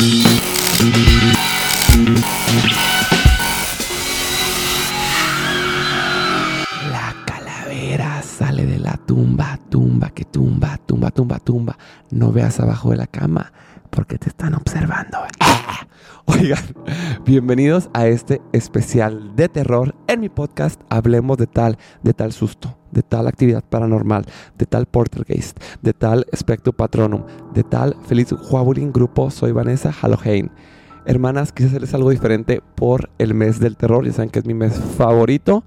La 0.00 0.06
calavera 7.26 8.22
sale 8.22 8.64
de 8.64 8.78
la 8.78 8.96
tumba, 8.96 9.58
tumba, 9.68 10.08
que 10.08 10.24
tumba, 10.24 10.78
tumba, 10.86 11.10
tumba, 11.10 11.38
tumba. 11.38 11.76
No 12.08 12.32
veas 12.32 12.58
abajo 12.60 12.92
de 12.92 12.96
la 12.96 13.08
cama 13.08 13.52
porque 13.90 14.16
te 14.16 14.30
están 14.30 14.54
observando. 14.54 15.18
Oigan, 16.26 16.58
bienvenidos 17.24 17.88
a 17.94 18.06
este 18.06 18.42
especial 18.52 19.34
de 19.36 19.48
terror 19.48 19.94
en 20.06 20.20
mi 20.20 20.28
podcast. 20.28 20.80
Hablemos 20.90 21.38
de 21.38 21.46
tal, 21.46 21.78
de 22.02 22.12
tal 22.12 22.32
susto, 22.32 22.76
de 22.90 23.02
tal 23.02 23.26
actividad 23.26 23.64
paranormal, 23.64 24.26
de 24.58 24.66
tal 24.66 24.86
poltergeist, 24.86 25.58
de 25.80 25.92
tal 25.92 26.26
espectro 26.32 26.72
patronum, 26.72 27.24
de 27.54 27.62
tal 27.62 27.96
feliz 28.06 28.32
Huawulin 28.32 28.92
grupo. 28.92 29.30
Soy 29.30 29.52
Vanessa 29.52 29.92
Halloween. 29.92 30.50
Hermanas, 31.06 31.52
quise 31.52 31.68
hacerles 31.68 31.94
algo 31.94 32.10
diferente 32.10 32.62
por 32.74 33.10
el 33.18 33.32
mes 33.32 33.58
del 33.58 33.76
terror. 33.76 34.04
Ya 34.04 34.12
saben 34.12 34.30
que 34.30 34.40
es 34.40 34.46
mi 34.46 34.54
mes 34.54 34.74
favorito. 34.74 35.64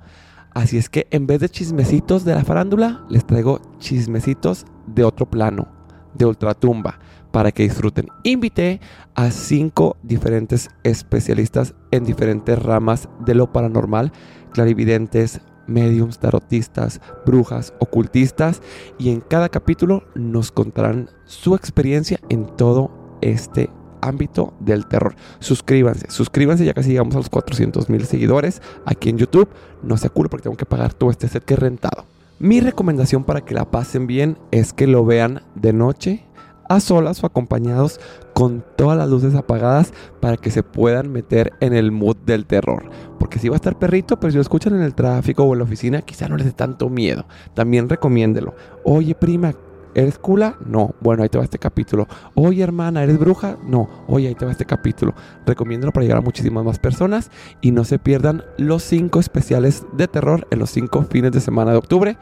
Así 0.54 0.78
es 0.78 0.90
que 0.90 1.08
en 1.10 1.26
vez 1.26 1.40
de 1.40 1.50
chismecitos 1.50 2.26
de 2.26 2.36
la 2.36 2.44
farándula, 2.44 3.04
les 3.10 3.26
traigo 3.26 3.60
chismecitos 3.80 4.66
de 4.86 5.04
otro 5.04 5.26
plano, 5.26 5.68
de 6.14 6.26
ultratumba, 6.26 7.00
para 7.34 7.52
que 7.52 7.64
disfruten. 7.64 8.08
Invité 8.22 8.80
a 9.16 9.32
cinco 9.32 9.98
diferentes 10.04 10.70
especialistas 10.84 11.74
en 11.90 12.06
diferentes 12.06 12.62
ramas 12.62 13.10
de 13.26 13.34
lo 13.34 13.52
paranormal, 13.52 14.14
clarividentes, 14.54 15.42
mediums, 15.66 16.20
tarotistas, 16.20 17.02
brujas, 17.26 17.74
ocultistas, 17.80 18.62
y 19.00 19.10
en 19.10 19.20
cada 19.20 19.50
capítulo 19.50 20.04
nos 20.14 20.52
contarán 20.52 21.10
su 21.26 21.56
experiencia 21.56 22.20
en 22.30 22.46
todo 22.56 22.92
este 23.22 23.72
ámbito 24.02 24.54
del 24.60 24.86
terror. 24.86 25.16
Suscríbanse, 25.40 26.12
suscríbanse, 26.12 26.66
ya 26.66 26.76
casi 26.76 26.90
llegamos 26.90 27.16
a 27.16 27.20
los 27.20 27.30
400 27.30 27.90
mil 27.90 28.06
seguidores 28.06 28.62
aquí 28.86 29.10
en 29.10 29.18
YouTube. 29.18 29.50
No 29.82 29.98
se 29.98 30.12
culo 30.12 30.30
porque 30.30 30.44
tengo 30.44 30.58
que 30.58 30.68
pagar 30.68 30.94
todo 30.94 31.10
este 31.10 31.28
set 31.28 31.44
que 31.44 31.56
he 31.56 31.58
rentado. 31.58 32.06
Mi 32.38 32.60
recomendación 32.60 33.24
para 33.24 33.42
que 33.42 33.56
la 33.56 33.72
pasen 33.72 34.06
bien 34.06 34.38
es 34.52 34.72
que 34.74 34.86
lo 34.86 35.04
vean 35.04 35.42
de 35.56 35.74
noche, 35.74 36.26
a 36.70 36.80
solas 36.80 37.24
o 37.24 37.28
acompañados 37.28 38.00
con 38.34 38.64
todas 38.76 38.98
las 38.98 39.10
luces 39.10 39.36
apagadas 39.36 39.94
para 40.20 40.38
que 40.38 40.52
se 40.52 40.64
puedan 40.64 41.12
meter 41.12 41.54
en 41.60 41.74
el 41.74 41.92
mood 41.92 42.18
del 42.26 42.46
terror. 42.46 42.90
Porque 43.20 43.40
si 43.40 43.50
va 43.50 43.56
a 43.56 43.58
estar 43.58 43.78
perrito, 43.78 44.20
pero 44.20 44.32
si 44.32 44.38
lo 44.38 44.42
escuchan 44.42 44.76
en 44.76 44.82
el 44.82 44.96
tráfico 44.96 45.44
o 45.44 45.54
en 45.54 45.60
la 45.60 45.66
oficina, 45.66 46.02
quizá 46.02 46.28
no 46.28 46.38
les 46.38 46.46
dé 46.46 46.54
tanto 46.54 46.90
miedo. 46.90 47.26
También 47.54 47.90
recomiéndelo. 47.90 48.56
Oye, 48.84 49.16
prima, 49.16 49.54
¿Eres 49.96 50.18
cula? 50.18 50.58
No. 50.66 50.96
Bueno, 51.02 51.24
ahí 51.24 51.30
te 51.30 51.38
va 51.38 51.44
este 51.44 51.60
capítulo. 51.60 52.08
Oye, 52.34 52.64
hermana, 52.64 53.04
¿eres 53.04 53.20
bruja? 53.20 53.58
No. 53.64 53.90
Oye, 54.08 54.28
ahí 54.28 54.36
te 54.36 54.46
va 54.46 54.52
este 54.52 54.66
capítulo. 54.66 55.14
Recomiéndalo 55.46 55.92
para 55.92 56.04
llegar 56.04 56.18
a 56.18 56.22
muchísimas 56.22 56.64
más 56.66 56.80
personas 56.80 57.30
y 57.62 57.72
no 57.72 57.84
se 57.84 58.00
pierdan 58.00 58.44
los 58.58 58.84
cinco 58.84 59.20
especiales 59.20 59.86
de 59.94 60.08
terror 60.08 60.48
en 60.50 60.60
los 60.60 60.72
cinco 60.72 61.04
fines 61.04 61.32
de 61.32 61.42
semana 61.42 61.72
de 61.72 61.78
octubre. 61.78 62.18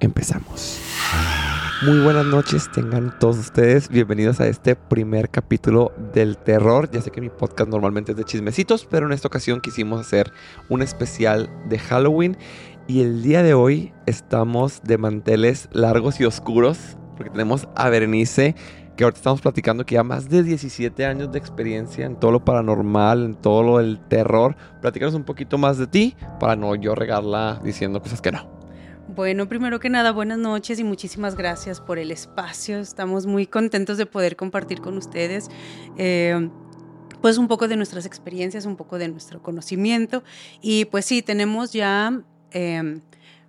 Empezamos. 0.00 0.80
Muy 1.82 2.00
buenas 2.00 2.24
noches, 2.24 2.70
tengan 2.72 3.18
todos 3.18 3.36
ustedes 3.36 3.90
bienvenidos 3.90 4.40
a 4.40 4.46
este 4.46 4.76
primer 4.76 5.28
capítulo 5.28 5.92
del 6.14 6.38
terror. 6.38 6.90
Ya 6.90 7.02
sé 7.02 7.10
que 7.10 7.20
mi 7.20 7.28
podcast 7.28 7.68
normalmente 7.68 8.12
es 8.12 8.16
de 8.16 8.24
chismecitos, 8.24 8.86
pero 8.90 9.04
en 9.04 9.12
esta 9.12 9.28
ocasión 9.28 9.60
quisimos 9.60 10.00
hacer 10.00 10.32
un 10.70 10.80
especial 10.80 11.50
de 11.68 11.78
Halloween 11.78 12.38
y 12.88 13.02
el 13.02 13.22
día 13.22 13.42
de 13.42 13.52
hoy 13.52 13.92
estamos 14.06 14.82
de 14.84 14.96
manteles 14.96 15.68
largos 15.70 16.18
y 16.18 16.24
oscuros 16.24 16.96
porque 17.14 17.30
tenemos 17.30 17.68
a 17.76 17.90
Berenice, 17.90 18.54
que 18.96 19.04
ahorita 19.04 19.18
estamos 19.18 19.42
platicando 19.42 19.84
que 19.84 19.96
ya 19.96 20.02
más 20.02 20.30
de 20.30 20.42
17 20.42 21.04
años 21.04 21.30
de 21.30 21.38
experiencia 21.38 22.06
en 22.06 22.16
todo 22.16 22.30
lo 22.30 22.42
paranormal, 22.42 23.22
en 23.22 23.34
todo 23.34 23.62
lo 23.62 23.78
del 23.78 24.00
terror. 24.00 24.56
Platícanos 24.80 25.14
un 25.14 25.24
poquito 25.24 25.58
más 25.58 25.76
de 25.76 25.86
ti 25.86 26.16
para 26.40 26.56
no 26.56 26.74
yo 26.74 26.94
regarla 26.94 27.60
diciendo 27.62 28.00
cosas 28.00 28.22
que 28.22 28.32
no. 28.32 28.55
Bueno, 29.08 29.48
primero 29.48 29.78
que 29.78 29.88
nada, 29.88 30.10
buenas 30.10 30.38
noches 30.38 30.80
y 30.80 30.84
muchísimas 30.84 31.36
gracias 31.36 31.80
por 31.80 32.00
el 32.00 32.10
espacio. 32.10 32.80
Estamos 32.80 33.24
muy 33.26 33.46
contentos 33.46 33.98
de 33.98 34.06
poder 34.06 34.34
compartir 34.34 34.80
con 34.80 34.96
ustedes. 34.98 35.48
Eh, 35.96 36.50
pues 37.22 37.38
un 37.38 37.46
poco 37.46 37.68
de 37.68 37.76
nuestras 37.76 38.04
experiencias, 38.04 38.66
un 38.66 38.74
poco 38.74 38.98
de 38.98 39.08
nuestro 39.08 39.40
conocimiento. 39.40 40.24
Y 40.60 40.86
pues 40.86 41.04
sí, 41.04 41.22
tenemos 41.22 41.72
ya 41.72 42.20
eh, 42.50 43.00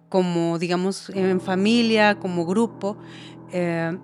como, 0.09 0.59
digamos, 0.59 1.09
en 1.09 1.41
familia, 1.41 2.19
como 2.19 2.45
grupo, 2.45 2.95
eh, 3.51 3.97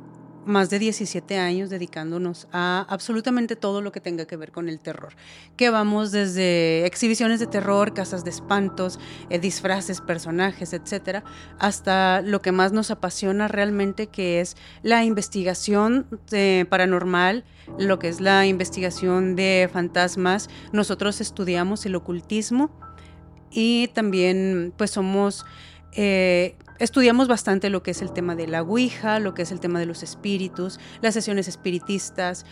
más 0.46 0.70
de 0.70 0.80
17 0.80 1.38
años 1.38 1.70
dedicándonos 1.70 2.48
a 2.52 2.86
absolutamente 2.90 3.56
todo 3.56 3.82
lo 3.82 3.92
que 3.92 4.00
tenga 4.00 4.26
que 4.26 4.36
ver 4.36 4.52
con 4.52 4.70
el 4.70 4.80
terror. 4.80 5.14
Que 5.58 5.70
vamos 5.70 6.12
desde 6.12 6.86
exhibiciones 6.86 7.40
de 7.40 7.48
terror, 7.48 7.94
casas 7.94 8.24
de 8.24 8.30
espantos, 8.30 9.00
eh, 9.30 9.40
disfraces, 9.40 10.02
personajes, 10.02 10.74
etcétera, 10.74 11.24
hasta 11.60 12.22
lo 12.22 12.42
que 12.42 12.52
más 12.52 12.72
nos 12.72 12.92
apasiona 12.92 13.48
realmente, 13.48 14.08
que 14.08 14.42
es 14.42 14.56
la 14.82 15.04
investigación 15.04 16.08
eh, 16.32 16.66
paranormal, 16.70 17.44
lo 17.78 18.00
que 18.00 18.10
es 18.10 18.22
la 18.22 18.46
investigación 18.46 19.36
de 19.36 19.70
fantasmas. 19.72 20.50
Nosotros 20.72 21.22
estudiamos 21.22 21.86
el 21.86 21.96
ocultismo 21.96 22.72
y 23.52 23.88
también 23.90 24.74
pues 24.78 24.92
somos... 24.92 25.46
Eh, 25.96 26.56
estudiamos 26.80 27.28
bastante 27.28 27.70
lo 27.70 27.84
que 27.84 27.92
es 27.92 28.02
el 28.02 28.12
tema 28.12 28.36
de 28.36 28.48
la 28.48 28.62
Ouija, 28.62 29.20
lo 29.20 29.34
que 29.34 29.44
es 29.44 29.52
el 29.52 29.60
tema 29.60 29.80
de 29.80 29.86
los 29.86 30.04
espíritus, 30.04 30.80
las 31.02 31.14
sesiones 31.14 31.48
espiritistas, 31.48 32.46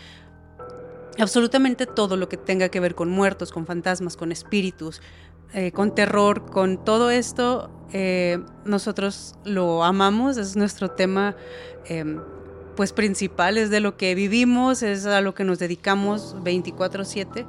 absolutamente 1.18 1.86
todo 1.86 2.16
lo 2.16 2.28
que 2.28 2.36
tenga 2.36 2.68
que 2.68 2.80
ver 2.80 2.94
con 2.94 3.10
muertos, 3.10 3.52
con 3.52 3.66
fantasmas, 3.66 4.16
con 4.16 4.32
espíritus, 4.32 5.00
eh, 5.54 5.72
con 5.72 5.94
terror, 5.94 6.46
con 6.46 6.82
todo 6.82 7.10
esto, 7.10 7.70
eh, 7.92 8.38
nosotros 8.64 9.34
lo 9.44 9.84
amamos, 9.84 10.38
es 10.38 10.56
nuestro 10.56 10.90
tema 10.90 11.36
eh, 11.88 12.18
pues 12.74 12.92
principal, 12.92 13.58
es 13.58 13.68
de 13.68 13.80
lo 13.80 13.98
que 13.98 14.14
vivimos, 14.14 14.82
es 14.82 15.04
a 15.04 15.20
lo 15.20 15.34
que 15.34 15.44
nos 15.44 15.58
dedicamos 15.58 16.36
24/7 16.42 17.44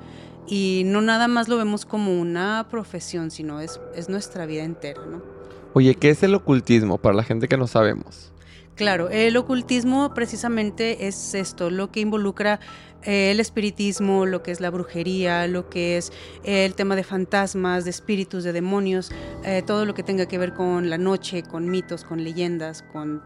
y 0.47 0.83
no 0.85 1.01
nada 1.01 1.29
más 1.29 1.47
lo 1.47 1.57
vemos 1.57 1.85
como 1.85 2.19
una 2.19 2.67
profesión, 2.69 3.31
sino 3.31 3.61
es, 3.61 3.79
es 3.95 4.09
nuestra 4.09 4.45
vida 4.45 4.63
entera, 4.63 5.05
¿no? 5.05 5.32
Oye, 5.73 5.95
¿qué 5.95 6.11
es 6.11 6.21
el 6.21 6.35
ocultismo 6.35 6.99
para 6.99 7.15
la 7.15 7.23
gente 7.23 7.47
que 7.47 7.57
no 7.57 7.67
sabemos? 7.67 8.31
Claro, 8.75 9.09
el 9.09 9.37
ocultismo 9.37 10.13
precisamente 10.13 11.07
es 11.07 11.35
esto, 11.35 11.69
lo 11.69 11.91
que 11.91 11.99
involucra 11.99 12.59
el 13.05 13.39
espiritismo, 13.39 14.25
lo 14.25 14.43
que 14.43 14.51
es 14.51 14.59
la 14.59 14.69
brujería, 14.69 15.47
lo 15.47 15.69
que 15.69 15.97
es 15.97 16.11
eh, 16.43 16.65
el 16.65 16.75
tema 16.75 16.95
de 16.95 17.03
fantasmas, 17.03 17.83
de 17.83 17.89
espíritus, 17.89 18.43
de 18.43 18.53
demonios, 18.53 19.11
eh, 19.43 19.63
todo 19.65 19.85
lo 19.85 19.93
que 19.93 20.03
tenga 20.03 20.25
que 20.25 20.37
ver 20.37 20.53
con 20.53 20.89
la 20.89 20.97
noche, 20.97 21.43
con 21.43 21.69
mitos, 21.69 22.03
con 22.03 22.23
leyendas, 22.23 22.83
con 22.91 23.21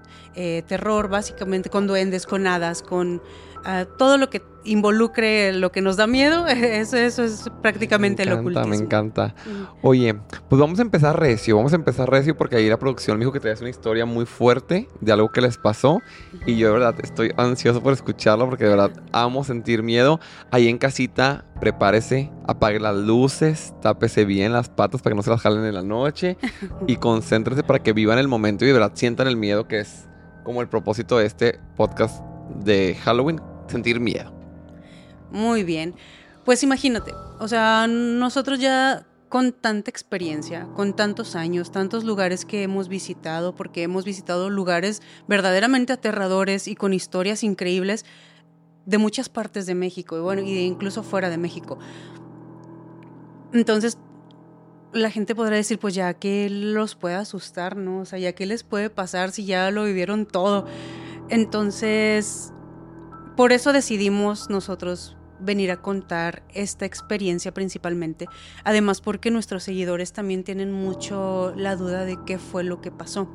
terror, 0.68 1.10
básicamente 1.10 1.70
con 1.70 1.88
duendes, 1.88 2.28
con 2.28 2.46
hadas, 2.46 2.84
con 2.84 3.24
ah, 3.66 3.86
todo 3.98 4.18
lo 4.18 4.30
que 4.30 4.42
involucre 4.68 5.54
lo 5.54 5.72
que 5.72 5.82
nos 5.82 5.98
da 5.98 6.08
miedo, 6.08 6.48
eso, 6.48 6.98
eso 6.98 7.24
es 7.24 7.50
prácticamente 7.62 8.26
me 8.26 8.32
encanta, 8.32 8.42
ocultismo. 8.42 8.68
Me 8.68 8.76
encanta, 8.76 9.36
Oye, 9.82 10.16
pues 10.50 10.60
vamos 10.60 10.80
a 10.80 10.82
empezar 10.82 11.20
recio, 11.20 11.56
vamos 11.56 11.74
a 11.74 11.76
empezar 11.76 12.10
recio 12.10 12.36
porque 12.36 12.58
ahí 12.58 12.70
la 12.70 12.78
producción 12.78 13.18
me 13.18 13.24
dijo 13.24 13.32
que 13.32 13.40
traías 13.40 13.62
una 13.62 13.70
historia 13.70 14.06
muy 14.06 14.26
fuerte 14.26 14.88
de 15.02 15.12
algo 15.12 15.32
que 15.32 15.42
les 15.42 15.58
pasó 15.58 16.02
y 16.46 16.58
yo 16.58 16.68
de 16.68 16.74
verdad 16.74 16.96
estoy 17.02 17.34
ansioso 17.38 17.82
por 17.82 17.94
escucharlo 17.94 18.46
porque 18.46 18.66
de 18.66 18.72
verdad 18.72 18.92
amo 19.12 19.44
sentir 19.44 19.67
miedo. 19.84 20.20
Ahí 20.52 20.68
en 20.68 20.78
casita, 20.78 21.46
prepárese, 21.60 22.32
apague 22.48 22.80
las 22.80 22.96
luces, 22.96 23.74
tápese 23.82 24.26
bien 24.26 24.54
las 24.54 24.70
patas 24.70 25.02
para 25.02 25.14
que 25.14 25.18
no 25.18 25.24
se 25.24 25.30
las 25.30 25.42
jalen 25.42 25.66
en 25.66 25.74
la 25.74 25.84
noche 25.84 26.38
y 26.88 26.96
concéntrese 26.98 27.64
para 27.64 27.80
que 27.80 27.94
vivan 27.94 28.20
el 28.20 28.28
momento 28.28 28.64
y 28.64 28.68
de 28.68 28.74
verdad 28.74 28.92
sientan 28.94 29.28
el 29.28 29.36
miedo 29.38 29.68
que 29.68 29.80
es 29.80 30.08
como 30.44 30.62
el 30.62 30.70
propósito 30.70 31.18
de 31.18 31.26
este 31.26 31.60
podcast 31.76 32.24
de 32.64 32.96
Halloween, 33.04 33.42
sentir 33.68 34.00
miedo. 34.00 34.34
Muy 35.32 35.64
bien. 35.64 35.96
Pues 36.46 36.64
imagínate, 36.64 37.12
o 37.40 37.48
sea, 37.50 37.88
nosotros 37.88 38.60
ya 38.60 39.06
con 39.30 39.52
tanta 39.52 39.90
experiencia, 39.90 40.68
con 40.76 40.96
tantos 40.96 41.36
años, 41.36 41.72
tantos 41.72 42.04
lugares 42.04 42.46
que 42.46 42.64
hemos 42.64 42.88
visitado, 42.88 43.54
porque 43.56 43.84
hemos 43.84 44.06
visitado 44.06 44.50
lugares 44.50 45.02
verdaderamente 45.28 45.94
aterradores 45.94 46.68
y 46.68 46.76
con 46.76 46.94
historias 46.94 47.44
increíbles 47.44 48.06
de 48.88 48.98
muchas 48.98 49.30
partes 49.30 49.66
de 49.66 49.76
México, 49.76 50.18
y 50.18 50.22
bueno, 50.22 50.42
y 50.42 50.58
incluso 50.60 51.04
fuera 51.04 51.30
de 51.30 51.38
México. 51.38 51.78
Entonces, 53.54 53.98
la 54.94 55.12
gente 55.12 55.36
podrá 55.36 55.58
decir, 55.58 55.78
pues 55.78 55.94
ya 55.94 56.14
que 56.14 56.50
los 56.50 56.96
puede 56.96 57.16
asustar, 57.16 57.76
¿no? 57.76 58.00
O 58.00 58.06
sea, 58.06 58.18
ya 58.18 58.34
que 58.34 58.46
les 58.46 58.64
puede 58.64 58.90
pasar 58.90 59.32
si 59.32 59.46
ya 59.46 59.70
lo 59.72 59.84
vivieron 59.84 60.26
todo. 60.26 60.66
Entonces, 61.30 62.54
por 63.36 63.52
eso 63.52 63.74
decidimos 63.74 64.50
nosotros 64.50 65.18
venir 65.40 65.70
a 65.70 65.82
contar 65.82 66.44
esta 66.54 66.86
experiencia 66.86 67.54
principalmente. 67.54 68.28
Además, 68.64 69.02
porque 69.02 69.32
nuestros 69.32 69.64
seguidores 69.64 70.14
también 70.14 70.46
tienen 70.46 70.72
mucho 70.72 71.54
la 71.58 71.76
duda 71.76 72.06
de 72.06 72.18
qué 72.26 72.40
fue 72.40 72.64
lo 72.64 72.80
que 72.80 72.92
pasó. 72.92 73.28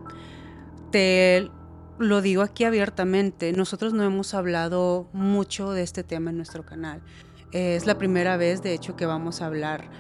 Te 0.91 1.51
lo 1.99 2.21
digo 2.21 2.43
aquí 2.43 2.65
abiertamente, 2.65 3.53
nosotros 3.53 3.93
no 3.93 4.03
hemos 4.03 4.35
hablado 4.35 5.09
mucho 5.12 5.73
de 5.73 5.83
este 5.83 6.05
tema 6.05 6.31
en 6.31 6.37
nuestro 6.37 6.65
canal. 6.65 7.03
Es 7.53 7.87
la 7.87 7.99
primera 7.99 8.37
vez, 8.37 8.62
de 8.62 8.73
hecho, 8.73 8.97
que 8.97 9.06
vamos 9.06 9.43
a 9.43 9.47
hablar 9.47 9.91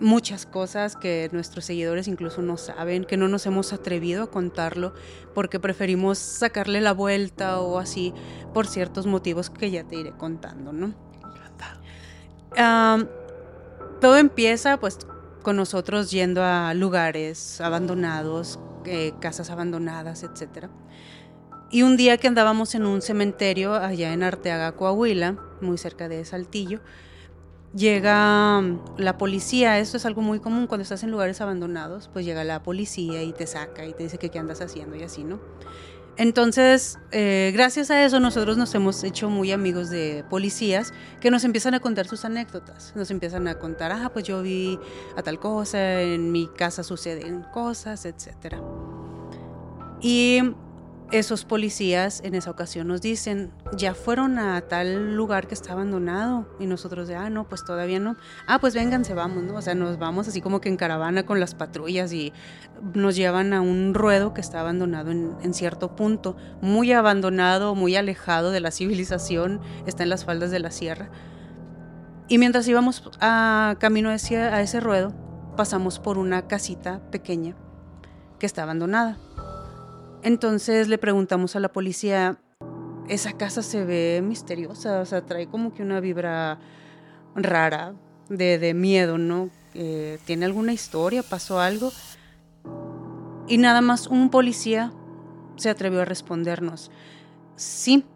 muchas 0.00 0.44
cosas 0.44 0.96
que 0.96 1.28
nuestros 1.32 1.64
seguidores 1.64 2.08
incluso 2.08 2.42
no 2.42 2.56
saben, 2.56 3.04
que 3.04 3.16
no 3.16 3.28
nos 3.28 3.46
hemos 3.46 3.72
atrevido 3.72 4.24
a 4.24 4.30
contarlo 4.30 4.92
porque 5.34 5.60
preferimos 5.60 6.18
sacarle 6.18 6.80
la 6.80 6.92
vuelta 6.92 7.60
o 7.60 7.78
así 7.78 8.12
por 8.52 8.66
ciertos 8.66 9.06
motivos 9.06 9.50
que 9.50 9.70
ya 9.70 9.84
te 9.84 9.96
iré 9.96 10.12
contando, 10.12 10.72
¿no? 10.72 10.94
todo 14.00 14.16
empieza 14.16 14.78
pues 14.78 14.98
con 15.42 15.56
nosotros 15.56 16.10
yendo 16.10 16.42
a 16.44 16.72
lugares 16.74 17.60
abandonados, 17.60 18.60
eh, 18.86 19.14
casas 19.20 19.50
abandonadas, 19.50 20.22
etc. 20.22 20.68
Y 21.70 21.82
un 21.82 21.96
día 21.96 22.18
que 22.18 22.28
andábamos 22.28 22.74
en 22.74 22.86
un 22.86 23.02
cementerio 23.02 23.74
allá 23.74 24.12
en 24.12 24.22
Arteaga, 24.22 24.72
Coahuila, 24.72 25.36
muy 25.60 25.78
cerca 25.78 26.08
de 26.08 26.24
Saltillo, 26.24 26.80
llega 27.74 28.60
mm, 28.60 28.98
la 28.98 29.18
policía, 29.18 29.78
esto 29.78 29.96
es 29.96 30.06
algo 30.06 30.22
muy 30.22 30.40
común 30.40 30.66
cuando 30.66 30.82
estás 30.82 31.02
en 31.02 31.10
lugares 31.10 31.40
abandonados, 31.40 32.08
pues 32.12 32.24
llega 32.24 32.44
la 32.44 32.62
policía 32.62 33.22
y 33.22 33.32
te 33.32 33.46
saca 33.46 33.86
y 33.86 33.92
te 33.92 34.04
dice 34.04 34.18
que 34.18 34.30
qué 34.30 34.38
andas 34.38 34.60
haciendo 34.60 34.96
y 34.96 35.02
así, 35.02 35.24
¿no? 35.24 35.40
Entonces, 36.16 36.98
eh, 37.10 37.50
gracias 37.52 37.90
a 37.90 38.04
eso 38.04 38.20
nosotros 38.20 38.56
nos 38.56 38.74
hemos 38.74 39.02
hecho 39.02 39.28
muy 39.28 39.50
amigos 39.50 39.90
de 39.90 40.24
policías 40.30 40.92
que 41.20 41.30
nos 41.30 41.42
empiezan 41.42 41.74
a 41.74 41.80
contar 41.80 42.06
sus 42.06 42.24
anécdotas, 42.24 42.92
nos 42.94 43.10
empiezan 43.10 43.48
a 43.48 43.58
contar, 43.58 43.90
ah, 43.90 44.10
pues 44.12 44.24
yo 44.24 44.40
vi 44.40 44.78
a 45.16 45.22
tal 45.22 45.40
cosa, 45.40 46.00
en 46.02 46.30
mi 46.30 46.46
casa 46.46 46.84
suceden 46.84 47.42
cosas, 47.52 48.04
etc. 48.06 48.56
Y 50.00 50.40
esos 51.18 51.44
policías 51.44 52.20
en 52.24 52.34
esa 52.34 52.50
ocasión 52.50 52.88
nos 52.88 53.00
dicen, 53.00 53.52
ya 53.76 53.94
fueron 53.94 54.36
a 54.40 54.60
tal 54.62 55.14
lugar 55.14 55.46
que 55.46 55.54
está 55.54 55.72
abandonado. 55.72 56.48
Y 56.58 56.66
nosotros 56.66 57.06
de, 57.06 57.14
ah, 57.14 57.30
no, 57.30 57.48
pues 57.48 57.64
todavía 57.64 58.00
no. 58.00 58.16
Ah, 58.48 58.58
pues 58.58 58.74
vénganse, 58.74 59.14
vamos, 59.14 59.44
¿no? 59.44 59.54
O 59.54 59.62
sea, 59.62 59.76
nos 59.76 59.96
vamos 59.98 60.26
así 60.26 60.40
como 60.40 60.60
que 60.60 60.68
en 60.68 60.76
caravana 60.76 61.24
con 61.24 61.38
las 61.38 61.54
patrullas 61.54 62.12
y 62.12 62.32
nos 62.94 63.14
llevan 63.14 63.52
a 63.52 63.60
un 63.60 63.94
ruedo 63.94 64.34
que 64.34 64.40
está 64.40 64.60
abandonado 64.60 65.12
en, 65.12 65.54
cierto 65.54 65.94
punto, 65.94 66.36
muy 66.60 66.90
abandonado, 66.90 67.76
muy 67.76 67.94
alejado 67.94 68.50
de 68.50 68.58
la 68.58 68.72
civilización, 68.72 69.60
está 69.86 70.02
en 70.02 70.08
las 70.08 70.24
faldas 70.24 70.50
de 70.50 70.58
la 70.58 70.72
sierra. 70.72 71.10
Y 72.26 72.38
mientras 72.38 72.66
íbamos 72.66 73.08
a 73.20 73.76
camino 73.78 74.10
hacia, 74.10 74.52
a 74.52 74.62
ese 74.62 74.80
ruedo, 74.80 75.14
pasamos 75.56 76.00
por 76.00 76.18
una 76.18 76.48
casita 76.48 77.00
pequeña 77.12 77.54
que 78.40 78.46
está 78.46 78.64
abandonada 78.64 79.16
entonces 80.24 80.88
le 80.88 80.96
preguntamos 80.96 81.54
a 81.54 81.60
la 81.60 81.68
policía, 81.68 82.38
esa 83.08 83.34
casa 83.34 83.62
se 83.62 83.84
ve 83.84 84.22
misteriosa, 84.24 85.00
o 85.00 85.04
sea, 85.04 85.24
trae 85.24 85.46
como 85.46 85.74
que 85.74 85.82
una 85.82 86.00
vibra 86.00 86.58
rara, 87.36 87.94
de, 88.30 88.72
miedo, 88.74 89.18
¿no? 89.18 89.50
Eh, 89.74 90.18
¿Tiene 90.24 90.46
alguna 90.46 90.72
historia? 90.72 91.22
¿Pasó 91.22 91.60
algo? 91.60 91.92
Y 93.46 93.58
nada 93.58 93.82
más 93.82 94.06
un 94.06 94.30
policía 94.30 94.92
se 95.56 95.68
atrevió 95.68 96.00
a 96.00 96.06
respondernos, 96.06 96.90
sí, 97.54 98.06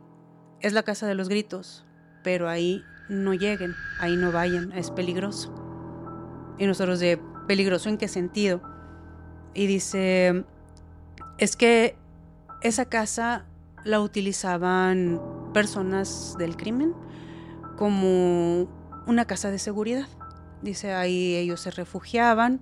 es 0.60 0.72
la 0.72 0.82
casa 0.82 1.06
de 1.06 1.14
los 1.14 1.28
gritos, 1.28 1.84
pero 2.25 2.49
ahí 2.49 2.82
no 3.10 3.34
lleguen, 3.34 3.75
ahí 4.00 4.16
no 4.16 4.32
vayan, 4.32 4.72
es 4.72 4.90
peligroso. 4.90 5.52
Y 6.56 6.66
nosotros 6.66 7.00
de 7.00 7.20
peligroso 7.46 7.90
en 7.90 7.99
qué 7.99 8.08
sentido? 8.08 8.62
Y 9.52 9.66
dice, 9.66 10.44
es 11.38 11.55
que 11.55 11.97
esa 12.62 12.84
casa 12.87 13.44
la 13.84 14.00
utilizaban 14.00 15.20
personas 15.52 16.37
del 16.38 16.56
crimen 16.56 16.94
como 17.76 18.69
una 19.06 19.25
casa 19.25 19.50
de 19.50 19.58
seguridad. 19.58 20.06
Dice, 20.62 20.93
ahí 20.93 21.37
ellos 21.37 21.60
se 21.60 21.70
refugiaban, 21.70 22.60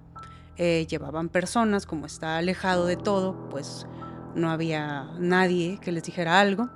eh, 0.59 0.87
llevaban 0.89 1.29
personas, 1.29 1.87
como 1.87 2.07
está 2.07 2.37
alejado 2.37 2.87
de 2.87 2.97
todo, 2.97 3.49
pues 3.49 3.87
no 4.35 4.51
había 4.51 5.11
nadie 5.19 5.79
que 5.81 5.93
les 5.93 6.05
dijera 6.05 6.41
algo. 6.41 6.69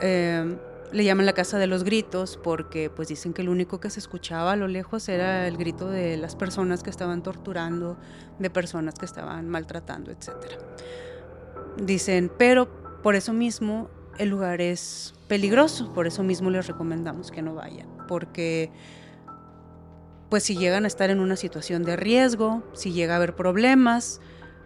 Eh, 0.00 0.56
le 0.92 1.04
llaman 1.04 1.26
la 1.26 1.34
casa 1.34 1.58
de 1.58 1.66
los 1.66 1.84
gritos 1.84 2.38
porque 2.42 2.88
pues 2.88 3.08
dicen 3.08 3.34
que 3.34 3.42
lo 3.42 3.52
único 3.52 3.78
que 3.80 3.90
se 3.90 4.00
escuchaba 4.00 4.52
a 4.52 4.56
lo 4.56 4.68
lejos 4.68 5.08
era 5.08 5.46
el 5.46 5.56
grito 5.56 5.90
de 5.90 6.16
las 6.16 6.34
personas 6.34 6.82
que 6.82 6.90
estaban 6.90 7.22
torturando, 7.22 7.98
de 8.38 8.48
personas 8.48 8.94
que 8.94 9.04
estaban 9.04 9.48
maltratando, 9.48 10.10
etcétera. 10.10 10.56
Dicen, 11.78 12.30
pero 12.36 12.68
por 13.02 13.14
eso 13.14 13.32
mismo 13.32 13.88
el 14.18 14.30
lugar 14.30 14.60
es 14.60 15.14
peligroso, 15.28 15.92
por 15.92 16.06
eso 16.06 16.22
mismo 16.22 16.50
les 16.50 16.66
recomendamos 16.66 17.30
que 17.30 17.42
no 17.42 17.54
vayan, 17.54 17.88
porque 18.08 18.70
pues 20.28 20.42
si 20.42 20.56
llegan 20.56 20.84
a 20.84 20.88
estar 20.88 21.10
en 21.10 21.20
una 21.20 21.36
situación 21.36 21.84
de 21.84 21.96
riesgo, 21.96 22.62
si 22.74 22.92
llega 22.92 23.14
a 23.14 23.16
haber 23.16 23.34
problemas, 23.34 24.20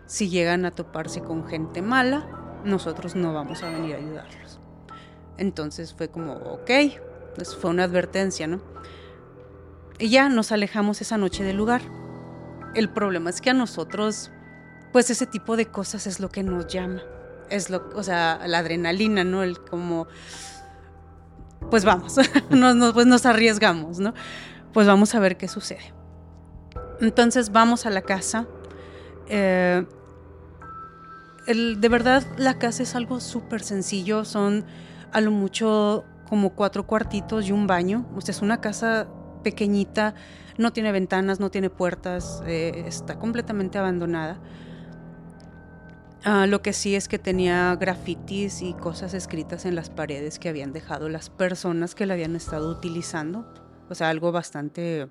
si 0.06 0.28
llegan 0.28 0.64
a 0.64 0.72
toparse 0.72 1.20
con 1.20 1.46
gente 1.46 1.82
mala, 1.82 2.26
nosotros 2.64 3.14
no 3.14 3.32
vamos 3.32 3.62
a 3.62 3.70
venir 3.70 3.94
a 3.94 3.98
ayudarlos. 3.98 4.60
Entonces 5.38 5.94
fue 5.94 6.08
como, 6.08 6.32
ok, 6.34 6.70
pues 7.34 7.54
fue 7.54 7.70
una 7.70 7.84
advertencia, 7.84 8.46
¿no? 8.46 8.60
Y 9.98 10.08
ya 10.08 10.28
nos 10.28 10.50
alejamos 10.52 11.00
esa 11.00 11.16
noche 11.16 11.44
del 11.44 11.56
lugar. 11.56 11.82
El 12.74 12.88
problema 12.88 13.30
es 13.30 13.40
que 13.40 13.50
a 13.50 13.54
nosotros 13.54 14.30
pues 14.92 15.10
ese 15.10 15.26
tipo 15.26 15.56
de 15.56 15.66
cosas 15.66 16.06
es 16.06 16.20
lo 16.20 16.28
que 16.28 16.42
nos 16.42 16.66
llama. 16.66 17.02
Es 17.50 17.70
lo, 17.70 17.90
o 17.94 18.02
sea, 18.02 18.40
la 18.46 18.58
adrenalina, 18.58 19.24
¿no? 19.24 19.42
El 19.42 19.60
como, 19.60 20.06
pues 21.70 21.84
vamos, 21.84 22.16
nos, 22.50 22.92
pues 22.92 23.06
nos 23.06 23.26
arriesgamos, 23.26 23.98
¿no? 23.98 24.14
Pues 24.72 24.86
vamos 24.86 25.14
a 25.14 25.20
ver 25.20 25.36
qué 25.36 25.48
sucede. 25.48 25.92
Entonces 27.00 27.50
vamos 27.50 27.86
a 27.86 27.90
la 27.90 28.02
casa. 28.02 28.46
Eh, 29.28 29.84
de 31.46 31.88
verdad, 31.88 32.22
la 32.36 32.58
casa 32.58 32.82
es 32.82 32.94
algo 32.94 33.20
súper 33.20 33.62
sencillo. 33.62 34.24
Son 34.24 34.64
a 35.12 35.20
lo 35.20 35.30
mucho 35.30 36.04
como 36.28 36.50
cuatro 36.50 36.86
cuartitos 36.86 37.48
y 37.48 37.52
un 37.52 37.66
baño. 37.66 38.06
O 38.16 38.20
sea, 38.20 38.32
es 38.32 38.42
una 38.42 38.60
casa 38.60 39.08
pequeñita, 39.42 40.14
no 40.56 40.72
tiene 40.72 40.92
ventanas, 40.92 41.40
no 41.40 41.50
tiene 41.50 41.68
puertas, 41.68 42.42
eh, 42.46 42.84
está 42.86 43.18
completamente 43.18 43.78
abandonada. 43.78 44.40
Ah, 46.24 46.46
lo 46.46 46.62
que 46.62 46.72
sí 46.72 46.94
es 46.94 47.08
que 47.08 47.18
tenía 47.18 47.74
grafitis 47.74 48.62
y 48.62 48.74
cosas 48.74 49.12
escritas 49.12 49.64
en 49.64 49.74
las 49.74 49.90
paredes 49.90 50.38
que 50.38 50.48
habían 50.48 50.72
dejado 50.72 51.08
las 51.08 51.30
personas 51.30 51.96
que 51.96 52.06
la 52.06 52.14
habían 52.14 52.36
estado 52.36 52.70
utilizando. 52.70 53.52
O 53.90 53.94
sea, 53.96 54.08
algo 54.08 54.30
bastante 54.30 55.08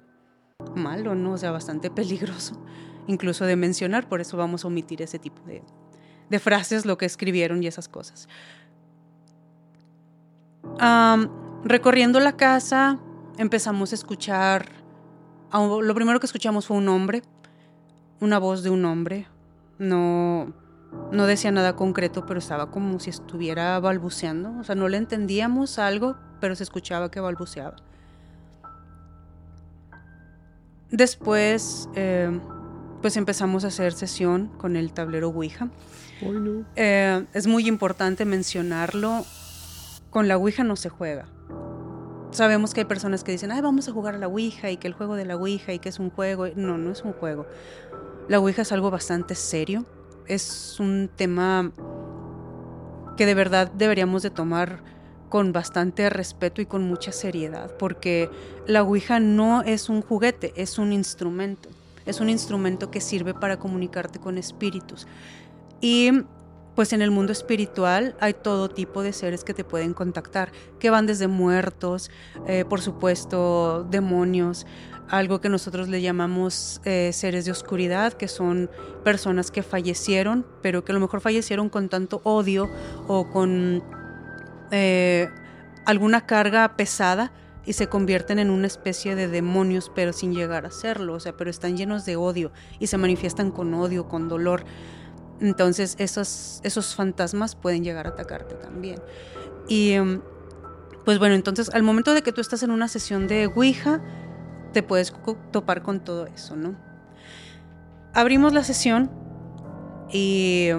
malo, 0.74 1.13
¿no? 1.13 1.33
O 1.33 1.38
sea, 1.38 1.51
bastante 1.51 1.91
peligroso, 1.91 2.63
incluso 3.07 3.45
de 3.45 3.57
mencionar, 3.57 4.07
por 4.07 4.21
eso 4.21 4.38
vamos 4.38 4.63
a 4.63 4.67
omitir 4.67 5.01
ese 5.01 5.19
tipo 5.19 5.41
de, 5.43 6.39
frases, 6.39 6.85
lo 6.85 6.97
que 6.97 7.05
escribieron 7.05 7.62
y 7.62 7.67
esas 7.67 7.89
cosas. 7.89 8.29
recorriendo 11.65 12.21
la 12.21 12.38
casa, 12.38 13.00
empezamos 13.38 13.91
a 13.91 13.95
escuchar, 13.95 14.69
lo 15.51 15.93
primero 15.93 16.21
que 16.21 16.25
escuchamos 16.25 16.67
fue 16.67 16.77
un 16.77 16.88
hombre, 16.88 17.21
una 18.21 18.39
voz 18.39 18.63
de 18.63 18.69
un 18.69 18.85
hombre, 18.85 19.27
no 19.77 20.60
no 21.12 21.25
decía 21.25 21.51
nada 21.51 21.75
concreto, 21.75 22.25
pero 22.25 22.39
estaba 22.39 22.71
como 22.71 23.00
si 23.00 23.10
estuviera 23.10 23.79
balbuceando. 23.79 24.57
O 24.60 24.63
sea, 24.63 24.75
no 24.75 24.88
le 24.88 24.98
entendíamos 24.98 25.79
algo, 25.79 26.15
pero 26.39 26.55
se 26.55 26.63
escuchaba 26.63 27.12
que 27.12 27.19
balbuceaba. 27.19 27.75
Después, 30.89 31.89
eh, 31.95 32.39
pues 33.01 33.15
empezamos 33.17 33.63
a 33.63 33.67
hacer 33.67 33.93
sesión 33.93 34.48
con 34.57 34.75
el 34.75 34.93
tablero 34.93 35.29
Ouija. 35.29 35.69
Eh, 36.75 37.25
es 37.33 37.48
muy 37.48 37.67
importante 37.67 38.25
mencionarlo. 38.25 39.25
Con 40.10 40.27
la 40.27 40.38
Ouija 40.38 40.63
no 40.63 40.75
se 40.75 40.89
juega. 40.89 41.27
Sabemos 42.31 42.74
que 42.74 42.81
hay 42.81 42.86
personas 42.86 43.24
que 43.24 43.31
dicen, 43.31 43.51
ay, 43.51 43.62
vamos 43.62 43.88
a 43.88 43.91
jugar 43.91 44.15
a 44.15 44.17
la 44.17 44.27
Ouija 44.27 44.71
y 44.71 44.77
que 44.77 44.88
el 44.88 44.93
juego 44.93 45.15
de 45.15 45.25
la 45.25 45.36
Ouija 45.36 45.74
y 45.74 45.79
que 45.79 45.89
es 45.89 46.00
un 46.00 46.10
juego. 46.10 46.48
No, 46.55 46.77
no 46.77 46.91
es 46.91 47.01
un 47.03 47.13
juego. 47.13 47.48
La 48.27 48.39
Ouija 48.39 48.62
es 48.62 48.71
algo 48.71 48.91
bastante 48.91 49.36
serio 49.36 49.86
es 50.27 50.79
un 50.79 51.09
tema 51.15 51.71
que 53.17 53.25
de 53.25 53.33
verdad 53.33 53.71
deberíamos 53.71 54.23
de 54.23 54.29
tomar 54.29 54.83
con 55.29 55.53
bastante 55.53 56.09
respeto 56.09 56.61
y 56.61 56.65
con 56.65 56.83
mucha 56.83 57.11
seriedad, 57.11 57.71
porque 57.77 58.29
la 58.67 58.83
Ouija 58.83 59.19
no 59.19 59.61
es 59.61 59.89
un 59.89 60.01
juguete, 60.01 60.53
es 60.55 60.77
un 60.77 60.91
instrumento. 60.91 61.69
Es 62.05 62.19
un 62.19 62.29
instrumento 62.29 62.89
que 62.89 62.99
sirve 62.99 63.33
para 63.33 63.57
comunicarte 63.57 64.19
con 64.19 64.37
espíritus. 64.37 65.07
Y 65.79 66.11
pues 66.75 66.93
en 66.93 67.01
el 67.01 67.11
mundo 67.11 67.31
espiritual 67.31 68.15
hay 68.19 68.33
todo 68.33 68.69
tipo 68.69 69.03
de 69.03 69.13
seres 69.13 69.43
que 69.43 69.53
te 69.53 69.63
pueden 69.63 69.93
contactar, 69.93 70.51
que 70.79 70.89
van 70.89 71.05
desde 71.05 71.27
muertos, 71.27 72.09
eh, 72.47 72.65
por 72.67 72.81
supuesto, 72.81 73.85
demonios, 73.89 74.65
algo 75.11 75.41
que 75.41 75.49
nosotros 75.49 75.89
le 75.89 76.01
llamamos 76.01 76.81
eh, 76.85 77.11
seres 77.13 77.43
de 77.43 77.51
oscuridad, 77.51 78.13
que 78.13 78.29
son 78.29 78.69
personas 79.03 79.51
que 79.51 79.61
fallecieron, 79.61 80.45
pero 80.61 80.85
que 80.85 80.93
a 80.93 80.95
lo 80.95 81.01
mejor 81.01 81.19
fallecieron 81.19 81.69
con 81.69 81.89
tanto 81.89 82.21
odio 82.23 82.69
o 83.07 83.29
con 83.29 83.83
eh, 84.71 85.27
alguna 85.85 86.25
carga 86.25 86.77
pesada 86.77 87.33
y 87.65 87.73
se 87.73 87.87
convierten 87.87 88.39
en 88.39 88.49
una 88.49 88.67
especie 88.67 89.15
de 89.15 89.27
demonios, 89.27 89.91
pero 89.93 90.13
sin 90.13 90.33
llegar 90.33 90.65
a 90.65 90.71
serlo, 90.71 91.15
o 91.15 91.19
sea, 91.19 91.35
pero 91.35 91.49
están 91.49 91.75
llenos 91.75 92.05
de 92.05 92.15
odio 92.15 92.53
y 92.79 92.87
se 92.87 92.97
manifiestan 92.97 93.51
con 93.51 93.73
odio, 93.73 94.07
con 94.07 94.29
dolor. 94.29 94.63
Entonces 95.41 95.95
esos, 95.99 96.61
esos 96.63 96.95
fantasmas 96.95 97.55
pueden 97.55 97.83
llegar 97.83 98.07
a 98.07 98.11
atacarte 98.11 98.55
también. 98.55 99.01
Y 99.67 99.91
em, 99.91 100.21
pues 101.03 101.19
bueno, 101.19 101.35
entonces 101.35 101.69
al 101.73 101.83
momento 101.83 102.13
de 102.13 102.21
que 102.21 102.31
tú 102.31 102.39
estás 102.39 102.63
en 102.63 102.71
una 102.71 102.87
sesión 102.87 103.27
de 103.27 103.47
Ouija, 103.47 104.01
te 104.73 104.83
puedes 104.83 105.13
topar 105.51 105.81
con 105.81 105.99
todo 105.99 106.27
eso, 106.27 106.55
¿no? 106.55 106.75
Abrimos 108.13 108.53
la 108.53 108.63
sesión 108.63 109.09
y 110.11 110.69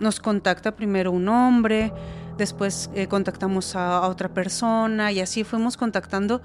nos 0.00 0.20
contacta 0.20 0.74
primero 0.74 1.12
un 1.12 1.28
hombre, 1.28 1.92
después 2.36 2.90
eh, 2.94 3.06
contactamos 3.06 3.76
a, 3.76 4.08
otra 4.08 4.28
persona 4.28 5.12
y 5.12 5.20
así 5.20 5.44
fuimos 5.44 5.76
contactando 5.76 6.42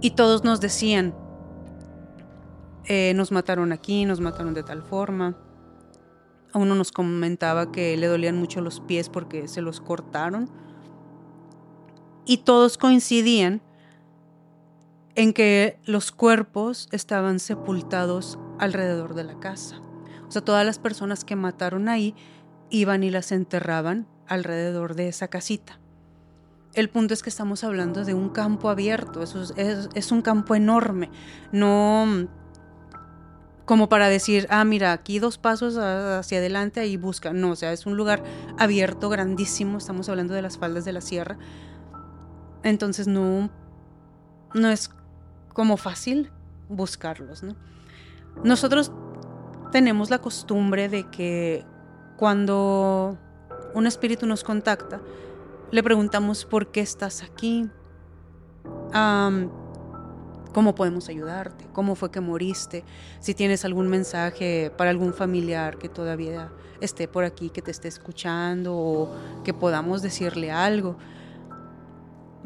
y 0.00 0.10
todos 0.12 0.44
nos 0.44 0.60
decían, 0.60 1.14
eh, 2.84 3.12
nos 3.14 3.32
mataron 3.32 3.72
aquí, 3.72 4.04
nos 4.04 4.20
mataron 4.20 4.54
de 4.54 4.62
tal 4.62 4.82
forma 4.82 5.36
uno 6.56 6.74
nos 6.74 6.92
comentaba 6.92 7.70
que 7.70 7.96
le 7.96 8.06
dolían 8.06 8.36
mucho 8.36 8.60
los 8.60 8.80
pies 8.80 9.08
porque 9.08 9.48
se 9.48 9.60
los 9.60 9.80
cortaron. 9.80 10.50
Y 12.24 12.38
todos 12.38 12.76
coincidían 12.78 13.62
en 15.16 15.32
que 15.32 15.78
los 15.84 16.12
cuerpos 16.12 16.88
estaban 16.92 17.40
sepultados 17.40 18.38
alrededor 18.58 19.14
de 19.14 19.24
la 19.24 19.40
casa. 19.40 19.80
O 20.28 20.30
sea, 20.30 20.42
todas 20.42 20.64
las 20.64 20.78
personas 20.78 21.24
que 21.24 21.36
mataron 21.36 21.88
ahí 21.88 22.14
iban 22.70 23.02
y 23.02 23.10
las 23.10 23.32
enterraban 23.32 24.06
alrededor 24.26 24.94
de 24.94 25.08
esa 25.08 25.28
casita. 25.28 25.80
El 26.74 26.90
punto 26.90 27.14
es 27.14 27.22
que 27.22 27.30
estamos 27.30 27.64
hablando 27.64 28.04
de 28.04 28.12
un 28.12 28.28
campo 28.28 28.68
abierto, 28.68 29.22
es, 29.22 30.12
un 30.12 30.20
campo 30.20 30.54
enorme, 30.54 31.10
no 31.50 32.28
como 33.64 33.88
para 33.88 34.08
decir, 34.08 34.46
ah, 34.50 34.64
mira, 34.64 34.92
aquí 34.92 35.18
dos 35.18 35.38
pasos 35.38 35.76
hacia 35.76 36.38
adelante, 36.38 36.78
ahí 36.78 36.96
busca. 36.96 37.32
No, 37.32 37.50
o 37.50 37.56
sea, 37.56 37.72
es 37.72 37.84
un 37.84 37.96
lugar 37.96 38.22
abierto, 38.58 39.08
grandísimo, 39.08 39.78
estamos 39.78 40.08
hablando 40.08 40.34
de 40.34 40.42
las 40.42 40.56
faldas 40.56 40.84
de 40.84 40.92
la 40.92 41.00
sierra. 41.00 41.36
Entonces 42.62 43.08
no, 43.08 43.50
no 44.54 44.68
es 44.70 44.90
como 45.56 45.78
fácil 45.78 46.30
buscarlos, 46.68 47.42
¿no? 47.42 47.56
Nosotros 48.44 48.92
tenemos 49.72 50.10
la 50.10 50.18
costumbre 50.18 50.90
de 50.90 51.08
que 51.08 51.64
cuando 52.18 53.16
un 53.72 53.86
espíritu 53.86 54.26
nos 54.26 54.44
contacta, 54.44 55.00
le 55.70 55.82
preguntamos 55.82 56.44
por 56.44 56.70
qué 56.70 56.82
estás 56.82 57.22
aquí 57.22 57.70
cómo 60.52 60.74
podemos 60.74 61.08
ayudarte, 61.08 61.66
cómo 61.72 61.94
fue 61.94 62.10
que 62.10 62.20
moriste, 62.20 62.84
si 63.20 63.32
tienes 63.32 63.64
algún 63.64 63.88
mensaje 63.88 64.70
para 64.76 64.90
algún 64.90 65.14
familiar 65.14 65.78
que 65.78 65.88
todavía 65.88 66.50
esté 66.82 67.08
por 67.08 67.24
aquí, 67.24 67.48
que 67.48 67.62
te 67.62 67.70
esté 67.70 67.88
escuchando 67.88 68.76
o 68.76 69.10
que 69.42 69.54
podamos 69.54 70.02
decirle 70.02 70.52
algo. 70.52 70.98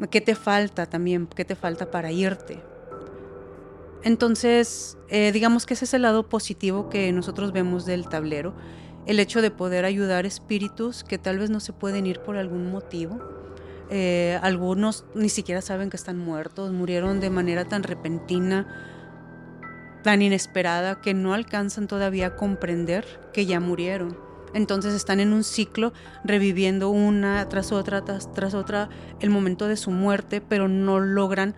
¿Qué 0.09 0.21
te 0.21 0.33
falta 0.33 0.85
también? 0.85 1.27
¿Qué 1.27 1.43
te 1.43 1.55
falta 1.55 1.91
para 1.91 2.09
irte? 2.13 2.70
Entonces, 4.03 4.97
eh, 5.09 5.31
digamos 5.31 5.65
que 5.65 5.75
ese 5.75 5.85
es 5.85 5.93
el 5.93 6.01
lado 6.01 6.27
positivo 6.27 6.89
que 6.89 7.11
nosotros 7.11 7.51
vemos 7.51 7.85
del 7.85 8.07
tablero, 8.07 8.55
el 9.05 9.19
hecho 9.19 9.41
de 9.41 9.51
poder 9.51 9.85
ayudar 9.85 10.25
espíritus 10.25 11.03
que 11.03 11.17
tal 11.17 11.39
vez 11.39 11.49
no 11.49 11.59
se 11.59 11.73
pueden 11.73 12.05
ir 12.05 12.19
por 12.19 12.37
algún 12.37 12.71
motivo 12.71 13.19
eh, 13.93 14.39
algunos 14.41 15.03
ni 15.15 15.27
siquiera 15.27 15.61
saben 15.61 15.89
que 15.89 15.97
están 15.97 16.17
muertos, 16.17 16.71
murieron 16.71 17.19
de 17.19 17.29
manera 17.29 17.65
tan 17.65 17.83
repentina, 17.83 18.65
tan 20.01 20.21
inesperada, 20.21 21.01
que 21.01 21.13
no 21.13 21.33
alcanzan 21.33 21.87
todavía 21.87 22.27
a 22.27 22.35
comprender 22.37 23.05
que 23.33 23.45
ya 23.45 23.59
murieron. 23.59 24.17
Entonces 24.53 24.93
están 24.93 25.19
en 25.19 25.33
un 25.33 25.43
ciclo 25.43 25.91
reviviendo 26.23 26.89
una 26.89 27.47
tras 27.49 27.73
otra, 27.73 28.01
tras, 28.05 28.53
otra, 28.53 28.87
el 29.19 29.29
momento 29.29 29.67
de 29.67 29.75
su 29.75 29.91
muerte, 29.91 30.39
pero 30.39 30.69
no 30.69 31.01
logran 31.01 31.53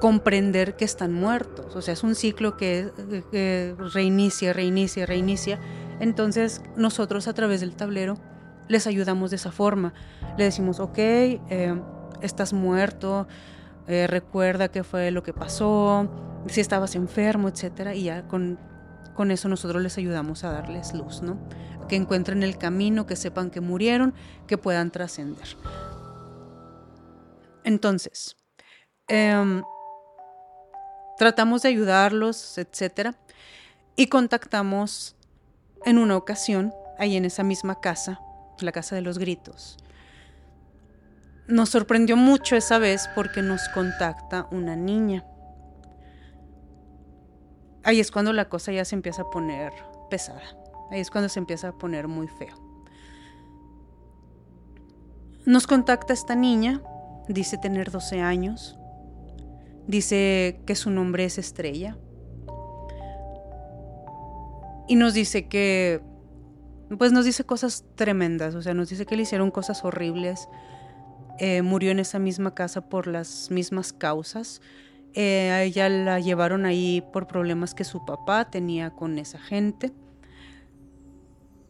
comprender 0.00 0.76
que 0.76 0.84
están 0.84 1.12
muertos. 1.12 1.74
O 1.76 1.82
sea, 1.82 1.94
es 1.94 2.02
un 2.02 2.14
ciclo 2.14 2.56
que, 2.56 2.90
reinicia, 3.92 4.52
reinicia, 4.52 5.06
reinicia. 5.06 5.58
Entonces 6.00 6.62
nosotros 6.76 7.28
a 7.28 7.34
través 7.34 7.60
del 7.60 7.74
tablero 7.74 8.16
les 8.68 8.86
ayudamos 8.86 9.30
de 9.30 9.36
esa 9.36 9.52
forma. 9.52 9.94
Le 10.36 10.44
decimos, 10.44 10.80
ok, 10.80 10.98
eh, 10.98 11.80
estás 12.20 12.52
muerto, 12.52 13.26
eh, 13.86 14.06
recuerda 14.06 14.68
qué 14.68 14.82
fue 14.84 15.10
lo 15.10 15.22
que 15.22 15.32
pasó, 15.32 16.08
si 16.48 16.60
estabas 16.60 16.94
enfermo, 16.96 17.48
etc. 17.48 17.94
Y 17.94 18.04
ya 18.04 18.26
con, 18.28 18.58
con 19.14 19.30
eso 19.30 19.48
nosotros 19.48 19.82
les 19.82 19.96
ayudamos 19.98 20.44
a 20.44 20.50
darles 20.50 20.94
luz, 20.94 21.22
¿no? 21.22 21.38
Que 21.88 21.96
encuentren 21.96 22.42
el 22.42 22.58
camino, 22.58 23.06
que 23.06 23.16
sepan 23.16 23.50
que 23.50 23.60
murieron, 23.60 24.14
que 24.46 24.58
puedan 24.58 24.90
trascender. 24.90 25.56
Entonces, 27.64 28.36
em, 29.08 29.62
tratamos 31.18 31.62
de 31.62 31.68
ayudarlos, 31.68 32.58
etc. 32.58 33.14
Y 33.96 34.08
contactamos 34.08 35.16
en 35.84 35.98
una 35.98 36.16
ocasión, 36.16 36.74
ahí 36.98 37.16
en 37.16 37.24
esa 37.24 37.42
misma 37.42 37.80
casa, 37.80 38.20
la 38.60 38.72
casa 38.72 38.94
de 38.94 39.02
los 39.02 39.18
gritos. 39.18 39.78
Nos 41.48 41.70
sorprendió 41.70 42.16
mucho 42.16 42.56
esa 42.56 42.78
vez 42.78 43.08
porque 43.14 43.42
nos 43.42 43.68
contacta 43.68 44.48
una 44.50 44.74
niña. 44.74 45.24
Ahí 47.84 48.00
es 48.00 48.10
cuando 48.10 48.32
la 48.32 48.48
cosa 48.48 48.72
ya 48.72 48.84
se 48.84 48.96
empieza 48.96 49.22
a 49.22 49.30
poner 49.30 49.72
pesada. 50.10 50.42
Ahí 50.90 51.00
es 51.00 51.10
cuando 51.10 51.28
se 51.28 51.38
empieza 51.38 51.68
a 51.68 51.78
poner 51.78 52.08
muy 52.08 52.26
feo. 52.26 52.56
Nos 55.44 55.68
contacta 55.68 56.12
esta 56.12 56.34
niña, 56.34 56.82
dice 57.28 57.58
tener 57.58 57.92
12 57.92 58.20
años, 58.20 58.76
dice 59.86 60.60
que 60.66 60.74
su 60.74 60.90
nombre 60.90 61.24
es 61.24 61.38
Estrella 61.38 61.96
y 64.88 64.96
nos 64.96 65.14
dice 65.14 65.48
que 65.48 66.00
pues 66.98 67.10
nos 67.12 67.24
dice 67.24 67.44
cosas 67.44 67.84
tremendas, 67.96 68.54
o 68.54 68.62
sea, 68.62 68.72
nos 68.72 68.88
dice 68.88 69.06
que 69.06 69.16
le 69.16 69.22
hicieron 69.22 69.50
cosas 69.50 69.84
horribles, 69.84 70.48
eh, 71.38 71.62
murió 71.62 71.90
en 71.90 71.98
esa 71.98 72.18
misma 72.18 72.54
casa 72.54 72.88
por 72.88 73.08
las 73.08 73.50
mismas 73.50 73.92
causas. 73.92 74.60
Eh, 75.14 75.50
a 75.50 75.62
ella 75.64 75.88
la 75.88 76.20
llevaron 76.20 76.64
ahí 76.64 77.02
por 77.12 77.26
problemas 77.26 77.74
que 77.74 77.84
su 77.84 78.04
papá 78.04 78.50
tenía 78.50 78.90
con 78.90 79.18
esa 79.18 79.38
gente. 79.38 79.92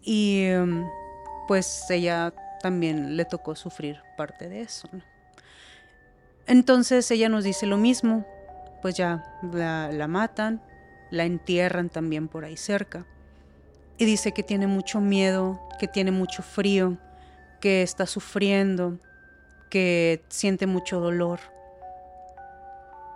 Y 0.02 0.42
em, 0.44 0.84
pues 1.48 1.86
ella 1.90 2.34
también 2.60 3.16
le 3.16 3.24
tocó 3.24 3.56
sufrir 3.56 3.98
parte 4.16 4.48
de 4.48 4.60
eso. 4.60 4.88
Entonces 6.46 7.10
ella 7.10 7.28
nos 7.28 7.44
dice 7.44 7.66
lo 7.66 7.76
mismo, 7.76 8.26
pues 8.82 8.94
ya 8.94 9.24
la 9.52 10.08
matan, 10.08 10.62
la 11.10 11.24
entierran 11.24 11.88
también 11.88 12.28
por 12.28 12.44
ahí 12.44 12.56
cerca 12.56 13.06
y 13.98 14.04
dice 14.04 14.32
que 14.32 14.42
tiene 14.42 14.66
mucho 14.66 15.00
miedo, 15.00 15.60
que 15.78 15.88
tiene 15.88 16.10
mucho 16.10 16.42
frío, 16.42 16.98
que 17.60 17.82
está 17.82 18.06
sufriendo, 18.06 18.98
que 19.70 20.22
siente 20.28 20.66
mucho 20.66 21.00
dolor. 21.00 21.40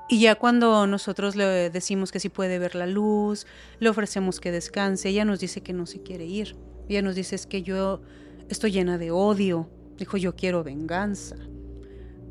Y 0.08 0.20
ya 0.20 0.34
cuando 0.34 0.86
nosotros 0.86 1.36
le 1.36 1.70
decimos 1.70 2.10
que 2.10 2.18
si 2.18 2.28
puede 2.30 2.58
ver 2.58 2.74
la 2.74 2.86
luz, 2.86 3.46
le 3.78 3.88
ofrecemos 3.88 4.40
que 4.40 4.50
descanse, 4.50 5.10
ella 5.10 5.24
nos 5.24 5.38
dice 5.38 5.60
que 5.60 5.72
no 5.72 5.86
se 5.86 6.02
quiere 6.02 6.24
ir. 6.24 6.56
Ella 6.88 7.02
nos 7.02 7.14
dice 7.14 7.36
es 7.36 7.46
que 7.46 7.62
yo 7.62 8.00
estoy 8.48 8.72
llena 8.72 8.98
de 8.98 9.12
odio. 9.12 9.70
Dijo, 9.96 10.16
yo 10.16 10.34
quiero 10.34 10.64
venganza. 10.64 11.36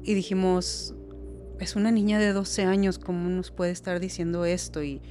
Y 0.10 0.16
dijimos, 0.16 0.96
es 1.60 1.76
una 1.76 1.92
niña 1.92 2.18
de 2.18 2.34
12 2.34 2.64
años, 2.64 2.98
¿cómo 2.98 3.30
nos 3.30 3.52
puede 3.52 3.70
estar 3.70 4.00
diciendo 4.00 4.44
esto? 4.44 4.82
Y 4.82 5.04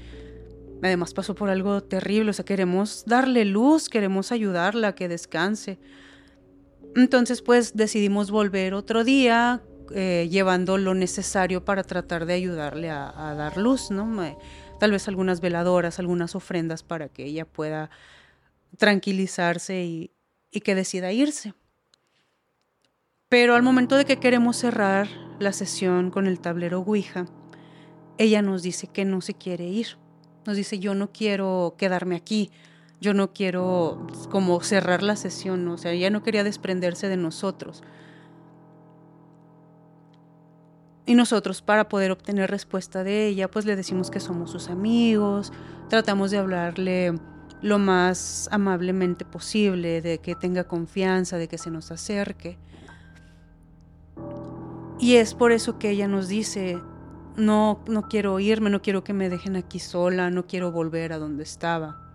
Además 0.83 1.14
pasó 1.14 1.37
por 1.37 1.50
algo 1.50 1.85
terrible, 1.85 2.31
o 2.31 2.33
sea, 2.33 2.45
queremos 2.45 3.05
darle 3.07 3.45
luz, 3.45 3.88
queremos 3.88 4.33
ayudarla 4.33 4.97
que 4.97 5.07
descanse. 5.07 5.78
Entonces, 6.97 7.43
pues 7.43 7.76
decidimos 7.76 8.33
volver 8.33 8.75
otro 8.75 9.05
día 9.05 9.62
eh, 9.95 10.26
llevando 10.28 10.78
lo 10.78 10.95
necesario 10.95 11.64
para 11.64 11.85
tratar 11.85 12.26
de 12.26 12.35
ayudarle 12.35 12.90
a, 12.90 13.35
dar 13.37 13.57
luz, 13.57 13.93
¿no? 13.93 14.37
tal 14.81 14.90
vez 14.90 15.07
algunas 15.07 15.40
veladoras, 15.40 16.00
algunas 16.00 16.35
ofrendas 16.35 16.83
para 16.83 17.09
que 17.09 17.25
ella 17.25 17.45
pueda 17.45 17.88
tranquilizarse 18.78 19.85
y 19.85 20.61
que 20.61 20.75
decida 20.75 21.12
irse. 21.12 21.55
Pero 23.28 23.54
al 23.54 23.62
momento 23.62 23.97
de 23.97 24.06
que 24.06 24.16
queremos 24.16 24.56
cerrar 24.56 25.06
la 25.38 25.52
sesión 25.52 26.11
con 26.11 26.26
el 26.26 26.40
tablero 26.40 26.80
Ouija, 26.80 27.26
ella 28.16 28.40
nos 28.40 28.62
dice 28.62 28.87
que 28.87 29.04
no 29.04 29.20
se 29.20 29.35
quiere 29.35 29.66
ir. 29.66 29.99
Nos 30.47 30.56
dice, 30.56 30.78
yo 30.78 30.94
no 30.94 31.12
quiero 31.12 31.75
quedarme 31.76 32.16
aquí, 32.16 32.50
yo 33.02 33.12
no 33.12 33.35
quiero 33.35 34.06
como 34.30 34.62
cerrar 34.62 35.02
la 35.02 35.14
sesión, 35.14 35.68
o 35.68 35.76
sea, 35.76 35.92
ella 35.92 36.08
no 36.08 36.23
quería 36.23 36.42
desprenderse 36.42 37.08
de 37.08 37.18
nosotros. 37.18 37.82
Y 41.04 41.14
nosotros 41.14 41.61
para 41.61 41.90
poder 41.90 42.11
obtener 42.12 42.50
respuesta 42.50 43.04
de 43.04 43.26
ella, 43.26 43.50
pues 43.50 43.66
le 43.66 43.76
decimos 43.76 44.11
que 44.11 44.20
somos 44.20 44.50
sus 44.50 44.68
amigos, 44.68 45.52
tratamos 45.90 46.30
de 46.30 46.38
hablarle 46.38 47.12
lo 47.61 47.78
más 47.78 48.49
amablemente 48.52 49.26
posible, 49.26 50.00
de 50.00 50.18
que 50.18 50.35
tenga 50.35 50.64
confianza, 50.64 51.37
de 51.37 51.49
que 51.49 51.58
se 51.58 51.70
nos 51.70 51.90
acerque. 51.90 52.56
Y 54.99 55.17
es 55.17 55.35
por 55.35 55.53
eso 55.53 55.79
que 55.79 55.91
ella 55.91 56.09
nos 56.09 56.29
dice, 56.29 56.81
no, 57.37 57.81
no 57.87 58.03
quiero 58.09 58.41
irme, 58.41 58.69
no 58.69 58.83
quiero 58.83 59.05
que 59.05 59.13
me 59.13 59.29
dejen 59.29 59.57
aquí 59.57 59.79
sola, 59.79 60.31
no 60.31 60.47
quiero 60.47 60.73
volver 60.73 61.13
a 61.13 61.19
donde 61.19 61.45
estaba. 61.45 62.09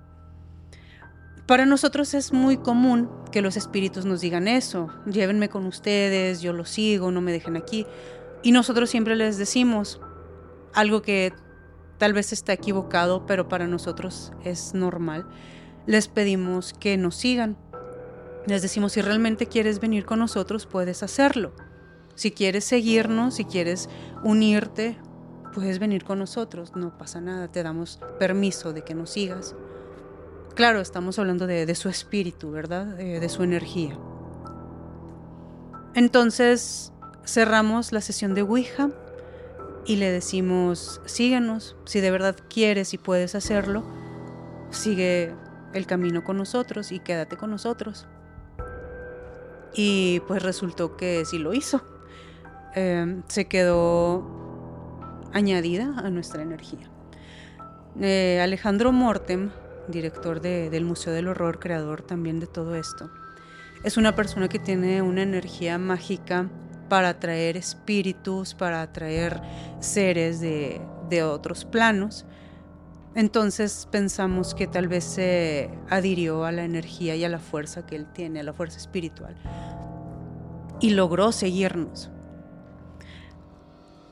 Para 1.45 1.65
nosotros 1.65 2.13
es 2.13 2.31
muy 2.31 2.57
común 2.57 3.09
que 3.31 3.41
los 3.41 3.57
espíritus 3.57 4.05
nos 4.05 4.21
digan 4.21 4.47
eso, 4.47 4.89
llévenme 5.05 5.49
con 5.49 5.65
ustedes, 5.65 6.41
yo 6.41 6.53
los 6.53 6.69
sigo, 6.69 7.11
no 7.11 7.21
me 7.21 7.31
dejen 7.31 7.57
aquí. 7.57 7.85
Y 8.43 8.51
nosotros 8.51 8.89
siempre 8.89 9.15
les 9.15 9.37
decimos 9.37 9.99
algo 10.73 11.01
que 11.01 11.33
tal 11.97 12.13
vez 12.13 12.33
está 12.33 12.53
equivocado, 12.53 13.25
pero 13.25 13.47
para 13.47 13.67
nosotros 13.67 14.33
es 14.43 14.73
normal. 14.73 15.25
Les 15.85 16.07
pedimos 16.07 16.73
que 16.73 16.97
nos 16.97 17.15
sigan. 17.15 17.57
Les 18.45 18.61
decimos, 18.61 18.93
si 18.93 19.01
realmente 19.01 19.47
quieres 19.47 19.79
venir 19.79 20.05
con 20.05 20.19
nosotros, 20.19 20.65
puedes 20.65 21.03
hacerlo. 21.03 21.53
Si 22.15 22.31
quieres 22.31 22.63
seguirnos, 22.63 23.35
si 23.35 23.45
quieres 23.45 23.89
unirte, 24.23 24.97
puedes 25.53 25.79
venir 25.79 26.03
con 26.03 26.19
nosotros, 26.19 26.75
no 26.75 26.97
pasa 26.97 27.21
nada, 27.21 27.51
te 27.51 27.63
damos 27.63 27.99
permiso 28.19 28.73
de 28.73 28.83
que 28.83 28.93
nos 28.93 29.11
sigas. 29.11 29.55
Claro, 30.55 30.81
estamos 30.81 31.17
hablando 31.17 31.47
de, 31.47 31.73
su 31.75 31.89
espíritu, 31.89 32.51
¿verdad? 32.51 32.85
de 32.85 33.29
su 33.29 33.43
energía. 33.43 33.97
Entonces 35.95 36.91
cerramos 37.25 37.91
la 37.91 38.01
sesión 38.01 38.33
de 38.33 38.41
Ouija 38.41 38.89
y 39.85 39.97
le 39.97 40.11
decimos, 40.11 41.01
síguenos, 41.05 41.75
si 41.85 41.99
de 41.99 42.11
verdad 42.11 42.35
quieres 42.49 42.93
y 42.93 42.97
puedes 42.97 43.35
hacerlo, 43.35 43.83
sigue 44.71 45.35
el 45.73 45.85
camino 45.85 46.23
con 46.23 46.37
nosotros 46.37 46.91
y 46.91 46.99
quédate 46.99 47.37
con 47.37 47.51
nosotros. 47.51 48.07
Y 49.75 50.21
pues 50.27 50.41
resultó 50.41 50.97
que 50.97 51.25
sí 51.25 51.37
lo 51.37 51.53
hizo. 51.53 51.81
Em, 52.75 53.21
se 53.27 53.45
quedó 53.45 54.25
añadida 55.31 55.93
a 55.97 56.09
nuestra 56.09 56.41
energía. 56.41 56.89
Eh, 57.99 58.39
Alejandro 58.41 58.91
Mortem, 58.91 59.51
director 59.87 60.41
del 60.41 60.83
Museo 60.83 61.13
del 61.13 61.27
Horror, 61.27 61.59
creador 61.59 62.01
también 62.01 62.39
de 62.39 62.47
todo 62.47 62.75
esto, 62.75 63.11
es 63.83 63.97
una 63.97 64.15
persona 64.15 64.47
que 64.47 64.57
tiene 64.57 65.03
una 65.03 65.21
energía 65.21 65.77
mágica 65.77 66.49
para 66.89 67.09
atraer 67.09 67.57
espíritus, 67.57 68.55
para 68.55 68.81
atraer 68.81 69.39
seres 69.79 70.39
de, 70.39 70.81
de 71.09 71.23
otros 71.23 71.65
planos. 71.65 72.25
Entonces 73.13 73.87
pensamos 73.91 74.55
que 74.55 74.65
tal 74.65 74.87
vez 74.87 75.03
se 75.03 75.69
adhirió 75.89 76.45
a 76.45 76.51
la 76.51 76.63
energía 76.63 77.15
y 77.15 77.23
a 77.23 77.29
la 77.29 77.39
fuerza 77.39 77.85
que 77.85 77.95
él 77.95 78.07
tiene, 78.11 78.39
a 78.39 78.43
la 78.43 78.53
fuerza 78.53 78.77
espiritual, 78.77 79.35
y 80.79 80.91
logró 80.91 81.31
seguirnos. 81.31 82.09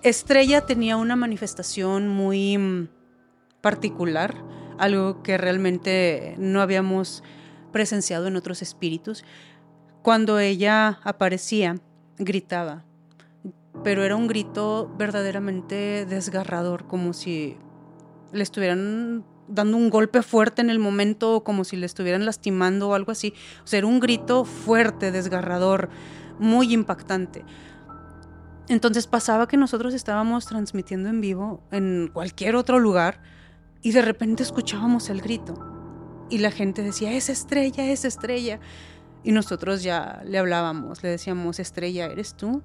Estrella 0.04 0.62
tenía 0.62 0.98
una 0.98 1.16
manifestación 1.16 2.08
muy 2.08 2.58
mm, 2.58 2.88
particular, 3.62 4.36
algo 4.80 5.22
que 5.22 5.38
realmente 5.38 6.34
no 6.40 6.62
habíamos 6.62 7.24
presenciado 7.72 8.28
en 8.28 8.36
otros 8.36 8.64
espíritus. 8.64 9.24
Cuando 10.02 10.40
ella 10.40 11.00
aparecía, 11.04 11.76
gritaba, 12.18 12.84
pero 13.84 14.04
era 14.04 14.16
un 14.16 14.28
grito 14.28 14.92
verdaderamente 14.98 16.08
desgarrador, 16.08 16.88
como 16.88 17.14
si 17.14 17.58
le 18.34 18.42
estuvieran 18.42 19.24
dando 19.48 19.78
un 19.78 19.92
golpe 19.92 20.24
fuerte 20.24 20.64
en 20.64 20.72
el 20.72 20.80
momento, 20.80 21.44
como 21.44 21.64
si 21.64 21.76
le 21.76 21.86
estuvieran 21.86 22.26
lastimando 22.26 22.90
o 22.90 22.94
algo 22.96 23.12
así. 23.12 23.36
O 23.64 23.68
sea, 23.68 23.78
era 23.78 23.88
un 23.88 24.00
grito 24.00 24.46
fuerte, 24.46 25.12
desgarrador, 25.12 25.90
muy 26.40 26.74
impactante. 26.74 27.44
Entonces 28.72 29.06
pasaba 29.06 29.50
que 29.50 29.58
nosotros 29.58 29.94
estábamos 29.94 30.46
transmitiendo 30.46 31.10
en 31.10 31.20
vivo 31.20 31.62
en 31.72 32.10
cualquier 32.14 32.56
otro 32.56 32.80
lugar 32.80 33.22
y 33.82 33.92
de 33.92 34.02
repente 34.02 34.44
escuchábamos 34.44 35.10
el 35.10 35.20
grito 35.20 35.56
y 36.30 36.38
la 36.38 36.52
gente 36.52 36.82
decía, 36.82 37.12
es 37.12 37.28
estrella, 37.28 37.84
es 37.92 38.06
estrella. 38.06 38.62
Y 39.26 39.34
nosotros 39.34 39.84
ya 39.84 40.22
le 40.26 40.38
hablábamos, 40.38 41.04
le 41.04 41.10
decíamos, 41.10 41.60
estrella, 41.60 42.06
¿eres 42.06 42.36
tú? 42.36 42.64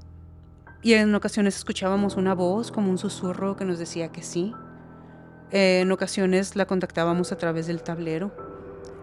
Y 0.81 0.93
en 0.93 1.13
ocasiones 1.13 1.57
escuchábamos 1.57 2.15
una 2.15 2.37
voz 2.37 2.71
como 2.71 2.89
un 2.89 2.99
susurro 2.99 3.57
que 3.57 3.65
nos 3.65 3.81
decía 3.81 4.13
que 4.13 4.23
sí. 4.23 4.55
en 5.51 5.91
ocasiones 5.91 6.55
la 6.55 6.67
contactábamos 6.67 7.33
a 7.33 7.37
través 7.37 7.67
del 7.67 7.83
tablero. 7.83 8.31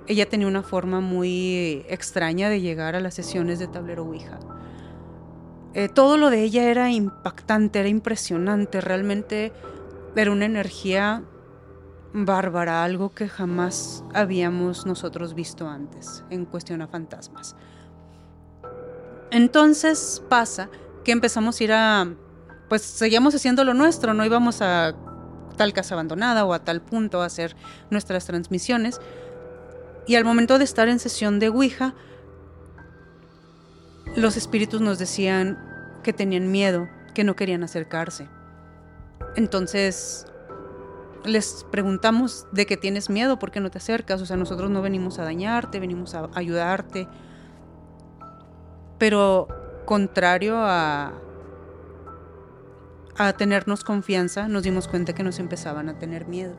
Ella 0.08 0.30
tenía 0.30 0.48
una 0.48 0.64
forma 0.64 1.02
muy 1.02 1.86
extraña 1.90 2.48
de 2.48 2.62
llegar 2.62 2.96
a 2.96 3.02
las 3.02 3.14
sesiones 3.14 3.60
de 3.60 3.68
tablero 3.68 4.06
Ouija. 4.06 4.40
Eh, 5.74 5.90
todo 5.90 6.18
lo 6.18 6.30
de 6.30 6.44
ella 6.44 6.64
era 6.64 6.92
impactante, 6.92 7.80
era 7.80 7.90
impresionante, 7.90 8.80
realmente 8.80 9.52
era 10.16 10.32
una 10.32 10.46
energía 10.46 11.24
bárbara, 12.14 12.84
algo 12.84 13.10
que 13.10 13.28
jamás 13.28 14.04
habíamos 14.14 14.86
nosotros 14.86 15.34
visto 15.34 15.68
antes 15.68 16.24
en 16.30 16.46
cuestión 16.46 16.82
a 16.84 16.88
fantasmas. 16.88 17.56
Entonces 19.32 20.22
pasa 20.30 20.70
que 21.04 21.12
empezamos 21.12 21.60
a 21.60 21.64
ir 21.64 21.74
a, 21.74 22.08
pues 22.70 22.84
seguíamos 22.84 23.34
haciendo 23.34 23.64
lo 23.64 23.74
nuestro, 23.74 24.14
no 24.14 24.24
íbamos 24.24 24.62
a 24.62 24.94
tal 25.58 25.74
casa 25.74 25.96
abandonada 25.96 26.46
o 26.46 26.54
a 26.54 26.60
tal 26.60 26.82
punto 26.82 27.22
a 27.22 27.26
hacer 27.26 27.56
nuestras 27.90 28.26
transmisiones. 28.26 29.02
Y 30.06 30.16
al 30.16 30.26
momento 30.26 30.60
de 30.60 30.66
estar 30.66 30.88
en 30.88 31.00
sesión 31.00 31.40
de 31.40 31.50
Ouija, 31.50 31.96
los 34.16 34.38
espíritus 34.38 34.82
nos 34.82 35.00
decían 35.00 35.58
que 36.04 36.14
tenían 36.14 36.52
miedo, 36.52 36.88
que 37.14 37.24
no 37.24 37.36
querían 37.36 37.64
acercarse. 37.64 38.28
Entonces 39.36 40.28
les 41.26 41.66
preguntamos 41.72 42.48
de 42.52 42.66
qué 42.66 42.78
tienes 42.78 43.10
miedo, 43.10 43.40
por 43.40 43.52
qué 43.52 43.60
no 43.60 43.72
te 43.72 43.78
acercas. 43.78 44.22
O 44.22 44.26
sea, 44.26 44.38
nosotros 44.38 44.70
no 44.70 44.82
venimos 44.82 45.20
a 45.20 45.24
dañarte, 45.24 45.80
venimos 45.80 46.14
a 46.16 46.30
ayudarte. 46.34 47.08
Pero 48.98 49.48
contrario 49.86 50.58
a, 50.58 51.14
a 53.18 53.34
tenernos 53.34 53.84
confianza, 53.84 54.48
nos 54.48 54.64
dimos 54.64 54.88
cuenta 54.88 55.14
que 55.14 55.24
nos 55.24 55.40
empezaban 55.40 55.90
a 55.90 55.98
tener 55.98 56.28
miedo. 56.28 56.56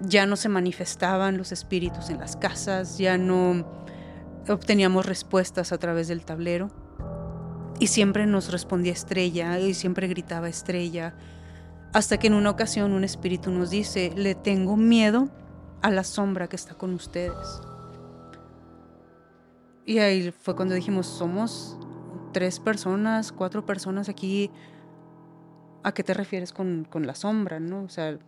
Ya 0.00 0.26
no 0.26 0.36
se 0.36 0.48
manifestaban 0.48 1.36
los 1.36 1.52
espíritus 1.52 2.10
en 2.10 2.18
las 2.18 2.36
casas, 2.36 2.98
ya 2.98 3.18
no 3.18 3.64
obteníamos 4.48 5.06
respuestas 5.06 5.72
a 5.72 5.78
través 5.78 6.08
del 6.08 6.24
tablero. 6.24 6.70
Y 7.78 7.86
siempre 7.86 8.26
nos 8.26 8.52
respondía 8.52 8.92
estrella 8.92 9.58
y 9.58 9.74
siempre 9.74 10.06
gritaba 10.08 10.48
estrella. 10.48 11.14
Hasta 11.92 12.18
que 12.18 12.26
en 12.26 12.34
una 12.34 12.50
ocasión 12.50 12.92
un 12.92 13.04
espíritu 13.04 13.50
nos 13.50 13.70
dice, 13.70 14.12
le 14.16 14.34
tengo 14.34 14.76
miedo 14.76 15.28
a 15.82 15.90
la 15.90 16.04
sombra 16.04 16.48
que 16.48 16.56
está 16.56 16.74
con 16.74 16.94
ustedes. 16.94 17.60
Y 19.86 19.98
ahí 19.98 20.30
fue 20.30 20.54
cuando 20.54 20.74
dijimos, 20.74 21.06
somos 21.06 21.78
tres 22.32 22.60
personas, 22.60 23.32
cuatro 23.32 23.64
personas 23.64 24.08
aquí. 24.08 24.50
¿A 25.82 25.92
qué 25.92 26.04
te 26.04 26.12
refieres 26.12 26.52
con, 26.52 26.86
con 26.88 27.06
la 27.06 27.14
sombra? 27.14 27.58
¿no? 27.58 27.82
O 27.82 27.88
sea, 27.88 28.18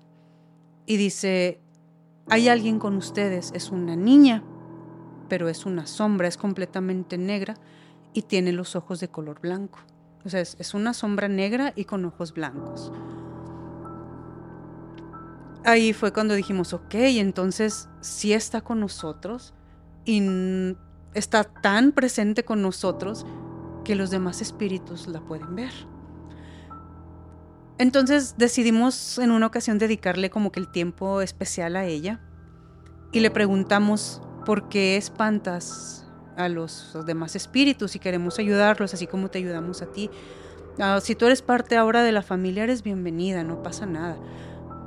y 0.87 0.97
dice, 0.97 1.61
hay 2.31 2.49
alguien 2.49 2.79
con 2.79 2.97
ustedes, 2.97 3.53
es 3.55 3.71
una 3.71 3.95
niña 3.97 4.43
pero 5.33 5.49
es 5.49 5.65
una 5.65 5.87
sombra, 5.87 6.29
es 6.29 6.37
completamente 6.37 7.17
negra 7.17 7.55
y 8.13 8.21
tiene 8.21 8.53
los 8.53 8.77
ojos 8.77 9.01
de 9.01 9.09
color 9.09 9.41
blanco. 9.41 9.79
O 10.27 10.29
sea, 10.29 10.41
es, 10.41 10.75
una 10.75 10.93
sombra 10.93 11.27
negra 11.27 11.73
y 11.75 11.87
con 11.87 12.05
ojos 12.05 12.35
blancos. 12.35 12.93
Ahí 15.65 15.95
fue 15.95 16.13
cuando 16.13 16.35
dijimos, 16.35 16.75
ok, 16.75 16.93
entonces 16.93 17.89
sí 18.03 18.35
está 18.35 18.61
con 18.61 18.79
nosotros 18.79 19.55
y 20.05 20.23
está 21.15 21.45
tan 21.45 21.93
presente 21.93 22.45
con 22.45 22.61
nosotros 22.61 23.25
que 23.85 23.95
los 23.95 24.11
demás 24.11 24.43
espíritus 24.43 25.07
la 25.07 25.23
pueden 25.23 25.57
ver. 25.57 25.73
Entonces 27.79 28.35
decidimos 28.37 29.17
en 29.17 29.31
una 29.31 29.47
ocasión 29.47 29.79
dedicarle 29.79 30.29
como 30.29 30.53
que 30.53 30.61
el 30.61 30.71
tiempo 30.71 31.23
especial 31.23 31.77
a 31.77 31.87
ella 31.87 32.21
y 33.13 33.21
le 33.21 33.31
preguntamos 33.31 34.21
¿por 34.45 34.69
qué 34.69 34.97
espantas 34.97 36.07
a 36.37 36.49
los, 36.49 36.97
demás 37.07 37.37
espíritus 37.37 37.95
y 37.97 37.99
queremos 37.99 38.39
ayudarlos 38.39 38.95
así 38.95 39.07
como 39.07 39.29
te 39.29 39.39
ayudamos 39.39 39.83
a 39.83 39.87
ti? 39.87 40.11
Ah, 40.79 41.01
si 41.03 41.15
tú 41.15 41.27
eres 41.27 41.43
parte 41.43 41.77
ahora 41.77 42.03
de 42.03 42.13
la 42.13 42.23
familia, 42.23 42.65
eres 42.65 42.83
bienvenida, 42.83 43.43
no 43.45 43.63
pasa 43.63 43.87
nada. 43.87 44.17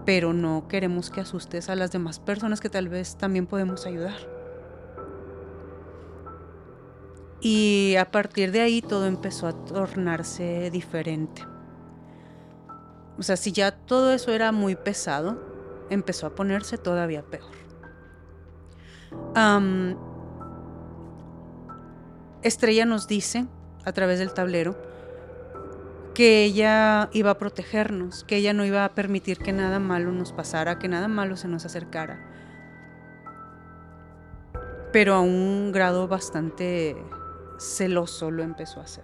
Pero 0.05 0.33
no 0.33 0.67
queremos 0.67 1.09
que 1.09 1.21
asustes 1.21 1.69
a 1.69 1.75
las 1.75 1.91
demás 1.91 2.19
personas 2.19 2.61
que 2.61 2.69
tal 2.69 2.89
vez 2.89 3.17
también 3.17 3.47
podemos 3.47 3.85
ayudar. 3.85 4.15
Y 7.41 7.95
a 7.99 8.09
partir 8.11 8.51
de 8.51 8.61
ahí 8.61 8.81
todo 8.81 9.05
empezó 9.05 9.47
a 9.47 9.53
tornarse 9.65 10.69
diferente. 10.71 11.43
O 13.17 13.23
sea, 13.23 13.37
si 13.37 13.51
ya 13.51 13.71
todo 13.71 14.13
eso 14.13 14.31
era 14.31 14.51
muy 14.51 14.75
pesado, 14.75 15.39
empezó 15.89 16.27
a 16.27 16.35
ponerse 16.35 16.77
todavía 16.77 17.23
peor. 17.23 17.64
Estrella 22.41 22.85
nos 22.85 23.07
dice, 23.07 23.47
a 23.85 23.91
través 23.91 24.19
del 24.19 24.33
tablero, 24.33 24.77
que 26.13 26.45
ella 26.45 27.09
iba 27.11 27.31
a 27.31 27.37
protegernos, 27.37 28.23
que 28.23 28.37
ella 28.37 28.53
no 28.53 28.65
iba 28.65 28.85
a 28.85 28.95
permitir 28.95 29.37
que 29.37 29.51
nada 29.51 29.79
malo 29.79 30.11
nos 30.11 30.31
pasara, 30.31 30.79
que 30.79 30.87
nada 30.87 31.07
malo 31.07 31.35
se 31.35 31.47
nos 31.47 31.65
acercara. 31.65 32.25
Pero 34.93 35.15
a 35.15 35.19
un 35.19 35.71
grado 35.73 36.07
bastante 36.07 36.95
celoso 37.59 38.31
lo 38.31 38.43
empezó 38.43 38.79
a 38.79 38.83
hacer. 38.83 39.03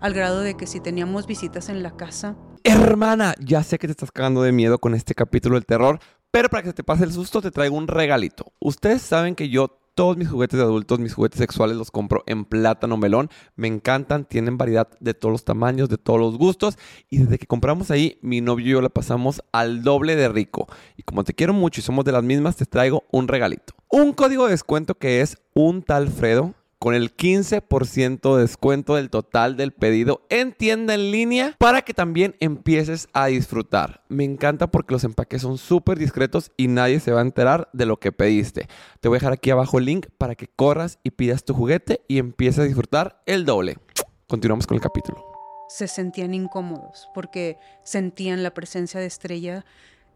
Al 0.00 0.14
grado 0.14 0.40
de 0.40 0.56
que 0.56 0.66
si 0.66 0.80
teníamos 0.80 1.26
visitas 1.26 1.68
en 1.68 1.82
la 1.82 1.96
casa... 1.96 2.36
Hermana, 2.62 3.34
ya 3.40 3.62
sé 3.62 3.78
que 3.78 3.88
te 3.88 3.92
estás 3.92 4.12
cagando 4.12 4.42
de 4.42 4.52
miedo 4.52 4.78
con 4.78 4.94
este 4.94 5.14
capítulo 5.14 5.56
del 5.56 5.66
terror, 5.66 5.98
pero 6.34 6.48
para 6.48 6.64
que 6.64 6.72
te 6.72 6.82
pase 6.82 7.04
el 7.04 7.12
susto 7.12 7.40
te 7.40 7.52
traigo 7.52 7.76
un 7.76 7.86
regalito. 7.86 8.52
Ustedes 8.58 9.02
saben 9.02 9.36
que 9.36 9.50
yo 9.50 9.78
todos 9.94 10.16
mis 10.16 10.28
juguetes 10.28 10.58
de 10.58 10.64
adultos, 10.64 10.98
mis 10.98 11.14
juguetes 11.14 11.38
sexuales 11.38 11.76
los 11.76 11.92
compro 11.92 12.24
en 12.26 12.44
plátano 12.44 12.96
melón. 12.96 13.30
Me 13.54 13.68
encantan, 13.68 14.24
tienen 14.24 14.58
variedad 14.58 14.88
de 14.98 15.14
todos 15.14 15.30
los 15.30 15.44
tamaños, 15.44 15.88
de 15.88 15.96
todos 15.96 16.18
los 16.18 16.36
gustos. 16.36 16.76
Y 17.08 17.18
desde 17.18 17.38
que 17.38 17.46
compramos 17.46 17.92
ahí, 17.92 18.18
mi 18.20 18.40
novio 18.40 18.66
y 18.66 18.70
yo 18.70 18.82
la 18.82 18.88
pasamos 18.88 19.44
al 19.52 19.84
doble 19.84 20.16
de 20.16 20.28
rico. 20.28 20.66
Y 20.96 21.04
como 21.04 21.22
te 21.22 21.34
quiero 21.34 21.52
mucho 21.52 21.80
y 21.80 21.84
somos 21.84 22.04
de 22.04 22.10
las 22.10 22.24
mismas, 22.24 22.56
te 22.56 22.66
traigo 22.66 23.04
un 23.12 23.28
regalito. 23.28 23.72
Un 23.88 24.12
código 24.12 24.46
de 24.46 24.50
descuento 24.50 24.96
que 24.96 25.20
es 25.20 25.38
un 25.54 25.84
tal 25.84 26.08
Fredo 26.08 26.52
con 26.84 26.94
el 26.94 27.16
15% 27.16 28.36
de 28.36 28.42
descuento 28.42 28.96
del 28.96 29.08
total 29.08 29.56
del 29.56 29.72
pedido 29.72 30.26
en 30.28 30.52
tienda 30.52 30.92
en 30.92 31.12
línea 31.12 31.56
para 31.56 31.80
que 31.80 31.94
también 31.94 32.36
empieces 32.40 33.08
a 33.14 33.24
disfrutar. 33.24 34.02
Me 34.10 34.24
encanta 34.24 34.70
porque 34.70 34.92
los 34.92 35.02
empaques 35.04 35.40
son 35.40 35.56
súper 35.56 35.98
discretos 35.98 36.52
y 36.58 36.68
nadie 36.68 37.00
se 37.00 37.10
va 37.10 37.20
a 37.20 37.22
enterar 37.22 37.70
de 37.72 37.86
lo 37.86 37.98
que 37.98 38.12
pediste. 38.12 38.68
Te 39.00 39.08
voy 39.08 39.16
a 39.16 39.20
dejar 39.20 39.32
aquí 39.32 39.48
abajo 39.48 39.78
el 39.78 39.86
link 39.86 40.08
para 40.18 40.34
que 40.34 40.46
corras 40.46 40.98
y 41.02 41.12
pidas 41.12 41.46
tu 41.46 41.54
juguete 41.54 42.02
y 42.06 42.18
empieces 42.18 42.58
a 42.58 42.64
disfrutar 42.64 43.22
el 43.24 43.46
doble. 43.46 43.78
Continuamos 44.26 44.66
con 44.66 44.74
el 44.74 44.82
capítulo. 44.82 45.24
Se 45.70 45.88
sentían 45.88 46.34
incómodos 46.34 47.08
porque 47.14 47.56
sentían 47.82 48.42
la 48.42 48.52
presencia 48.52 49.00
de 49.00 49.06
Estrella 49.06 49.64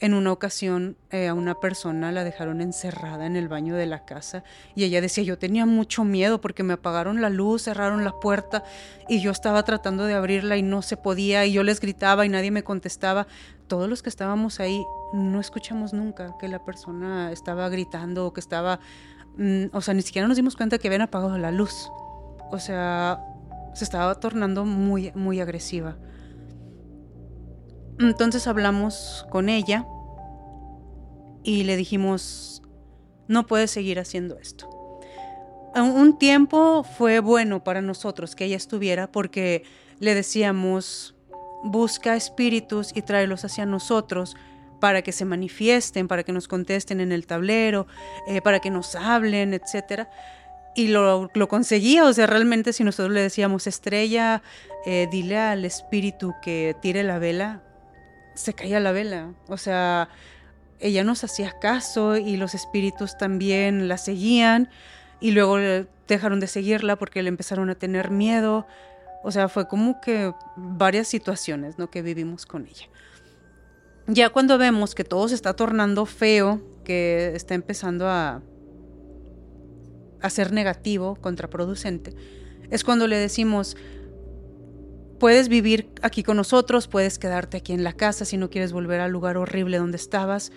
en 0.01 0.15
una 0.15 0.31
ocasión 0.33 0.97
eh, 1.11 1.29
a 1.29 1.35
una 1.35 1.59
persona 1.59 2.13
la 2.13 2.23
dejaron 2.23 2.61
encerrada 2.61 3.27
en 3.27 3.37
el 3.37 3.49
baño 3.49 3.75
de 3.75 3.87
la 3.87 4.05
casa 4.05 4.45
y 4.75 4.85
ella 4.85 5.01
decía, 5.01 5.25
yo 5.25 5.39
tenía 5.39 5.67
mucho 5.67 6.05
miedo 6.05 6.41
porque 6.41 6.63
me 6.63 6.75
apagaron 6.75 7.21
la 7.21 7.31
luz, 7.31 7.63
cerraron 7.65 8.05
la 8.05 8.13
puerta 8.21 8.63
y 9.09 9.21
yo 9.21 9.31
estaba 9.31 9.63
tratando 9.65 10.05
de 10.05 10.15
abrirla 10.15 10.57
y 10.57 10.63
no 10.63 10.83
se 10.83 10.97
podía 10.97 11.47
y 11.47 11.53
yo 11.53 11.63
les 11.63 11.81
gritaba 11.81 12.25
y 12.25 12.29
nadie 12.29 12.51
me 12.51 12.63
contestaba. 12.63 13.27
Todos 13.67 13.89
los 13.89 14.03
que 14.03 14.09
estábamos 14.09 14.61
ahí 14.61 14.85
no 15.13 15.41
escuchamos 15.41 15.93
nunca 15.93 16.37
que 16.39 16.49
la 16.49 16.65
persona 16.65 17.33
estaba 17.33 17.69
gritando 17.69 18.27
o 18.27 18.33
que 18.33 18.41
estaba, 18.41 18.81
mm, 19.37 19.67
o 19.73 19.81
sea, 19.81 19.95
ni 19.95 20.03
siquiera 20.03 20.29
nos 20.29 20.37
dimos 20.37 20.57
cuenta 20.57 20.79
que 20.79 20.89
habían 20.89 21.03
apagado 21.03 21.37
la 21.39 21.51
luz. 21.51 21.91
O 22.51 22.59
sea, 22.59 23.21
se 23.75 23.85
estaba 23.85 24.15
tornando 24.15 24.65
muy, 24.65 25.13
muy 25.15 25.41
agresiva. 25.41 25.97
Entonces 28.01 28.47
hablamos 28.47 29.27
con 29.31 29.49
ella 29.49 29.87
y 31.43 31.65
le 31.65 31.77
dijimos, 31.77 32.63
no 33.27 33.47
puedes 33.47 33.71
seguir 33.71 33.99
haciendo 33.99 34.39
esto. 34.39 34.69
Un 35.75 36.19
tiempo 36.19 36.83
fue 36.83 37.21
bueno 37.21 37.63
para 37.63 37.83
nosotros 37.83 38.35
que 38.35 38.47
ella 38.47 38.57
estuviera 38.57 39.11
porque 39.11 39.65
le 40.01 40.15
decíamos, 40.15 41.15
busca 41.63 42.17
espíritus 42.17 42.93
y 42.95 43.03
tráelos 43.03 43.45
hacia 43.45 43.67
nosotros 43.67 44.37
para 44.81 45.03
que 45.03 45.13
se 45.13 45.25
manifiesten, 45.25 46.09
para 46.09 46.23
que 46.23 46.33
nos 46.33 46.49
contesten 46.49 47.01
en 47.01 47.13
el 47.13 47.27
tablero, 47.27 47.87
eh, 48.29 48.41
para 48.41 48.61
que 48.61 48.71
nos 48.71 48.95
hablen, 48.95 49.55
etc. 49.55 50.09
Y 50.75 50.89
lo, 50.89 51.31
conseguía, 51.49 52.05
o 52.05 52.13
sea, 52.13 52.27
realmente 52.27 52.73
si 52.73 52.85
nosotros 52.85 53.13
le 53.13 53.23
decíamos, 53.23 53.67
estrella, 53.67 54.43
eh, 54.87 55.09
dile 55.11 55.39
al 55.39 55.65
espíritu 55.65 56.35
que 56.43 56.77
tire 56.81 57.03
la 57.03 57.19
vela, 57.19 57.63
se 58.39 58.55
caía 58.55 58.81
la 58.81 58.93
vela. 58.93 59.35
O 59.49 59.57
sea, 59.57 60.09
ella 60.79 61.05
nos 61.05 61.25
hacía 61.25 61.59
caso 61.59 62.17
y 62.17 62.37
los 62.37 62.55
espíritus 62.55 63.19
también 63.19 63.89
la 63.89 63.99
seguían 63.99 64.71
y 65.21 65.33
luego 65.33 65.59
dejaron 66.07 66.41
de 66.41 66.47
seguirla 66.47 66.97
porque 66.97 67.23
le 67.23 67.29
empezaron 67.29 67.69
a 67.71 67.75
tener 67.75 68.11
miedo. 68.11 68.67
O 69.25 69.33
sea, 69.33 69.49
fue 69.49 69.67
como 69.67 70.01
que 70.01 70.33
varias 70.57 71.09
situaciones 71.09 71.79
¿no? 71.79 71.91
que 71.91 72.03
vivimos 72.03 72.47
con 72.47 72.67
ella. 72.67 72.87
Ya 74.07 74.31
cuando 74.31 74.57
vemos 74.57 74.95
que 74.95 75.05
todo 75.05 75.29
se 75.29 75.35
está 75.35 75.55
tornando 75.55 76.07
feo, 76.07 76.63
que 76.85 77.33
está 77.35 77.55
empezando 77.55 78.09
a, 78.09 78.41
a 80.23 80.31
ser 80.31 80.53
negativo, 80.53 81.17
contraproducente, 81.17 82.15
es 82.71 82.85
cuando 82.85 83.07
le 83.07 83.17
decimos, 83.17 83.77
Puedes 85.19 85.49
vivir 85.49 85.91
aquí 86.03 86.23
con 86.23 86.37
nosotros, 86.37 86.87
puedes 86.87 87.19
quedarte 87.19 87.57
aquí 87.57 87.73
en 87.73 87.83
la 87.83 87.93
casa 87.93 88.25
si 88.25 88.37
no 88.37 88.51
quieres 88.51 88.73
volver 88.73 89.01
al 89.01 89.11
lugar 89.11 89.37
horrible 89.37 89.79
donde 89.79 89.97
estabas. 89.97 90.53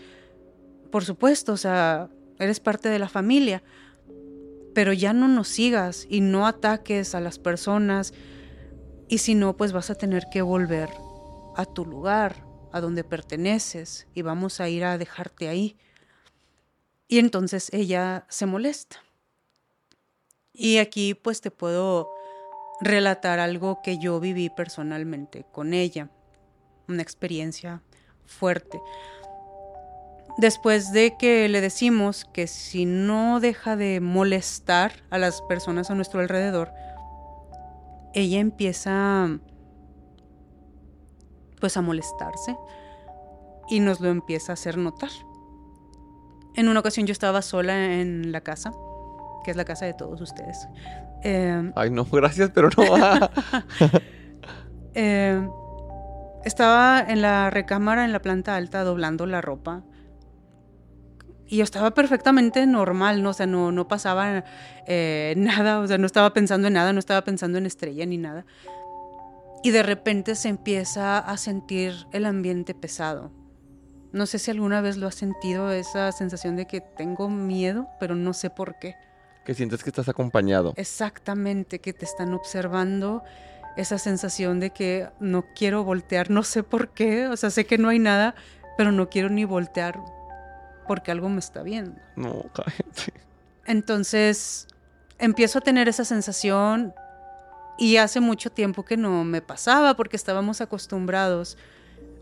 Por 0.91 1.03
supuesto, 1.03 1.53
o 1.53 1.57
sea, 1.57 2.09
eres 2.37 2.59
parte 2.59 2.89
de 2.89 2.99
la 2.99 3.09
familia, 3.09 3.63
pero 4.75 4.93
ya 4.93 5.13
no 5.13 5.27
nos 5.27 5.47
sigas 5.47 6.05
y 6.09 6.21
no 6.21 6.45
ataques 6.45 7.15
a 7.15 7.21
las 7.21 7.39
personas 7.39 8.13
y 9.11 9.17
si 9.17 9.35
no, 9.35 9.57
pues 9.57 9.73
vas 9.73 9.89
a 9.89 9.95
tener 9.95 10.27
que 10.31 10.41
volver 10.41 10.89
a 11.57 11.65
tu 11.65 11.85
lugar, 11.85 12.45
a 12.71 12.79
donde 12.79 13.03
perteneces 13.03 14.07
y 14.13 14.21
vamos 14.21 14.61
a 14.61 14.69
ir 14.69 14.85
a 14.85 14.97
dejarte 14.97 15.49
ahí. 15.49 15.75
Y 17.07 17.19
entonces 17.19 17.69
ella 17.73 18.25
se 18.29 18.45
molesta. 18.45 19.03
Y 20.53 20.77
aquí 20.77 21.13
pues 21.13 21.41
te 21.41 21.51
puedo 21.51 22.13
relatar 22.81 23.39
algo 23.39 23.81
que 23.81 23.97
yo 23.97 24.19
viví 24.19 24.49
personalmente 24.49 25.45
con 25.51 25.73
ella, 25.73 26.09
una 26.87 27.01
experiencia 27.01 27.81
fuerte. 28.25 28.81
Después 30.37 30.91
de 30.91 31.15
que 31.17 31.47
le 31.49 31.61
decimos 31.61 32.25
que 32.25 32.47
si 32.47 32.85
no 32.85 33.39
deja 33.39 33.75
de 33.75 33.99
molestar 33.99 34.93
a 35.09 35.17
las 35.17 35.41
personas 35.43 35.91
a 35.91 35.95
nuestro 35.95 36.19
alrededor, 36.21 36.71
ella 38.13 38.39
empieza 38.39 39.39
pues 41.59 41.77
a 41.77 41.81
molestarse 41.81 42.57
y 43.69 43.79
nos 43.79 43.99
lo 43.99 44.09
empieza 44.09 44.51
a 44.51 44.53
hacer 44.53 44.77
notar. 44.77 45.11
En 46.55 46.67
una 46.67 46.79
ocasión 46.79 47.05
yo 47.05 47.11
estaba 47.11 47.41
sola 47.41 47.99
en 48.01 48.31
la 48.31 48.41
casa, 48.41 48.73
que 49.43 49.51
es 49.51 49.57
la 49.57 49.63
casa 49.65 49.85
de 49.85 49.93
todos 49.93 50.19
ustedes. 50.19 50.67
Em, 51.23 51.71
Ay, 51.75 51.89
no, 51.89 52.05
gracias, 52.11 52.51
pero 52.53 52.69
no. 52.75 52.83
eh, 54.93 55.47
estaba 56.43 56.99
en 56.99 57.21
la 57.21 57.49
recámara 57.49 58.05
en 58.05 58.11
la 58.11 58.21
planta 58.21 58.55
alta 58.55 58.83
doblando 58.83 59.25
la 59.25 59.41
ropa. 59.41 59.83
Y 61.47 61.57
yo 61.57 61.63
estaba 61.63 61.91
perfectamente 61.91 62.65
normal, 62.65 63.21
¿no? 63.21 63.31
O 63.31 63.33
sea, 63.33 63.45
no, 63.45 63.71
no 63.73 63.87
pasaba 63.87 64.45
eh, 64.87 65.33
nada, 65.37 65.79
o 65.79 65.87
sea, 65.87 65.97
no 65.97 66.05
estaba 66.05 66.33
pensando 66.33 66.67
en 66.67 66.73
nada, 66.73 66.93
no 66.93 66.99
estaba 66.99 67.23
pensando 67.23 67.57
en 67.57 67.65
estrella 67.65 68.05
ni 68.05 68.17
nada. 68.17 68.45
Y 69.63 69.71
de 69.71 69.83
repente 69.83 70.35
se 70.35 70.49
empieza 70.49 71.19
a 71.19 71.37
sentir 71.37 71.93
el 72.13 72.25
ambiente 72.25 72.73
pesado. 72.73 73.31
No 74.11 74.25
sé 74.25 74.39
si 74.39 74.49
alguna 74.49 74.81
vez 74.81 74.97
lo 74.97 75.07
has 75.07 75.15
sentido, 75.15 75.71
esa 75.71 76.11
sensación 76.11 76.55
de 76.55 76.65
que 76.65 76.81
tengo 76.81 77.29
miedo, 77.29 77.87
pero 77.99 78.15
no 78.15 78.33
sé 78.33 78.49
por 78.49 78.79
qué. 78.79 78.95
Que 79.45 79.53
sientes 79.53 79.83
que 79.83 79.89
estás 79.89 80.07
acompañado. 80.07 80.73
Exactamente, 80.77 81.79
que 81.79 81.93
te 81.93 82.05
están 82.05 82.33
observando. 82.33 83.23
Esa 83.77 83.97
sensación 83.97 84.59
de 84.59 84.71
que 84.71 85.07
no 85.19 85.45
quiero 85.55 85.83
voltear, 85.83 86.29
no 86.29 86.43
sé 86.43 86.61
por 86.61 86.89
qué. 86.89 87.27
O 87.27 87.37
sea, 87.37 87.49
sé 87.49 87.65
que 87.65 87.77
no 87.77 87.89
hay 87.89 87.99
nada, 87.99 88.35
pero 88.77 88.91
no 88.91 89.09
quiero 89.09 89.29
ni 89.29 89.45
voltear 89.45 89.99
porque 90.87 91.11
algo 91.11 91.29
me 91.29 91.39
está 91.39 91.63
viendo. 91.63 91.99
No, 92.15 92.43
cállate. 92.53 93.13
Entonces, 93.65 94.67
empiezo 95.19 95.59
a 95.59 95.61
tener 95.61 95.87
esa 95.87 96.03
sensación 96.03 96.93
y 97.77 97.97
hace 97.97 98.19
mucho 98.19 98.51
tiempo 98.51 98.83
que 98.83 98.97
no 98.97 99.23
me 99.23 99.41
pasaba 99.41 99.95
porque 99.95 100.17
estábamos 100.17 100.61
acostumbrados 100.61 101.57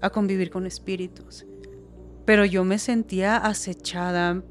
a 0.01 0.10
convivir 0.10 0.51
con 0.51 0.65
espíritus. 0.65 1.45
Pero 2.25 2.45
yo 2.45 2.63
me 2.63 2.77
sentía 2.77 3.38
acechada 3.38 4.43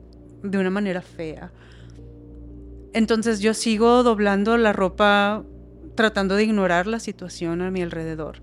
de 0.43 0.59
una 0.59 0.71
manera 0.71 1.01
fea 1.01 1.53
Entonces 2.93 3.41
yo 3.41 3.55
sigo 3.55 4.03
doblando 4.03 4.57
la 4.57 4.73
ropa 4.73 5.45
tratando 5.95 6.37
de 6.37 6.45
ignorar 6.45 6.87
la 6.87 7.01
situación 7.01 7.61
a 7.61 7.71
mi 7.71 7.83
alrededor. 7.83 8.41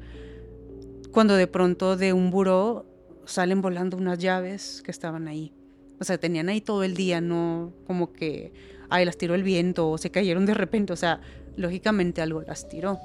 Cuando 1.11 1.35
de 1.35 1.47
pronto 1.47 1.95
de 1.95 2.13
un 2.13 2.29
buró 2.29 2.85
salen 3.25 3.61
volando 3.61 3.97
unas 3.97 4.19
llaves 4.19 4.81
que 4.83 4.91
estaban 4.91 5.27
ahí. 5.27 5.53
O 5.99 6.03
sea, 6.03 6.17
tenían 6.17 6.49
ahí 6.49 6.61
todo 6.61 6.83
el 6.83 6.95
día, 6.95 7.21
no 7.21 7.71
como 7.87 8.11
que, 8.11 8.53
ay, 8.89 9.05
las 9.05 9.17
tiró 9.17 9.35
el 9.35 9.43
viento 9.43 9.89
o 9.89 9.97
se 9.97 10.11
cayeron 10.11 10.45
de 10.45 10.53
repente. 10.53 10.93
O 10.93 10.97
sea, 10.97 11.21
lógicamente 11.55 12.21
algo 12.21 12.41
las 12.41 12.67
tiró. 12.67 12.99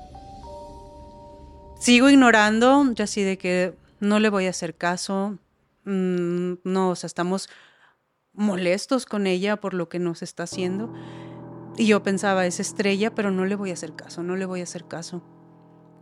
Sigo 1.78 2.10
ignorando, 2.10 2.92
ya 2.94 3.04
así 3.04 3.22
de 3.22 3.38
que 3.38 3.74
no 4.00 4.18
le 4.18 4.28
voy 4.28 4.46
a 4.46 4.50
hacer 4.50 4.74
caso. 4.74 5.38
Mm, 5.84 6.54
no, 6.64 6.90
o 6.90 6.96
sea, 6.96 7.06
estamos 7.06 7.48
molestos 8.32 9.06
con 9.06 9.26
ella 9.26 9.56
por 9.56 9.74
lo 9.74 9.88
que 9.88 9.98
nos 9.98 10.22
está 10.22 10.42
haciendo. 10.42 10.92
Y 11.80 11.86
yo 11.86 12.02
pensaba, 12.02 12.44
es 12.44 12.60
estrella, 12.60 13.14
pero 13.14 13.30
no 13.30 13.46
le 13.46 13.54
voy 13.54 13.70
a 13.70 13.72
hacer 13.72 13.96
caso, 13.96 14.22
no 14.22 14.36
le 14.36 14.44
voy 14.44 14.60
a 14.60 14.64
hacer 14.64 14.84
caso. 14.84 15.22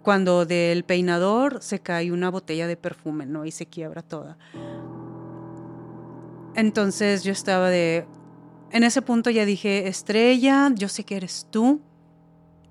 Cuando 0.02 0.44
del 0.44 0.82
peinador 0.82 1.62
se 1.62 1.78
cae 1.78 2.10
una 2.10 2.32
botella 2.32 2.66
de 2.66 2.76
perfume, 2.76 3.26
¿no? 3.26 3.44
Y 3.44 3.52
se 3.52 3.66
quiebra 3.66 4.02
toda. 4.02 4.38
Entonces 6.56 7.22
yo 7.22 7.30
estaba 7.30 7.68
de... 7.70 8.08
En 8.72 8.82
ese 8.82 9.02
punto 9.02 9.30
ya 9.30 9.44
dije, 9.44 9.86
estrella, 9.86 10.68
yo 10.74 10.88
sé 10.88 11.04
que 11.04 11.16
eres 11.16 11.46
tú. 11.48 11.80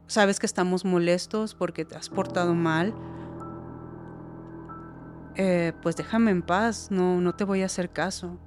Sabes 0.08 0.38
que 0.38 0.46
estamos 0.46 0.84
molestos 0.84 1.56
porque 1.56 1.86
te 1.86 1.96
has 1.96 2.10
portado 2.10 2.56
mal. 2.56 2.94
Eh, 5.36 5.72
pues 5.82 5.96
déjame 5.96 6.32
en 6.32 6.42
paz, 6.42 6.90
no, 6.92 7.22
no 7.22 7.34
te 7.36 7.46
voy 7.46 7.62
a 7.62 7.68
hacer 7.68 7.90
caso. 7.90 8.38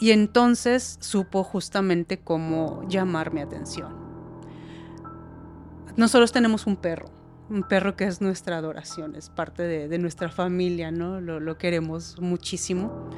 Y 0.00 0.10
entonces 0.10 0.98
supo 1.00 1.44
justamente 1.44 2.18
cómo 2.18 2.82
llamar 2.88 3.32
mi 3.32 3.40
atención. 3.40 3.94
Nosotros 5.96 6.32
tenemos 6.32 6.66
un 6.66 6.76
perro, 6.76 7.06
un 7.48 7.62
perro 7.62 7.96
que 7.96 8.04
es 8.04 8.20
nuestra 8.20 8.56
adoración, 8.56 9.14
es 9.14 9.30
parte 9.30 9.62
de, 9.62 9.98
nuestra 9.98 10.28
familia, 10.28 10.90
¿no? 10.90 11.20
Lo, 11.20 11.38
lo, 11.38 11.56
queremos 11.56 12.20
muchísimo. 12.20 13.08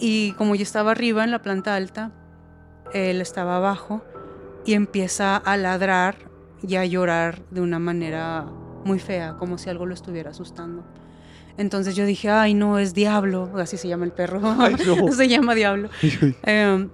Y 0.00 0.32
como 0.32 0.56
yo 0.56 0.62
estaba 0.62 0.90
arriba 0.90 1.22
en 1.22 1.30
la 1.30 1.42
planta 1.42 1.76
alta, 1.76 2.10
él 2.92 3.20
estaba 3.20 3.56
abajo 3.56 4.02
y 4.64 4.74
empieza 4.74 5.36
a 5.36 5.56
ladrar 5.56 6.30
y 6.62 6.76
a 6.76 6.84
llorar 6.84 7.42
de 7.50 7.60
una 7.60 7.78
manera 7.78 8.46
muy 8.84 8.98
fea, 8.98 9.36
como 9.36 9.58
si 9.58 9.70
algo 9.70 9.86
lo 9.86 9.94
estuviera 9.94 10.30
asustando. 10.30 10.84
Entonces 11.60 11.94
yo 11.94 12.06
dije, 12.06 12.30
ay, 12.30 12.54
no, 12.54 12.78
es 12.78 12.94
Diablo, 12.94 13.50
así 13.56 13.76
se 13.76 13.86
llama 13.86 14.06
el 14.06 14.12
perro, 14.12 14.40
se 15.12 15.28
llama 15.28 15.54
Diablo. 15.54 15.90
Em, 16.42 16.88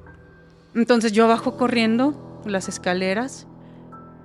entonces 0.74 1.12
yo 1.12 1.22
abajo 1.22 1.56
corriendo 1.56 2.42
las 2.44 2.68
escaleras 2.68 3.46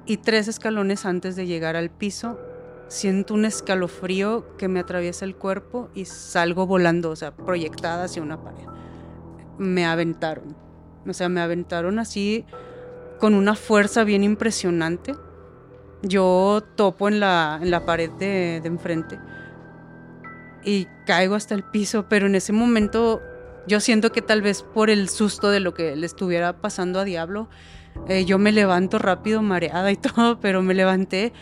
y 0.08 0.18
tres 0.18 0.48
escalones 0.48 1.06
antes 1.06 1.36
de 1.36 1.46
llegar 1.46 1.76
al 1.76 1.92
piso, 1.92 2.40
siento 2.88 3.36
un 3.36 3.46
escalofrío 3.46 4.58
que 4.58 4.68
me 4.68 4.80
atraviesa 4.80 5.26
el 5.26 5.36
cuerpo 5.36 5.90
y 5.94 6.06
salgo 6.06 6.66
volando, 6.66 7.12
o 7.12 7.16
sea, 7.16 7.36
proyectada 7.36 8.06
hacia 8.06 8.24
una 8.24 8.44
pared. 8.44 8.66
Me 9.60 9.86
aventaron, 9.86 10.56
o 11.06 11.14
sea, 11.14 11.30
me 11.30 11.42
aventaron 11.42 12.00
así 12.00 12.46
con 13.20 13.36
una 13.36 13.54
fuerza 13.54 14.04
bien 14.04 14.24
impresionante. 14.24 15.14
Yo 16.02 16.64
topo 16.76 17.10
en 17.10 17.20
la, 17.20 17.60
en 17.62 17.70
la 17.70 17.86
pared 17.86 18.10
de, 18.18 18.60
de 18.60 18.68
enfrente 18.68 19.20
y 20.63 20.88
caigo 21.06 21.36
hasta 21.36 21.56
el 21.56 21.63
piso, 21.63 22.06
pero 22.08 22.28
en 22.28 22.36
ese 22.36 22.54
momento 22.54 23.21
yo 23.67 23.80
siento 23.80 24.12
que 24.12 24.21
tal 24.21 24.41
vez 24.41 24.63
por 24.63 24.89
el 24.89 25.10
susto 25.10 25.50
de 25.50 25.60
lo 25.60 25.74
que 25.74 25.95
le 25.95 26.06
estuviera 26.06 26.54
pasando 26.54 27.00
a 27.00 27.04
Diablo, 27.04 27.50
eh, 28.08 28.26
yo 28.26 28.38
me 28.38 28.52
levanto 28.52 29.00
rápido, 29.00 29.41
mareada 29.41 29.91
y 29.91 29.95
todo, 29.97 30.39
pero 30.39 30.62
me 30.62 30.74
levanté 30.74 31.34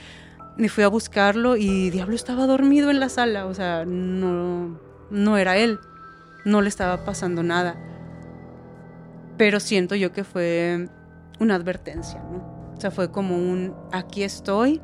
y 0.57 0.67
fui 0.67 0.83
a 0.83 0.89
buscarlo 0.89 1.55
y 1.55 1.89
Diablo 1.89 2.15
estaba 2.15 2.45
dormido 2.45 2.89
en 2.89 2.99
la 2.99 3.09
sala, 3.09 3.45
o 3.45 3.53
sea, 3.53 3.85
no, 3.85 4.77
no 5.09 5.37
era 5.37 5.57
él, 5.57 5.79
no 6.45 6.61
le 6.61 6.69
estaba 6.69 7.05
pasando 7.05 7.43
nada. 7.43 7.77
Pero 9.37 9.61
siento 9.61 9.95
yo 9.95 10.11
que 10.11 10.25
fue 10.25 10.89
una 11.39 11.55
advertencia, 11.55 12.21
¿no? 12.29 12.73
O 12.75 12.81
sea, 12.81 12.91
fue 12.91 13.09
como 13.09 13.37
un, 13.37 13.73
aquí 13.91 14.23
estoy, 14.23 14.81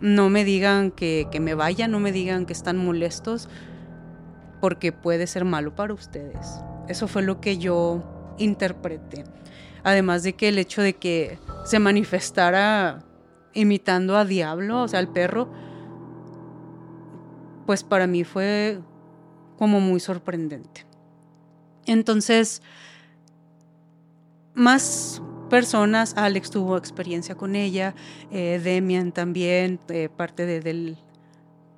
no 0.00 0.30
me 0.30 0.44
digan 0.44 0.90
que, 0.90 1.28
me 1.40 1.54
vaya, 1.54 1.88
no 1.88 2.00
me 2.00 2.12
digan 2.12 2.46
que 2.46 2.52
están 2.52 2.76
molestos, 2.76 3.48
porque 4.60 4.92
puede 4.92 5.26
ser 5.26 5.44
malo 5.44 5.74
para 5.74 5.94
ustedes. 5.94 6.60
Eso 6.88 7.08
fue 7.08 7.22
lo 7.22 7.40
que 7.40 7.58
yo 7.58 8.34
interpreté. 8.38 9.24
Además 9.84 10.22
de 10.22 10.34
que 10.34 10.48
el 10.48 10.58
hecho 10.58 10.82
de 10.82 10.94
que 10.94 11.38
se 11.64 11.78
manifestara 11.78 13.04
imitando 13.54 14.16
a 14.16 14.24
Diablo, 14.24 14.82
o 14.82 14.88
sea, 14.88 14.98
al 15.00 15.08
perro, 15.08 15.50
pues 17.66 17.84
para 17.84 18.06
mí 18.06 18.24
fue 18.24 18.80
como 19.56 19.80
muy 19.80 20.00
sorprendente. 20.00 20.86
Entonces, 21.86 22.62
más 24.54 25.22
personas. 25.48 26.14
Alex 26.16 26.50
tuvo 26.50 26.76
experiencia 26.76 27.34
con 27.34 27.56
ella, 27.56 27.94
eh, 28.30 28.60
Demian 28.62 29.12
también, 29.12 29.80
eh, 29.88 30.08
parte 30.14 30.46
de, 30.46 30.60
del, 30.60 30.98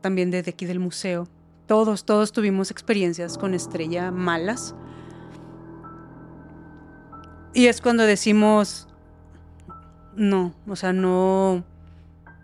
también 0.00 0.30
de 0.30 0.38
aquí 0.38 0.66
del 0.66 0.78
museo. 0.78 1.28
Todos, 1.66 2.04
todos 2.04 2.32
tuvimos 2.32 2.70
experiencias 2.70 3.38
con 3.38 3.54
Estrella 3.54 4.10
malas. 4.10 4.74
Y 7.54 7.66
es 7.66 7.80
cuando 7.80 8.04
decimos, 8.04 8.88
no, 10.16 10.54
o 10.66 10.76
sea, 10.76 10.92
no, 10.92 11.64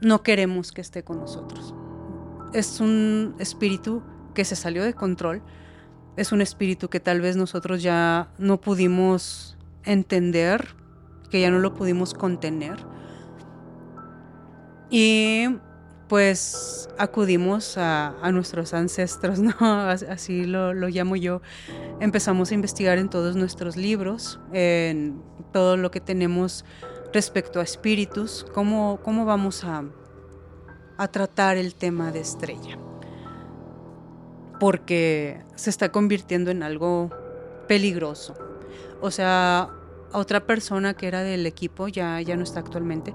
no 0.00 0.22
queremos 0.22 0.72
que 0.72 0.80
esté 0.80 1.02
con 1.02 1.18
nosotros. 1.18 1.74
Es 2.52 2.80
un 2.80 3.34
espíritu 3.38 4.02
que 4.34 4.44
se 4.44 4.56
salió 4.56 4.84
de 4.84 4.94
control. 4.94 5.42
Es 6.16 6.32
un 6.32 6.40
espíritu 6.40 6.88
que 6.88 7.00
tal 7.00 7.20
vez 7.20 7.36
nosotros 7.36 7.82
ya 7.82 8.28
no 8.38 8.60
pudimos 8.60 9.56
entender 9.84 10.74
que 11.28 11.40
ya 11.40 11.50
no 11.50 11.58
lo 11.58 11.74
pudimos 11.74 12.14
contener. 12.14 12.76
Y 14.90 15.46
pues 16.08 16.88
acudimos 16.98 17.76
a, 17.78 18.14
nuestros 18.32 18.74
ancestros, 18.74 19.38
¿no? 19.40 19.54
Así 19.60 20.44
lo, 20.44 20.72
llamo 20.72 21.16
yo. 21.16 21.42
Empezamos 22.00 22.50
a 22.50 22.54
investigar 22.54 22.98
en 22.98 23.08
todos 23.08 23.36
nuestros 23.36 23.76
libros, 23.76 24.40
en 24.52 25.22
todo 25.52 25.76
lo 25.76 25.90
que 25.90 26.00
tenemos 26.00 26.64
respecto 27.12 27.60
a 27.60 27.62
espíritus, 27.62 28.46
cómo, 28.52 29.00
cómo 29.02 29.24
vamos 29.24 29.64
a, 29.64 29.84
a 30.96 31.08
tratar 31.08 31.56
el 31.56 31.74
tema 31.74 32.12
de 32.12 32.20
estrella. 32.20 32.78
Porque 34.60 35.42
se 35.54 35.70
está 35.70 35.90
convirtiendo 35.90 36.50
en 36.50 36.62
algo 36.62 37.10
peligroso. 37.66 38.34
O 39.00 39.10
sea, 39.10 39.70
otra 40.12 40.46
persona 40.46 40.94
que 40.94 41.08
era 41.08 41.22
del 41.22 41.46
equipo, 41.46 41.88
ya, 41.88 42.20
ya 42.20 42.36
no 42.36 42.42
está 42.42 42.60
actualmente, 42.60 43.14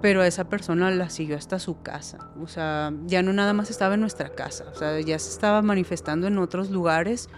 pero 0.00 0.22
a 0.22 0.26
esa 0.26 0.48
persona 0.48 0.90
la 0.90 1.10
siguió 1.10 1.36
hasta 1.36 1.58
su 1.58 1.82
casa. 1.82 2.30
O 2.40 2.46
sea, 2.46 2.92
ya 3.06 3.22
no 3.22 3.32
nada 3.32 3.52
más 3.52 3.70
estaba 3.70 3.94
en 3.94 4.00
nuestra 4.00 4.30
casa, 4.30 4.64
o 4.72 4.74
sea, 4.74 5.00
ya 5.00 5.18
se 5.18 5.30
estaba 5.30 5.62
manifestando 5.62 6.26
en 6.26 6.38
otros 6.38 6.70
lugares. 6.70 7.28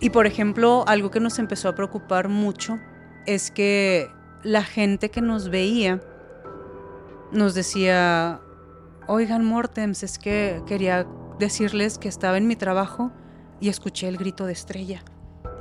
Y 0.00 0.10
por 0.10 0.26
ejemplo, 0.26 0.84
algo 0.86 1.10
que 1.10 1.20
nos 1.20 1.38
empezó 1.38 1.68
a 1.68 1.74
preocupar 1.74 2.28
mucho 2.28 2.78
es 3.26 3.50
que 3.50 4.10
la 4.42 4.62
gente 4.62 5.10
que 5.10 5.22
nos 5.22 5.48
veía 5.48 6.00
nos 7.32 7.54
decía, 7.54 8.40
oigan 9.06 9.44
Mortems, 9.44 10.02
es 10.02 10.18
que 10.18 10.62
quería 10.66 11.06
decirles 11.38 11.98
que 11.98 12.08
estaba 12.08 12.36
en 12.36 12.46
mi 12.46 12.56
trabajo 12.56 13.10
y 13.60 13.68
escuché 13.68 14.08
el 14.08 14.18
grito 14.18 14.46
de 14.46 14.52
estrella 14.52 15.04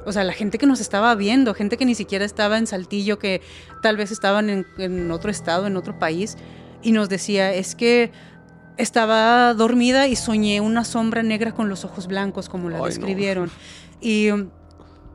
o 0.05 0.11
sea, 0.11 0.23
la 0.23 0.33
gente 0.33 0.57
que 0.57 0.65
nos 0.65 0.79
estaba 0.79 1.13
viendo, 1.15 1.53
gente 1.53 1.77
que 1.77 1.85
ni 1.85 1.95
siquiera 1.95 2.25
estaba 2.25 2.57
en 2.57 2.67
Saltillo, 2.67 3.19
que 3.19 3.41
tal 3.81 3.97
vez 3.97 4.11
estaban 4.11 4.49
en, 4.49 5.11
otro 5.11 5.31
estado, 5.31 5.67
en 5.67 5.77
otro 5.77 5.97
país, 5.99 6.37
y 6.81 6.91
nos 6.91 7.09
decía, 7.09 7.53
es 7.53 7.75
que 7.75 8.11
estaba 8.77 9.53
dormida 9.53 10.07
y 10.07 10.15
soñé 10.15 10.61
una 10.61 10.83
sombra 10.83 11.23
negra 11.23 11.53
con 11.53 11.69
los 11.69 11.85
ojos 11.85 12.07
blancos, 12.07 12.49
como 12.49 12.69
la 12.69 12.81
describieron. 12.81 13.51
Y 14.01 14.29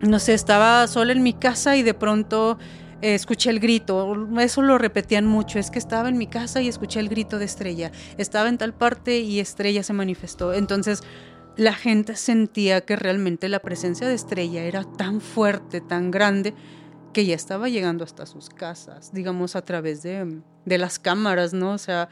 no 0.00 0.18
sé, 0.18 0.34
estaba 0.34 0.86
sola 0.86 1.12
en 1.12 1.22
mi 1.22 1.32
casa 1.32 1.76
y 1.76 1.82
de 1.82 1.94
pronto 1.94 2.58
eh, 3.00 3.14
escuché 3.14 3.50
el 3.50 3.60
grito. 3.60 4.28
Eso 4.38 4.62
lo 4.62 4.78
repetían 4.78 5.26
mucho, 5.26 5.58
es 5.58 5.70
que 5.70 5.78
estaba 5.78 6.08
en 6.08 6.18
mi 6.18 6.26
casa 6.26 6.60
y 6.60 6.68
escuché 6.68 7.00
el 7.00 7.08
grito 7.08 7.38
de 7.38 7.44
Estrella. 7.44 7.92
Estaba 8.16 8.48
en 8.48 8.58
tal 8.58 8.74
parte 8.74 9.20
y 9.20 9.40
Estrella 9.40 9.82
se 9.82 9.92
manifestó. 9.92 10.52
Entonces, 10.52 11.02
la 11.58 11.74
gente 11.74 12.14
sentía 12.14 12.82
que 12.82 12.94
realmente 12.94 13.48
la 13.48 13.58
presencia 13.58 14.06
de 14.06 14.14
Estrella 14.14 14.62
era 14.62 14.84
tan 14.84 15.20
fuerte, 15.20 15.80
tan 15.80 16.12
grande, 16.12 16.54
que 17.12 17.26
ya 17.26 17.34
estaba 17.34 17.68
llegando 17.68 18.04
hasta 18.04 18.26
sus 18.26 18.48
casas, 18.48 19.12
digamos, 19.12 19.56
a 19.56 19.62
través 19.62 20.04
de, 20.04 20.40
las 20.66 21.00
cámaras, 21.00 21.54
¿no? 21.54 21.72
O 21.72 21.78
sea, 21.78 22.10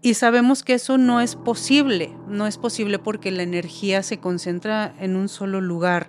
y 0.00 0.14
sabemos 0.14 0.62
que 0.62 0.74
eso 0.74 0.96
no 0.96 1.20
es 1.20 1.34
posible, 1.34 2.16
no 2.28 2.46
es 2.46 2.56
posible 2.56 3.00
porque 3.00 3.32
la 3.32 3.42
energía 3.42 4.04
se 4.04 4.18
concentra 4.18 4.94
en 5.00 5.16
un 5.16 5.28
solo 5.28 5.60
lugar. 5.60 6.08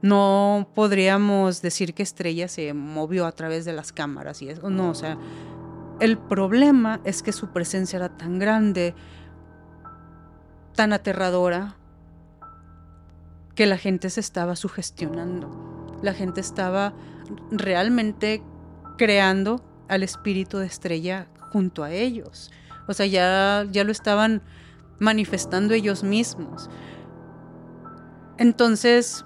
No 0.00 0.70
podríamos 0.74 1.60
decir 1.60 1.92
que 1.92 2.02
Estrella 2.02 2.48
se 2.48 2.72
movió 2.72 3.26
a 3.26 3.32
través 3.32 3.66
de 3.66 3.74
las 3.74 3.92
cámaras 3.92 4.40
y 4.40 4.48
eso, 4.48 4.70
no, 4.70 4.88
o 4.88 4.94
sea, 4.94 5.18
el 6.00 6.16
problema 6.16 7.02
es 7.04 7.22
que 7.22 7.32
su 7.32 7.48
presencia 7.48 7.98
era 7.98 8.16
tan 8.16 8.38
grande, 8.38 8.94
tan 10.74 10.94
aterradora, 10.94 11.76
que 13.62 13.66
la 13.68 13.78
gente 13.78 14.10
se 14.10 14.18
estaba 14.18 14.56
sugestionando. 14.56 15.48
La 16.02 16.14
gente 16.14 16.40
estaba 16.40 16.94
realmente 17.52 18.42
creando 18.98 19.64
al 19.86 20.02
espíritu 20.02 20.58
de 20.58 20.66
estrella 20.66 21.28
junto 21.52 21.84
a 21.84 21.92
ellos. 21.92 22.50
O 22.88 22.92
sea, 22.92 23.06
ya, 23.06 23.64
ya 23.70 23.84
lo 23.84 23.92
estaban 23.92 24.42
manifestando 24.98 25.74
ellos 25.74 26.02
mismos. 26.02 26.70
Entonces, 28.36 29.24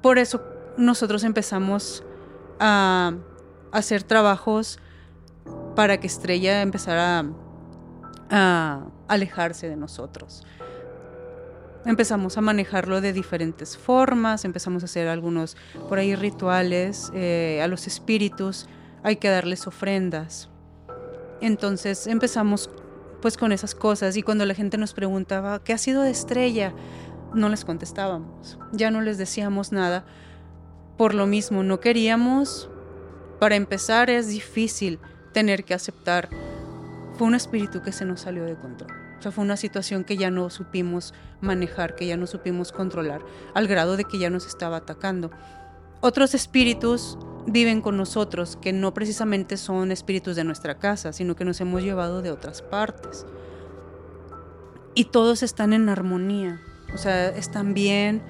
por 0.00 0.16
eso 0.16 0.42
nosotros 0.78 1.22
empezamos 1.22 2.02
a 2.58 3.12
hacer 3.70 4.02
trabajos 4.02 4.78
para 5.76 6.00
que 6.00 6.06
Estrella 6.06 6.62
empezara 6.62 7.26
a 8.30 8.86
alejarse 9.08 9.68
de 9.68 9.76
nosotros. 9.76 10.42
Empezamos 11.84 12.38
a 12.38 12.40
manejarlo 12.40 13.00
de 13.00 13.12
diferentes 13.12 13.76
formas, 13.76 14.44
empezamos 14.44 14.84
a 14.84 14.86
hacer 14.86 15.08
algunos 15.08 15.56
por 15.88 15.98
ahí 15.98 16.14
rituales, 16.14 17.10
eh, 17.12 17.60
a 17.62 17.66
los 17.66 17.86
espíritus 17.88 18.68
hay 19.02 19.16
que 19.16 19.28
darles 19.28 19.66
ofrendas. 19.66 20.48
Entonces 21.40 22.06
empezamos 22.06 22.70
pues 23.20 23.36
con 23.36 23.50
esas 23.50 23.74
cosas 23.74 24.16
y 24.16 24.22
cuando 24.22 24.46
la 24.46 24.54
gente 24.54 24.78
nos 24.78 24.94
preguntaba, 24.94 25.62
¿qué 25.62 25.72
ha 25.72 25.78
sido 25.78 26.02
de 26.02 26.10
estrella? 26.10 26.72
No 27.34 27.48
les 27.48 27.64
contestábamos, 27.64 28.58
ya 28.72 28.90
no 28.92 29.00
les 29.00 29.18
decíamos 29.18 29.72
nada. 29.72 30.04
Por 30.96 31.14
lo 31.14 31.26
mismo, 31.26 31.64
no 31.64 31.80
queríamos, 31.80 32.70
para 33.40 33.56
empezar 33.56 34.08
es 34.08 34.28
difícil 34.28 35.00
tener 35.32 35.64
que 35.64 35.74
aceptar, 35.74 36.28
fue 37.14 37.26
un 37.26 37.34
espíritu 37.34 37.82
que 37.82 37.90
se 37.90 38.04
nos 38.04 38.20
salió 38.20 38.44
de 38.44 38.54
control. 38.54 39.01
Fue 39.30 39.44
una 39.44 39.56
situación 39.56 40.04
que 40.04 40.16
ya 40.16 40.30
no 40.30 40.50
supimos 40.50 41.14
manejar, 41.40 41.94
que 41.94 42.06
ya 42.06 42.16
no 42.16 42.26
supimos 42.26 42.72
controlar, 42.72 43.20
al 43.54 43.68
grado 43.68 43.96
de 43.96 44.04
que 44.04 44.18
ya 44.18 44.30
nos 44.30 44.46
estaba 44.46 44.78
atacando. 44.78 45.30
Otros 46.00 46.34
espíritus 46.34 47.16
viven 47.46 47.80
con 47.80 47.96
nosotros, 47.96 48.58
que 48.60 48.72
no 48.72 48.94
precisamente 48.94 49.56
son 49.56 49.92
espíritus 49.92 50.36
de 50.36 50.44
nuestra 50.44 50.78
casa, 50.78 51.12
sino 51.12 51.36
que 51.36 51.44
nos 51.44 51.60
hemos 51.60 51.82
llevado 51.82 52.22
de 52.22 52.30
otras 52.30 52.62
partes. 52.62 53.26
Y 54.94 55.06
todos 55.06 55.42
están 55.42 55.72
en 55.72 55.88
armonía, 55.88 56.60
o 56.92 56.98
sea, 56.98 57.28
están 57.28 57.72
bien, 57.72 58.22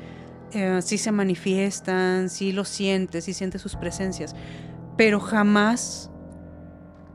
eh, 0.53 0.81
sí 0.83 0.99
se 0.99 1.13
manifiestan, 1.13 2.29
sí 2.29 2.53
lo 2.53 2.65
sientes, 2.65 3.25
sí 3.25 3.33
sientes 3.33 3.63
sus 3.63 3.75
presencias, 3.75 4.37
pero 4.97 5.19
jamás 5.19 6.12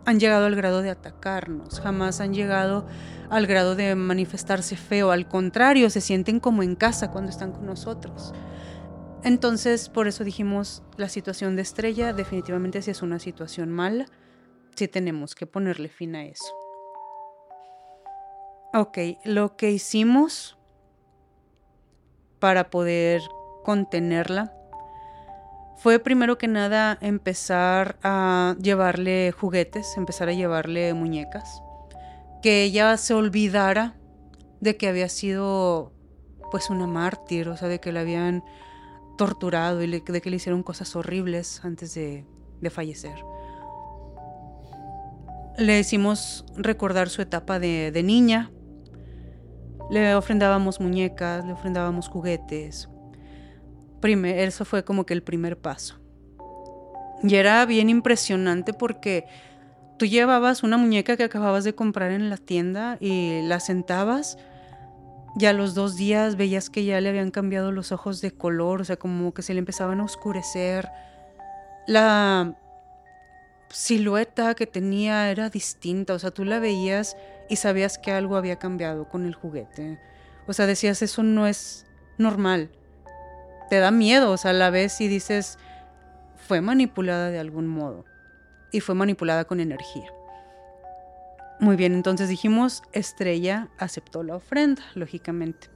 han 0.08 0.22
llegado 0.22 0.46
al 0.46 0.56
grado 0.56 0.82
de 0.82 0.90
atacarnos, 0.90 1.82
jamás 1.82 2.22
han 2.22 2.34
llegado 2.34 2.88
al 3.30 3.46
grado 3.46 3.76
de 3.76 3.94
manifestarse 3.94 4.78
feo, 4.78 5.12
al 5.12 5.28
contrario, 5.28 5.90
se 5.90 6.00
sienten 6.00 6.40
como 6.40 6.64
en 6.64 6.76
casa 6.78 7.12
cuando 7.12 7.30
están 7.30 7.52
con 7.52 7.66
nosotros. 7.66 8.34
Entonces, 9.26 9.90
por 9.90 10.08
eso 10.08 10.24
dijimos, 10.24 10.82
la 10.96 11.10
situación 11.10 11.58
de 11.58 11.64
estrella 11.64 12.14
definitivamente 12.14 12.82
si 12.82 12.92
es 12.92 13.02
una 13.02 13.20
situación 13.20 13.70
mala, 13.70 14.06
sí 14.76 14.88
tenemos 14.88 15.36
que 15.36 15.46
ponerle 15.46 15.90
fin 15.90 16.16
a 16.16 16.24
eso. 16.24 16.56
Ok, 18.74 18.98
lo 19.26 19.58
que 19.58 19.72
hicimos 19.72 20.58
para 22.40 22.70
poder 22.70 23.22
contenerla 23.66 24.54
fue 25.78 26.00
primero 26.00 26.40
que 26.40 26.48
nada 26.48 26.98
empezar 27.02 27.98
a 28.02 28.56
llevarle 28.60 29.32
juguetes, 29.32 29.96
empezar 29.96 30.28
a 30.28 30.34
llevarle 30.34 30.94
muñecas, 30.96 31.62
que 32.42 32.64
ella 32.64 32.98
se 32.98 33.14
olvidara 33.14 33.96
de 34.60 34.76
que 34.76 34.88
había 34.88 35.08
sido 35.08 35.94
pues 36.50 36.72
una 36.72 36.88
mártir, 36.88 37.48
o 37.50 37.58
sea, 37.58 37.68
de 37.68 37.80
que 37.80 37.92
la 37.92 38.00
habían 38.00 38.44
torturado 39.18 39.84
y 39.84 39.88
de 39.88 40.22
que 40.22 40.30
le 40.30 40.36
hicieron 40.38 40.64
cosas 40.64 40.96
horribles 40.96 41.64
antes 41.64 41.94
de, 41.94 42.26
fallecer. 42.72 43.24
Le 45.58 45.80
hicimos 45.80 46.44
recordar 46.56 47.10
su 47.10 47.22
etapa 47.22 47.60
de, 47.60 47.92
de 47.92 48.04
niña, 48.04 48.52
le 49.92 50.16
ofrendábamos 50.16 50.80
muñecas, 50.80 51.46
le 51.46 51.54
ofrendábamos 51.54 52.10
juguetes, 52.10 52.90
eso 54.08 54.66
fue 54.66 54.84
como 54.84 55.06
que 55.06 55.14
el 55.14 55.24
primer 55.24 55.58
paso. 55.58 56.00
Y 57.24 57.36
era 57.36 57.66
bien 57.66 57.90
impresionante 57.90 58.74
porque 58.74 59.26
tú 59.98 60.06
llevabas 60.06 60.64
una 60.64 60.78
muñeca 60.78 61.18
que 61.18 61.24
acababas 61.24 61.64
de 61.64 61.74
comprar 61.74 62.12
en 62.12 62.30
la 62.30 62.38
tienda 62.38 62.98
y 63.00 63.42
la 63.44 63.60
sentabas 63.60 64.38
y 65.40 65.46
a 65.46 65.54
los 65.54 65.76
dos 65.76 65.96
días 65.96 66.36
veías 66.36 66.70
que 66.70 66.86
ya 66.86 67.00
le 67.02 67.10
habían 67.10 67.32
cambiado 67.32 67.72
los 67.72 67.92
ojos 67.92 68.22
de 68.22 68.32
color, 68.32 68.82
o 68.82 68.86
sea, 68.86 68.98
como 68.98 69.34
que 69.34 69.42
se 69.44 69.54
le 69.54 69.60
empezaban 69.60 70.00
a 70.00 70.04
oscurecer. 70.04 70.90
La 71.86 72.56
silueta 73.70 74.56
que 74.56 74.66
tenía 74.66 75.30
era 75.30 75.50
distinta, 75.50 76.14
o 76.14 76.20
sea, 76.20 76.32
tú 76.32 76.44
la 76.44 76.60
veías 76.60 77.18
y 77.50 77.58
sabías 77.58 77.98
que 77.98 78.12
algo 78.12 78.36
había 78.36 78.58
cambiado 78.58 79.10
con 79.10 79.26
el 79.26 79.36
juguete. 79.36 80.00
O 80.48 80.54
sea, 80.54 80.66
decías, 80.66 81.02
eso 81.02 81.22
no 81.22 81.46
es 81.46 81.86
normal 82.18 82.72
te 83.70 83.78
da 83.78 83.92
miedo, 83.92 84.32
o 84.32 84.38
sea, 84.38 84.52
a 84.52 84.54
la 84.54 84.70
vez 84.70 85.00
y 85.02 85.08
dices, 85.08 85.58
fue 86.48 86.62
manipulada 86.62 87.30
de 87.30 87.40
algún 87.40 87.68
modo 87.68 88.06
y 88.72 88.80
fue 88.80 88.96
manipulada 88.96 89.46
con 89.46 89.60
energía. 89.60 90.12
Muy 91.60 91.76
bien, 91.76 91.94
entonces 91.94 92.30
dijimos, 92.30 92.84
Estrella 92.94 93.70
aceptó 93.78 94.24
la 94.24 94.36
ofrenda, 94.36 94.84
lógicamente. 94.94 95.70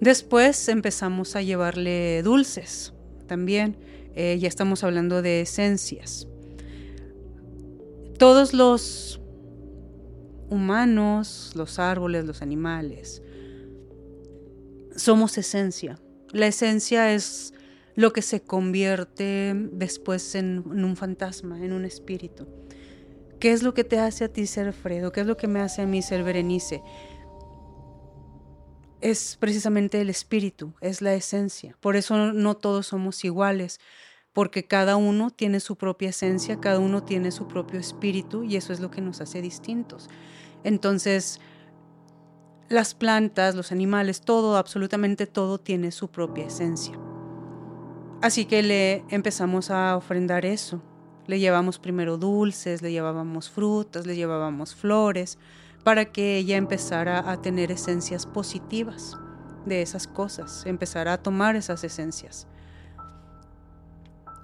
Después 0.00 0.68
empezamos 0.68 1.36
a 1.36 1.42
llevarle 1.42 2.22
dulces 2.22 2.94
también, 3.26 3.76
eh, 4.14 4.38
ya 4.40 4.48
estamos 4.48 4.84
hablando 4.84 5.22
de 5.22 5.42
esencias. 5.42 6.26
Todos 8.18 8.54
los 8.54 9.20
humanos, 10.50 11.52
los 11.54 11.78
árboles, 11.78 12.24
los 12.24 12.42
animales, 12.42 13.22
somos 14.96 15.36
esencia. 15.36 15.98
La 16.34 16.48
esencia 16.48 17.12
es 17.12 17.54
lo 17.94 18.12
que 18.12 18.20
se 18.20 18.42
convierte 18.42 19.52
después 19.54 20.34
en, 20.34 20.64
un 20.66 20.96
fantasma, 20.96 21.64
en 21.64 21.72
un 21.72 21.84
espíritu. 21.84 22.48
¿Qué 23.38 23.52
es 23.52 23.62
lo 23.62 23.72
que 23.72 23.84
te 23.84 24.00
hace 24.00 24.24
a 24.24 24.28
ti 24.28 24.48
ser 24.48 24.72
Fredo? 24.72 25.12
¿Qué 25.12 25.20
es 25.20 25.28
lo 25.28 25.36
que 25.36 25.46
me 25.46 25.60
hace 25.60 25.82
a 25.82 25.86
mí 25.86 26.02
ser 26.02 26.24
Berenice? 26.24 26.82
Es 29.00 29.36
precisamente 29.38 30.00
el 30.00 30.10
espíritu, 30.10 30.74
es 30.80 31.02
la 31.02 31.14
esencia. 31.14 31.76
Por 31.78 31.94
eso 31.94 32.32
no 32.32 32.56
todos 32.56 32.88
somos 32.88 33.24
iguales, 33.24 33.78
porque 34.32 34.64
cada 34.64 34.96
uno 34.96 35.30
tiene 35.30 35.60
su 35.60 35.76
propia 35.76 36.08
esencia, 36.08 36.58
cada 36.58 36.80
uno 36.80 37.04
tiene 37.04 37.30
su 37.30 37.46
propio 37.46 37.78
espíritu 37.78 38.42
y 38.42 38.56
eso 38.56 38.72
es 38.72 38.80
lo 38.80 38.90
que 38.90 39.00
nos 39.00 39.20
hace 39.20 39.40
distintos. 39.40 40.08
Entonces, 40.64 41.38
las 42.74 42.92
plantas, 42.92 43.54
los 43.54 43.70
animales, 43.70 44.20
todo, 44.20 44.56
absolutamente 44.56 45.28
todo 45.28 45.58
tiene 45.58 45.92
su 45.92 46.08
propia 46.08 46.46
esencia. 46.46 46.98
Así 48.20 48.46
que 48.46 48.64
le 48.64 49.04
empezamos 49.10 49.70
a 49.70 49.96
ofrendar 49.96 50.44
eso. 50.44 50.82
Le 51.26 51.38
llevamos 51.38 51.78
primero 51.78 52.18
dulces, 52.18 52.82
le 52.82 52.90
llevábamos 52.90 53.48
frutas, 53.48 54.06
le 54.06 54.16
llevábamos 54.16 54.74
flores, 54.74 55.38
para 55.84 56.06
que 56.06 56.36
ella 56.36 56.56
empezara 56.56 57.30
a 57.30 57.40
tener 57.40 57.70
esencias 57.70 58.26
positivas 58.26 59.16
de 59.66 59.80
esas 59.80 60.08
cosas, 60.08 60.66
empezara 60.66 61.12
a 61.12 61.22
tomar 61.22 61.54
esas 61.54 61.84
esencias. 61.84 62.48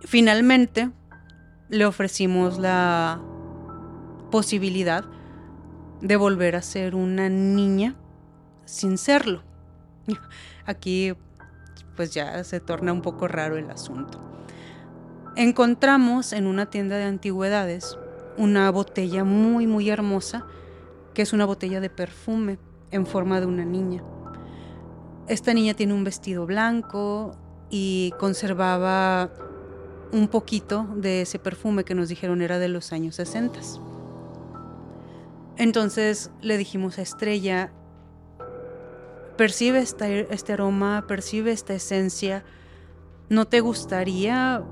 Finalmente, 0.02 0.92
le 1.68 1.84
ofrecimos 1.84 2.60
la 2.60 3.20
posibilidad 4.30 5.04
de 6.00 6.14
volver 6.14 6.54
a 6.54 6.62
ser 6.62 6.94
una 6.94 7.28
niña 7.28 7.96
sin 8.70 8.98
serlo. 8.98 9.42
Aquí 10.66 11.12
pues 11.96 12.14
ya 12.14 12.42
se 12.44 12.60
torna 12.60 12.92
un 12.92 13.02
poco 13.02 13.28
raro 13.28 13.56
el 13.56 13.70
asunto. 13.70 14.18
Encontramos 15.36 16.32
en 16.32 16.46
una 16.46 16.66
tienda 16.66 16.96
de 16.96 17.04
antigüedades 17.04 17.98
una 18.36 18.70
botella 18.70 19.24
muy 19.24 19.66
muy 19.66 19.90
hermosa 19.90 20.46
que 21.14 21.22
es 21.22 21.32
una 21.32 21.44
botella 21.44 21.80
de 21.80 21.90
perfume 21.90 22.58
en 22.90 23.06
forma 23.06 23.40
de 23.40 23.46
una 23.46 23.64
niña. 23.64 24.02
Esta 25.26 25.52
niña 25.52 25.74
tiene 25.74 25.94
un 25.94 26.04
vestido 26.04 26.46
blanco 26.46 27.36
y 27.68 28.12
conservaba 28.18 29.30
un 30.12 30.28
poquito 30.28 30.88
de 30.96 31.22
ese 31.22 31.38
perfume 31.38 31.84
que 31.84 31.94
nos 31.94 32.08
dijeron 32.08 32.42
era 32.42 32.58
de 32.58 32.68
los 32.68 32.92
años 32.92 33.16
60. 33.16 33.60
Entonces 35.56 36.30
le 36.40 36.56
dijimos 36.56 36.98
a 36.98 37.02
Estrella, 37.02 37.72
percibe 39.40 39.78
este 39.78 40.52
aroma, 40.52 41.06
percibe 41.08 41.50
esta 41.50 41.72
esencia, 41.72 42.44
¿No 43.30 43.46
te 43.46 43.60
gustaría 43.60 44.62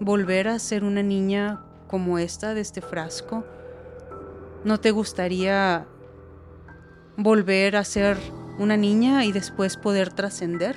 volver 0.00 0.48
a 0.48 0.58
ser 0.58 0.82
una 0.82 1.04
niña 1.04 1.64
como 1.86 2.18
esta 2.18 2.52
de 2.52 2.60
este 2.60 2.80
frasco? 2.80 3.44
¿No 4.64 4.80
te 4.80 4.90
gustaría 4.90 5.86
volver 7.16 7.76
a 7.76 7.84
ser 7.84 8.16
una 8.58 8.76
niña 8.76 9.24
y 9.24 9.30
después 9.30 9.76
poder 9.76 10.12
trascender? 10.12 10.74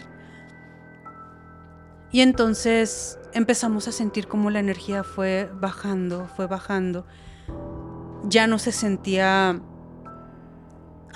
Y 2.12 2.22
entonces 2.22 3.18
empezamos 3.34 3.88
a 3.88 3.92
sentir 3.92 4.28
como 4.28 4.52
la 4.52 4.60
energía 4.60 5.04
fue 5.04 5.50
bajando, 5.52 6.28
fue 6.36 6.46
bajando. 6.46 7.08
Ya 8.26 8.46
no 8.46 8.60
se 8.60 8.72
sentía 8.72 9.64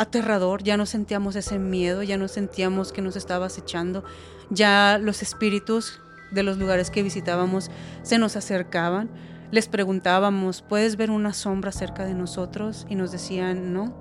aterrador, 0.01 0.63
ya 0.63 0.77
no 0.77 0.85
sentíamos 0.85 1.35
ese 1.35 1.59
miedo, 1.59 2.01
ya 2.03 2.17
no 2.17 2.27
sentíamos 2.27 2.91
que 2.91 3.01
nos 3.01 3.15
estaba 3.15 3.45
acechando, 3.45 4.03
ya 4.49 4.97
los 4.99 5.21
espíritus 5.21 5.99
de 6.31 6.43
los 6.43 6.57
lugares 6.57 6.89
que 6.89 7.03
visitábamos 7.03 7.69
se 8.01 8.17
nos 8.17 8.35
acercaban, 8.35 9.09
les 9.51 9.67
preguntábamos, 9.67 10.61
¿puedes 10.61 10.95
ver 10.95 11.11
una 11.11 11.33
sombra 11.33 11.71
cerca 11.71 12.05
de 12.05 12.13
nosotros? 12.13 12.87
Y 12.89 12.95
nos 12.95 13.11
decían, 13.11 13.73
no. 13.73 13.93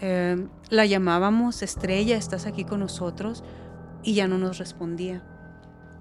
Eh, 0.00 0.46
la 0.70 0.86
llamábamos, 0.86 1.62
estrella, 1.62 2.16
estás 2.16 2.46
aquí 2.46 2.64
con 2.64 2.80
nosotros, 2.80 3.42
y 4.02 4.14
ya 4.14 4.28
no 4.28 4.38
nos 4.38 4.58
respondía. 4.58 5.22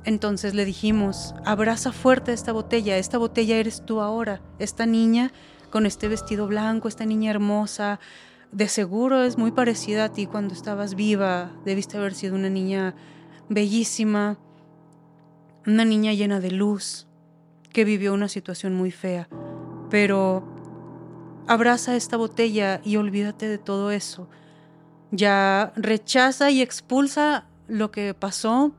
Entonces 0.06 0.54
le 0.54 0.64
dijimos, 0.64 1.34
abraza 1.44 1.92
fuerte 1.92 2.32
esta 2.32 2.54
botella, 2.54 2.98
esta 2.98 3.18
botella 3.18 3.58
eres 3.58 3.84
tú 3.86 4.00
ahora, 4.00 4.40
esta 4.60 4.86
niña 4.86 5.34
con 5.72 5.86
este 5.86 6.08
vestido 6.08 6.48
blanco, 6.48 6.88
esta 6.88 7.06
niña 7.06 7.32
hermosa, 7.32 8.00
de 8.52 8.68
seguro 8.68 9.24
es 9.24 9.38
muy 9.38 9.52
parecida 9.52 10.06
a 10.06 10.12
ti 10.12 10.26
cuando 10.26 10.54
estabas 10.54 10.96
viva, 10.96 11.52
debiste 11.66 11.98
haber 11.98 12.14
sido 12.14 12.36
una 12.36 12.50
niña 12.50 12.96
bellísima, 13.50 14.38
una 15.66 15.86
niña 15.86 16.14
llena 16.14 16.40
de 16.40 16.52
luz, 16.52 17.08
que 17.72 17.86
vivió 17.86 18.14
una 18.14 18.30
situación 18.30 18.74
muy 18.74 18.92
fea, 18.92 19.28
pero 19.90 20.44
abraza 21.48 21.96
esta 21.96 22.18
botella 22.18 22.82
y 22.84 22.98
olvídate 22.98 23.48
de 23.48 23.58
todo 23.58 23.92
eso. 23.92 24.30
Ya 25.12 25.72
rechaza 25.76 26.52
y 26.52 26.62
expulsa 26.62 27.46
lo 27.68 27.92
que 27.92 28.14
pasó 28.14 28.74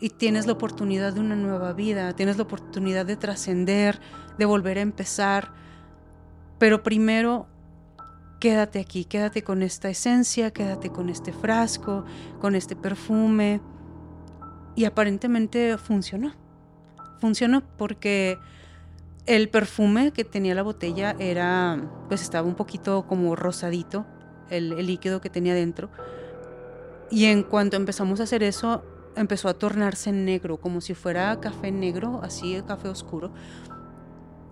y 0.00 0.10
tienes 0.10 0.46
la 0.46 0.52
oportunidad 0.52 1.14
de 1.14 1.20
una 1.20 1.36
nueva 1.36 1.72
vida, 1.72 2.14
tienes 2.14 2.36
la 2.36 2.44
oportunidad 2.44 3.06
de 3.06 3.16
trascender, 3.16 4.00
de 4.38 4.44
volver 4.44 4.78
a 4.78 4.82
empezar. 4.82 5.52
Pero 6.58 6.82
primero 6.82 7.48
quédate 8.44 8.78
aquí, 8.78 9.06
quédate 9.06 9.42
con 9.42 9.62
esta 9.62 9.88
esencia, 9.88 10.50
quédate 10.50 10.90
con 10.90 11.08
este 11.08 11.32
frasco, 11.32 12.04
con 12.42 12.54
este 12.54 12.76
perfume. 12.76 13.62
Y 14.76 14.84
aparentemente 14.84 15.78
funcionó. 15.78 16.34
Funcionó 17.20 17.62
porque 17.78 18.36
el 19.24 19.48
perfume 19.48 20.12
que 20.12 20.24
tenía 20.24 20.54
la 20.54 20.60
botella 20.60 21.16
era, 21.18 21.90
pues 22.08 22.20
estaba 22.20 22.46
un 22.46 22.54
poquito 22.54 23.06
como 23.06 23.34
rosadito, 23.34 24.04
el, 24.50 24.76
líquido 24.86 25.22
que 25.22 25.30
tenía 25.30 25.54
dentro. 25.54 25.88
Y 27.10 27.24
en 27.24 27.44
cuanto 27.44 27.78
empezamos 27.78 28.20
a 28.20 28.24
hacer 28.24 28.42
eso, 28.42 28.84
empezó 29.16 29.48
a 29.48 29.54
tornarse 29.54 30.12
negro, 30.12 30.58
como 30.58 30.82
si 30.82 30.92
fuera 30.92 31.40
café 31.40 31.72
negro, 31.72 32.20
así 32.22 32.60
café 32.66 32.88
oscuro. 32.88 33.32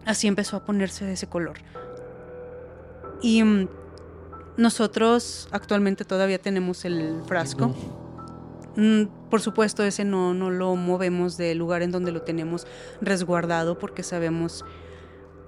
Así 0.07 0.29
empezó 0.29 0.57
a 0.57 0.65
ponerse 0.65 1.05
de 1.05 1.13
ese 1.13 1.27
color. 1.27 1.59
Y 3.21 3.45
mm, 3.45 3.69
nosotros 4.57 5.49
actualmente 5.51 6.05
todavía 6.05 6.39
tenemos 6.39 6.85
el 6.85 7.23
frasco. 7.27 7.75
Mm, 8.77 9.05
por 9.31 9.41
supuesto, 9.41 9.83
ese 9.83 10.05
no, 10.05 10.35
no 10.35 10.51
lo 10.51 10.77
movemos 10.77 11.37
del 11.37 11.59
lugar 11.59 11.83
en 11.83 11.91
donde 11.91 12.13
lo 12.13 12.23
tenemos 12.23 12.67
resguardado 13.01 13.79
porque 13.79 14.03
sabemos 14.03 14.65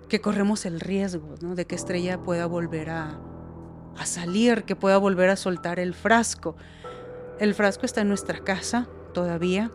que 0.08 0.20
corremos 0.20 0.66
el 0.66 0.80
riesgo 0.80 1.34
de 1.40 1.66
que 1.66 1.74
Estrella 1.74 2.22
pueda 2.22 2.46
volver 2.46 2.90
a, 2.90 3.18
a 3.96 4.06
salir, 4.06 4.64
que 4.64 4.76
pueda 4.76 4.98
volver 4.98 5.30
a 5.30 5.36
soltar 5.36 5.78
el 5.78 5.94
frasco. 5.94 6.56
El 7.38 7.54
frasco 7.54 7.86
está 7.86 8.02
en 8.02 8.08
nuestra 8.08 8.40
casa 8.40 8.88
todavía. 9.12 9.70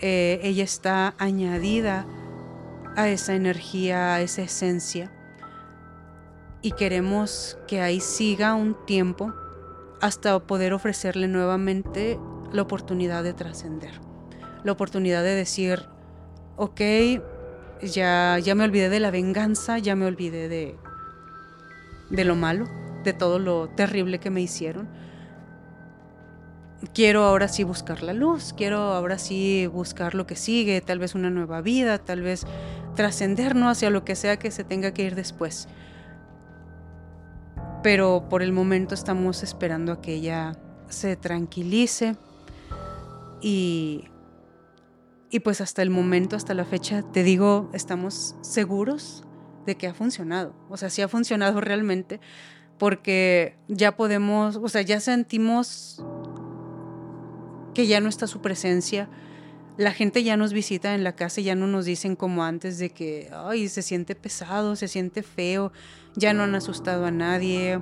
Eh, 0.00 0.40
ella 0.42 0.64
está 0.64 1.14
añadida 1.18 2.06
a 2.96 3.08
esa 3.08 3.34
energía, 3.34 4.14
a 4.14 4.20
esa 4.20 4.42
esencia 4.42 5.12
y 6.62 6.70
queremos 6.72 7.58
que 7.66 7.80
ahí 7.80 8.00
siga 8.00 8.54
un 8.54 8.76
tiempo 8.86 9.34
hasta 10.00 10.38
poder 10.38 10.72
ofrecerle 10.72 11.28
nuevamente 11.28 12.18
la 12.52 12.62
oportunidad 12.62 13.24
de 13.24 13.34
trascender, 13.34 14.00
la 14.62 14.72
oportunidad 14.72 15.22
de 15.22 15.34
decir, 15.34 15.86
ok, 16.56 16.80
ya, 17.82 18.38
ya 18.38 18.54
me 18.54 18.64
olvidé 18.64 18.88
de 18.88 19.00
la 19.00 19.10
venganza, 19.10 19.78
ya 19.78 19.96
me 19.96 20.06
olvidé 20.06 20.48
de, 20.48 20.76
de 22.10 22.24
lo 22.24 22.36
malo, 22.36 22.68
de 23.02 23.12
todo 23.12 23.40
lo 23.40 23.68
terrible 23.68 24.20
que 24.20 24.30
me 24.30 24.40
hicieron. 24.40 24.88
Quiero 26.94 27.24
ahora 27.24 27.46
sí 27.48 27.62
buscar 27.64 28.02
la 28.02 28.12
luz, 28.12 28.52
quiero 28.56 28.78
ahora 28.78 29.18
sí 29.18 29.68
buscar 29.68 30.14
lo 30.14 30.26
que 30.26 30.36
sigue, 30.36 30.80
tal 30.80 30.98
vez 30.98 31.14
una 31.14 31.30
nueva 31.30 31.60
vida, 31.60 31.98
tal 31.98 32.22
vez 32.22 32.44
trascendernos 32.96 33.78
hacia 33.78 33.90
lo 33.90 34.04
que 34.04 34.16
sea 34.16 34.36
que 34.36 34.50
se 34.50 34.64
tenga 34.64 34.92
que 34.92 35.04
ir 35.04 35.14
después 35.14 35.68
pero 37.82 38.26
por 38.28 38.42
el 38.42 38.52
momento 38.52 38.94
estamos 38.94 39.42
esperando 39.42 39.92
a 39.92 40.00
que 40.00 40.14
ella 40.14 40.56
se 40.88 41.16
tranquilice 41.16 42.16
y, 43.40 44.04
y 45.30 45.40
pues 45.40 45.60
hasta 45.60 45.82
el 45.82 45.90
momento, 45.90 46.36
hasta 46.36 46.54
la 46.54 46.64
fecha, 46.64 47.02
te 47.02 47.22
digo, 47.22 47.70
estamos 47.72 48.36
seguros 48.42 49.24
de 49.66 49.76
que 49.76 49.86
ha 49.86 49.94
funcionado. 49.94 50.54
O 50.68 50.76
sea, 50.76 50.90
sí 50.90 51.02
ha 51.02 51.08
funcionado 51.08 51.60
realmente 51.62 52.20
porque 52.78 53.56
ya 53.68 53.96
podemos, 53.96 54.56
o 54.56 54.68
sea, 54.68 54.82
ya 54.82 55.00
sentimos 55.00 56.04
que 57.74 57.86
ya 57.86 58.00
no 58.00 58.08
está 58.08 58.26
su 58.26 58.40
presencia. 58.40 59.08
La 59.78 59.92
gente 59.92 60.22
ya 60.22 60.36
nos 60.36 60.52
visita 60.52 60.94
en 60.94 61.02
la 61.02 61.14
casa 61.14 61.40
y 61.40 61.44
ya 61.44 61.54
no 61.54 61.66
nos 61.66 61.86
dicen 61.86 62.14
como 62.14 62.44
antes 62.44 62.78
de 62.78 62.90
que, 62.90 63.30
ay, 63.32 63.68
se 63.68 63.82
siente 63.82 64.14
pesado, 64.14 64.76
se 64.76 64.86
siente 64.86 65.22
feo 65.22 65.72
ya 66.14 66.34
no 66.34 66.42
han 66.42 66.54
asustado 66.54 67.06
a 67.06 67.10
nadie. 67.10 67.80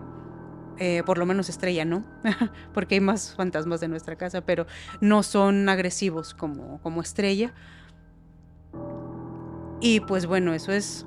Eh, 0.79 1.03
por 1.05 1.19
lo 1.19 1.27
menos 1.27 1.51
estrella, 1.51 1.85
¿no? 1.85 2.05
Porque 2.73 2.95
hay 2.95 3.01
más 3.03 3.35
fantasmas 3.35 3.81
de 3.81 3.89
nuestra 3.89 4.17
casa, 4.17 4.41
pero 4.41 4.67
no 5.03 5.23
son 5.23 5.69
agresivos 5.69 6.33
como, 6.33 6.81
como 6.81 7.03
estrella. 7.03 7.53
Y 9.83 10.01
pues 10.01 10.25
bueno, 10.25 10.55
eso 10.55 10.73
es 10.73 11.05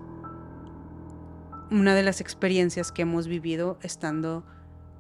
una 1.72 1.96
de 1.96 2.04
las 2.04 2.22
experiencias 2.22 2.92
que 2.92 3.02
hemos 3.02 3.28
vivido 3.28 3.80
estando 3.82 4.44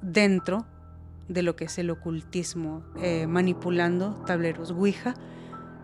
dentro 0.01 0.65
de 1.27 1.43
lo 1.43 1.55
que 1.55 1.65
es 1.65 1.77
el 1.77 1.91
ocultismo, 1.91 2.83
eh, 2.99 3.27
manipulando 3.27 4.23
tableros 4.25 4.71
Ouija. 4.71 5.13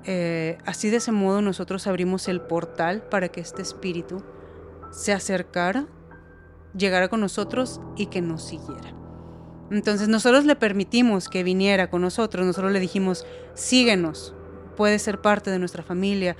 Eh, 0.06 0.58
así 0.66 0.90
de 0.90 0.98
ese 0.98 1.12
modo 1.12 1.42
nosotros 1.42 1.88
abrimos 1.88 2.28
el 2.28 2.42
portal 2.42 3.04
para 3.10 3.30
que 3.30 3.42
este 3.42 3.62
espíritu 3.62 4.24
se 4.92 5.14
acercara 5.14 5.88
llegara 6.76 7.08
con 7.08 7.22
nosotros 7.22 7.82
y 7.96 8.08
que 8.08 8.22
nos 8.22 8.44
siguiera. 8.44 8.94
Entonces 9.72 10.08
nosotros 10.08 10.46
le 10.46 10.56
permitimos 10.56 11.30
que 11.30 11.44
viniera 11.44 11.90
con 11.90 12.02
nosotros, 12.02 12.46
nosotros 12.46 12.72
le 12.72 12.80
dijimos, 12.80 13.26
síguenos, 13.54 14.34
puede 14.76 15.00
ser 15.00 15.22
parte 15.22 15.52
de 15.52 15.60
nuestra 15.60 15.84
familia. 15.84 16.36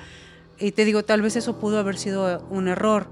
Y 0.58 0.72
te 0.72 0.84
digo, 0.86 1.04
tal 1.04 1.22
vez 1.22 1.36
eso 1.36 1.60
pudo 1.60 1.80
haber 1.80 1.98
sido 1.98 2.46
un 2.50 2.68
error, 2.68 3.12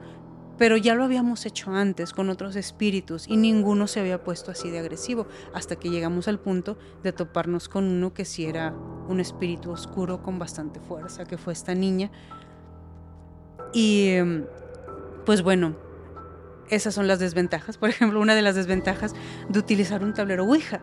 pero 0.58 0.76
ya 0.78 0.96
lo 0.96 1.04
habíamos 1.04 1.46
hecho 1.46 1.72
antes 1.72 2.14
con 2.14 2.30
otros 2.30 2.56
espíritus 2.56 3.28
y 3.28 3.38
ninguno 3.38 3.88
se 3.88 4.00
había 4.00 4.24
puesto 4.24 4.52
así 4.52 4.70
de 4.72 4.80
agresivo 4.80 5.28
hasta 5.54 5.76
que 5.76 5.90
llegamos 5.90 6.28
al 6.28 6.40
punto 6.40 6.78
de 7.04 7.14
toparnos 7.14 7.70
con 7.70 7.86
uno 7.86 8.14
que 8.14 8.26
sí 8.26 8.46
era 8.46 8.74
un 9.08 9.20
espíritu 9.20 9.72
oscuro 9.72 10.24
con 10.24 10.40
bastante 10.40 10.80
fuerza, 10.80 11.26
que 11.26 11.38
fue 11.38 11.54
esta 11.54 11.76
niña. 11.76 12.12
Y 13.74 14.16
pues 15.26 15.44
bueno, 15.44 15.76
esas 16.70 16.94
son 16.94 17.08
las 17.08 17.20
desventajas. 17.20 17.78
Por 17.78 17.90
ejemplo, 17.90 18.20
una 18.20 18.36
de 18.36 18.42
las 18.42 18.56
desventajas 18.56 19.14
de 19.50 19.60
utilizar 19.60 20.04
un 20.04 20.14
tablero 20.14 20.46
Ouija, 20.46 20.82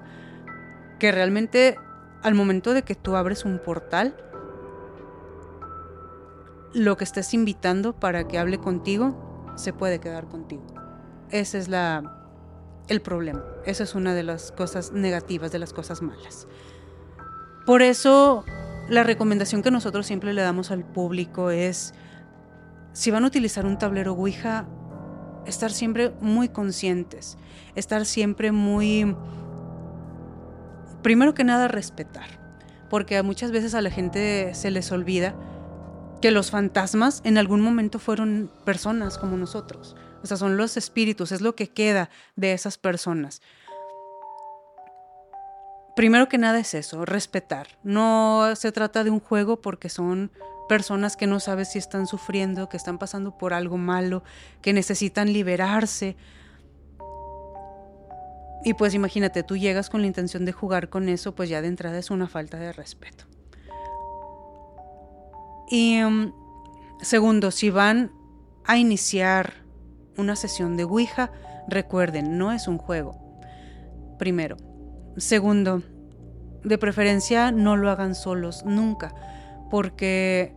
que 0.98 1.10
realmente 1.10 1.76
al 2.22 2.34
momento 2.34 2.72
de 2.72 2.82
que 2.82 2.94
tú 2.94 3.16
abres 3.16 3.44
un 3.44 3.58
portal, 3.58 4.16
lo 6.72 6.96
que 6.96 7.04
estés 7.04 7.34
invitando 7.34 7.92
para 7.92 8.26
que 8.26 8.38
hable 8.38 8.58
contigo 8.58 9.33
se 9.56 9.72
puede 9.72 10.00
quedar 10.00 10.28
contigo. 10.28 10.64
Ese 11.30 11.58
es 11.58 11.68
la 11.68 12.20
el 12.88 13.00
problema. 13.00 13.42
Esa 13.64 13.84
es 13.84 13.94
una 13.94 14.14
de 14.14 14.22
las 14.22 14.52
cosas 14.52 14.92
negativas, 14.92 15.52
de 15.52 15.58
las 15.58 15.72
cosas 15.72 16.02
malas. 16.02 16.46
Por 17.66 17.82
eso 17.82 18.44
la 18.88 19.02
recomendación 19.02 19.62
que 19.62 19.70
nosotros 19.70 20.06
siempre 20.06 20.34
le 20.34 20.42
damos 20.42 20.70
al 20.70 20.84
público 20.84 21.50
es 21.50 21.94
si 22.92 23.10
van 23.10 23.24
a 23.24 23.26
utilizar 23.26 23.64
un 23.64 23.78
tablero 23.78 24.12
Ouija, 24.12 24.66
estar 25.46 25.70
siempre 25.72 26.12
muy 26.20 26.48
conscientes, 26.48 27.38
estar 27.74 28.04
siempre 28.04 28.52
muy, 28.52 29.16
primero 31.02 31.34
que 31.34 31.44
nada, 31.44 31.68
respetar. 31.68 32.42
porque 32.90 33.20
muchas 33.22 33.50
veces 33.50 33.74
a 33.74 33.80
la 33.80 33.90
gente 33.90 34.54
se 34.54 34.70
les 34.70 34.92
olvida 34.92 35.34
que 36.24 36.30
los 36.30 36.50
fantasmas 36.50 37.20
en 37.24 37.36
algún 37.36 37.60
momento 37.60 37.98
fueron 37.98 38.50
personas 38.64 39.18
como 39.18 39.36
nosotros. 39.36 39.94
O 40.22 40.26
sea, 40.26 40.38
son 40.38 40.56
los 40.56 40.78
espíritus, 40.78 41.32
es 41.32 41.42
lo 41.42 41.54
que 41.54 41.68
queda 41.68 42.08
de 42.34 42.54
esas 42.54 42.78
personas. 42.78 43.42
Primero 45.94 46.30
que 46.30 46.38
nada 46.38 46.60
es 46.60 46.72
eso, 46.72 47.04
respetar. 47.04 47.68
No 47.82 48.56
se 48.56 48.72
trata 48.72 49.04
de 49.04 49.10
un 49.10 49.20
juego 49.20 49.60
porque 49.60 49.90
son 49.90 50.32
personas 50.66 51.18
que 51.18 51.26
no 51.26 51.40
sabes 51.40 51.72
si 51.72 51.78
están 51.78 52.06
sufriendo, 52.06 52.70
que 52.70 52.78
están 52.78 52.96
pasando 52.96 53.36
por 53.36 53.52
algo 53.52 53.76
malo, 53.76 54.24
que 54.62 54.72
necesitan 54.72 55.30
liberarse. 55.30 56.16
Y 58.64 58.72
pues 58.72 58.94
imagínate, 58.94 59.42
tú 59.42 59.58
llegas 59.58 59.90
con 59.90 60.00
la 60.00 60.06
intención 60.06 60.46
de 60.46 60.52
jugar 60.52 60.88
con 60.88 61.10
eso, 61.10 61.34
pues 61.34 61.50
ya 61.50 61.60
de 61.60 61.68
entrada 61.68 61.98
es 61.98 62.10
una 62.10 62.28
falta 62.28 62.56
de 62.56 62.72
respeto. 62.72 63.26
Y 65.68 66.00
mm, 66.02 66.32
segundo, 67.00 67.50
si 67.50 67.70
van 67.70 68.12
a 68.64 68.76
iniciar 68.76 69.64
una 70.16 70.36
sesión 70.36 70.76
de 70.76 70.84
Ouija, 70.84 71.32
recuerden, 71.68 72.38
no 72.38 72.52
es 72.52 72.68
un 72.68 72.78
juego. 72.78 73.18
Primero. 74.18 74.56
Segundo, 75.16 75.82
de 76.64 76.78
preferencia 76.78 77.52
no 77.52 77.76
lo 77.76 77.90
hagan 77.90 78.14
solos, 78.14 78.64
nunca 78.64 79.14
porque 79.74 80.54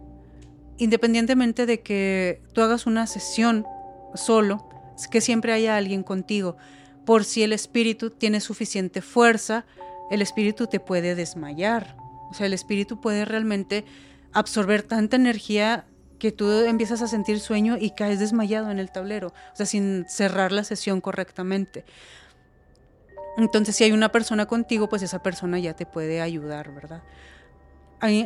independientemente 0.78 1.66
de 1.66 1.82
que 1.82 2.44
tú 2.54 2.62
hagas 2.62 2.86
una 2.86 3.08
sesión 3.08 3.66
solo, 4.14 4.70
es 4.96 5.08
que 5.08 5.22
siempre 5.22 5.54
haya 5.54 5.76
alguien 5.76 6.04
contigo. 6.04 6.56
Por 7.04 7.24
si 7.24 7.42
el 7.42 7.52
espíritu 7.52 8.12
tiene 8.12 8.42
suficiente 8.42 9.02
fuerza, 9.02 9.66
el 10.12 10.22
espíritu 10.22 10.68
te 10.68 10.80
puede 10.80 11.16
desmayar. 11.16 11.98
O 12.30 12.34
sea, 12.36 12.46
el 12.46 12.54
espíritu 12.54 13.02
puede 13.02 13.26
realmente 13.26 13.86
absorber 14.38 14.84
tanta 14.84 15.16
energía 15.16 15.86
que 16.20 16.32
tú 16.32 16.52
empiezas 16.52 17.02
a 17.02 17.08
sentir 17.08 17.40
sueño 17.40 17.76
y 17.80 17.92
caes 17.92 18.20
desmayado 18.20 18.70
en 18.70 18.78
el 18.78 18.92
tablero, 18.92 19.30
o 19.30 19.56
sea, 19.56 19.66
sin 19.66 20.06
cerrar 20.08 20.52
la 20.52 20.64
sesión 20.64 21.02
correctamente. 21.02 21.86
Entonces, 23.38 23.76
si 23.76 23.84
hay 23.84 23.92
una 23.92 24.12
persona 24.12 24.46
contigo, 24.46 24.90
pues 24.90 25.02
esa 25.02 25.24
persona 25.24 25.58
ya 25.58 25.76
te 25.76 25.88
puede 25.88 26.22
ayudar, 26.22 26.72
¿verdad? 26.72 27.04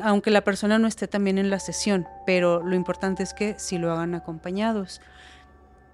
aunque 0.04 0.32
la 0.32 0.44
persona 0.44 0.80
no 0.80 0.88
esté 0.90 1.08
también 1.08 1.38
en 1.38 1.50
la 1.50 1.58
sesión, 1.58 2.06
pero 2.26 2.62
lo 2.62 2.76
importante 2.76 3.24
es 3.24 3.34
que 3.34 3.58
si 3.58 3.78
lo 3.78 3.90
hagan 3.90 4.16
acompañados. 4.16 5.00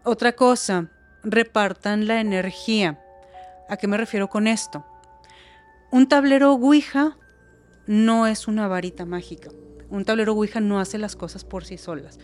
Otra 0.03 0.31
cosa, 0.31 0.89
repartan 1.23 2.07
la 2.07 2.19
energía. 2.19 2.99
¿A 3.69 3.77
qué 3.77 3.87
me 3.87 3.97
refiero 3.97 4.29
con 4.29 4.47
esto? 4.47 4.83
Un 5.91 6.09
tablero 6.09 6.53
Ouija 6.53 7.17
no 7.85 8.25
es 8.25 8.47
una 8.47 8.67
varita 8.67 9.05
mágica. 9.05 9.51
Un 9.89 10.05
tablero 10.05 10.33
Ouija 10.33 10.59
no 10.59 10.79
hace 10.79 10.97
las 10.97 11.15
cosas 11.15 11.43
por 11.43 11.65
sí 11.65 11.77
solas. 11.77 12.19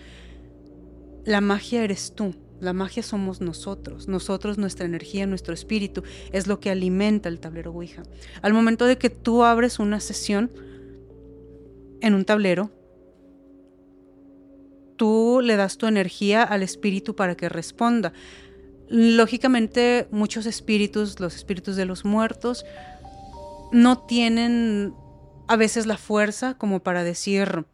La 1.26 1.41
magia 1.41 1.84
eres 1.84 2.14
tú, 2.16 2.36
la 2.59 2.74
magia 2.74 3.03
somos 3.03 3.41
nosotros, 3.41 4.07
nosotros, 4.07 4.57
nuestra 4.57 4.86
energía, 4.86 5.26
nuestro 5.26 5.53
espíritu, 5.53 6.03
es 6.32 6.47
lo 6.47 6.59
que 6.59 6.70
alimenta 6.70 7.30
el 7.30 7.39
tablero 7.39 7.72
Ouija. 7.72 8.03
Al 8.41 8.53
momento 8.53 8.86
de 8.86 8.97
que 8.97 9.09
tú 9.09 9.43
abres 9.43 9.80
una 9.80 9.99
sesión, 9.99 10.51
en 12.03 12.14
un 12.14 12.26
tablero, 12.26 12.70
tú 14.97 15.39
le 15.41 15.55
das 15.55 15.78
tu 15.78 15.88
energía 15.88 16.43
al 16.43 16.61
espíritu 16.61 17.16
para 17.16 17.36
que 17.36 17.47
responda. 17.47 18.11
Lógicamente, 18.89 20.07
muchos 20.11 20.45
espíritus, 20.45 21.22
los 21.22 21.36
espíritus 21.36 21.78
de 21.78 21.86
los 21.86 22.03
muertos, 22.03 22.66
no 23.72 23.99
tienen 23.99 24.93
a 25.47 25.55
veces 25.55 25.85
la 25.85 25.97
fuerza 25.97 26.57
como 26.57 26.81
para 26.81 27.03
decir, 27.03 27.65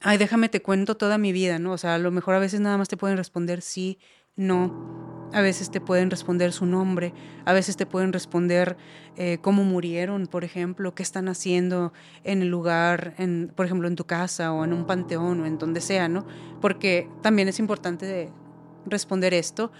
ay, 0.00 0.18
déjame 0.18 0.48
te 0.48 0.62
cuento 0.62 0.96
toda 0.96 1.18
mi 1.18 1.32
vida, 1.32 1.58
¿no? 1.58 1.72
O 1.72 1.78
sea, 1.78 1.94
a 1.94 1.98
lo 1.98 2.10
mejor 2.10 2.34
a 2.34 2.38
veces 2.38 2.60
nada 2.60 2.78
más 2.78 2.88
te 2.88 2.96
pueden 2.96 3.16
responder 3.16 3.62
sí, 3.62 3.98
no. 4.36 5.04
A 5.32 5.40
veces 5.40 5.72
te 5.72 5.80
pueden 5.80 6.10
responder 6.10 6.52
su 6.52 6.64
nombre, 6.64 7.12
a 7.44 7.52
veces 7.52 7.76
te 7.76 7.86
pueden 7.86 8.12
responder 8.12 8.76
eh, 9.16 9.38
cómo 9.40 9.64
murieron, 9.64 10.28
por 10.28 10.44
ejemplo, 10.44 10.94
qué 10.94 11.02
están 11.02 11.28
haciendo 11.28 11.92
en 12.22 12.40
el 12.40 12.48
lugar, 12.48 13.14
en, 13.18 13.52
por 13.56 13.66
ejemplo, 13.66 13.88
en 13.88 13.96
tu 13.96 14.04
casa 14.04 14.52
o 14.52 14.64
en 14.64 14.72
un 14.72 14.86
panteón 14.86 15.40
o 15.40 15.46
en 15.46 15.58
donde 15.58 15.80
sea, 15.80 16.08
¿no? 16.08 16.24
Porque 16.60 17.10
también 17.20 17.48
es 17.48 17.58
importante 17.58 18.30
responder 18.86 19.34
esto. 19.34 19.72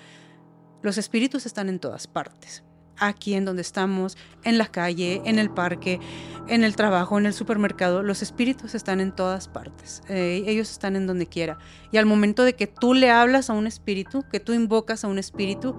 Los 0.82 0.98
espíritus 0.98 1.46
están 1.46 1.68
en 1.68 1.78
todas 1.78 2.08
partes 2.08 2.64
aquí 2.98 3.34
en 3.34 3.44
donde 3.44 3.62
estamos, 3.62 4.16
en 4.44 4.58
la 4.58 4.66
calle, 4.66 5.22
en 5.24 5.38
el 5.38 5.50
parque, 5.50 6.00
en 6.48 6.64
el 6.64 6.76
trabajo, 6.76 7.18
en 7.18 7.26
el 7.26 7.32
supermercado. 7.32 8.02
Los 8.02 8.22
espíritus 8.22 8.74
están 8.74 9.00
en 9.00 9.12
todas 9.12 9.48
partes. 9.48 10.02
Eh, 10.08 10.44
ellos 10.46 10.70
están 10.70 10.96
en 10.96 11.06
donde 11.06 11.26
quiera. 11.26 11.58
Y 11.92 11.98
al 11.98 12.06
momento 12.06 12.44
de 12.44 12.54
que 12.54 12.66
tú 12.66 12.94
le 12.94 13.10
hablas 13.10 13.50
a 13.50 13.54
un 13.54 13.66
espíritu, 13.66 14.24
que 14.30 14.40
tú 14.40 14.52
invocas 14.52 15.04
a 15.04 15.08
un 15.08 15.18
espíritu, 15.18 15.74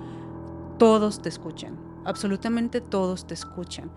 todos 0.78 1.22
te 1.22 1.30
escuchan. 1.30 1.80
Absolutamente 2.06 2.82
todos 2.82 3.28
te 3.28 3.34
escuchan. 3.34 3.92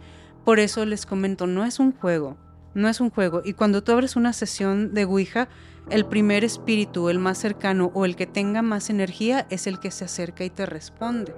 Por 0.44 0.60
eso 0.60 0.84
les 0.86 1.06
comento, 1.06 1.46
no 1.46 1.64
es 1.64 1.78
un 1.78 1.92
juego. 1.92 2.36
No 2.74 2.88
es 2.88 3.00
un 3.00 3.10
juego. 3.10 3.42
Y 3.44 3.54
cuando 3.54 3.82
tú 3.82 3.92
abres 3.92 4.16
una 4.16 4.32
sesión 4.32 4.94
de 4.94 5.04
Ouija, 5.04 5.48
el 5.90 6.04
primer 6.04 6.44
espíritu, 6.44 7.08
el 7.08 7.18
más 7.18 7.38
cercano 7.38 7.90
o 7.94 8.04
el 8.04 8.14
que 8.14 8.26
tenga 8.26 8.62
más 8.62 8.90
energía 8.90 9.46
es 9.50 9.66
el 9.66 9.80
que 9.80 9.90
se 9.90 10.04
acerca 10.04 10.44
y 10.44 10.50
te 10.50 10.66
responde. 10.66 11.34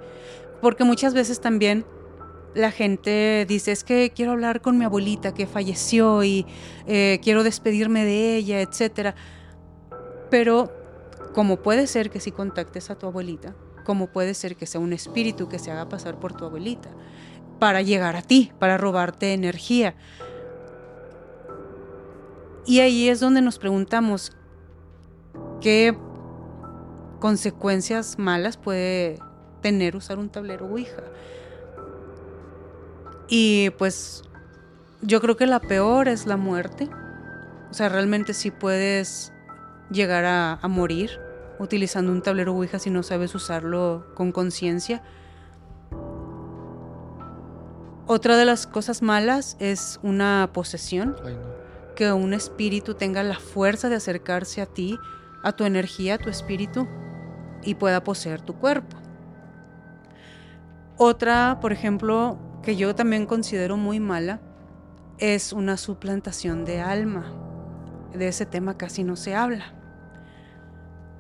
Porque 0.61 0.85
muchas 0.85 1.15
veces 1.15 1.41
también 1.41 1.85
la 2.55 2.71
gente 2.71 3.47
dice, 3.49 3.73
es 3.73 3.85
que 3.85 4.13
quiero 4.15 4.33
hablar 4.33 4.61
con 4.61 4.77
mi 4.77 4.85
abuelita 4.85 5.33
que 5.33 5.47
falleció 5.47 6.25
y 6.25 6.47
eh, 6.87 7.21
quiero 7.23 7.45
despedirme 7.45 8.05
de 8.05 8.37
ella, 8.37 8.61
etc. 8.61 9.15
Pero 10.31 10.73
como 11.33 11.59
puede 11.59 11.87
ser 11.87 12.11
que 12.11 12.21
si 12.21 12.33
contactes 12.33 12.91
a 12.91 12.97
tu 12.97 13.07
abuelita, 13.07 13.55
como 13.85 14.09
puede 14.09 14.35
ser 14.35 14.57
que 14.57 14.67
sea 14.67 14.81
un 14.81 14.93
espíritu 14.93 15.49
que 15.49 15.59
se 15.59 15.71
haga 15.71 15.89
pasar 15.89 16.19
por 16.19 16.35
tu 16.35 16.45
abuelita 16.45 16.91
para 17.59 17.83
llegar 17.83 18.17
a 18.17 18.23
ti, 18.23 18.53
para 18.59 18.79
robarte 18.79 19.33
energía. 19.33 19.95
Y 22.67 22.81
ahí 22.81 23.09
es 23.09 23.21
donde 23.21 23.43
nos 23.43 23.59
preguntamos 23.59 24.33
qué 25.61 25.97
consecuencias 27.21 28.19
malas 28.19 28.57
puede 28.57 29.19
tener, 29.61 29.97
usar 29.97 30.19
un 30.19 30.29
tablero 30.29 30.67
Ouija. 30.67 31.03
Y 33.29 33.71
pues 33.79 34.23
yo 35.03 35.21
creo 35.21 35.37
que 35.37 35.47
la 35.47 35.61
peor 35.61 36.09
es 36.09 36.27
la 36.27 36.37
muerte. 36.37 36.89
O 37.71 37.75
sea, 37.75 37.89
realmente 37.89 38.35
sí 38.35 38.51
puedes 38.51 39.33
llegar 39.91 40.25
a, 40.25 40.55
a 40.55 40.69
morir 40.69 41.21
utilizando 41.61 42.11
un 42.11 42.23
tablero 42.23 42.55
Ouija 42.55 42.79
si 42.79 42.91
no 42.91 43.03
sabes 43.03 43.35
usarlo 43.35 44.07
con 44.15 44.33
conciencia. 44.33 45.03
Otra 48.13 48.37
de 48.37 48.45
las 48.45 48.67
cosas 48.67 49.03
malas 49.03 49.57
es 49.61 50.01
una 50.03 50.51
posesión. 50.53 51.15
Que 51.95 52.13
un 52.13 52.33
espíritu 52.33 52.95
tenga 52.95 53.23
la 53.23 53.39
fuerza 53.39 53.89
de 53.89 53.95
acercarse 53.95 54.61
a 54.61 54.67
ti, 54.67 54.99
a 55.45 55.53
tu 55.53 55.65
energía, 55.65 56.15
a 56.15 56.19
tu 56.19 56.31
espíritu, 56.31 56.89
y 57.63 57.75
pueda 57.75 58.03
poseer 58.03 58.41
tu 58.41 58.55
cuerpo. 58.55 58.97
Otra, 61.03 61.61
por 61.63 61.73
ejemplo, 61.73 62.39
que 62.63 62.77
yo 62.77 62.95
también 62.95 63.25
considero 63.25 63.79
muy 63.79 63.99
mala, 64.01 64.43
es 65.17 65.55
una 65.55 65.79
suplantación 65.79 66.67
de 66.67 66.83
alma. 66.83 67.33
De 68.13 68.29
ese 68.29 68.45
tema 68.45 68.77
casi 68.77 69.03
no 69.03 69.17
se 69.17 69.35
habla. 69.35 69.73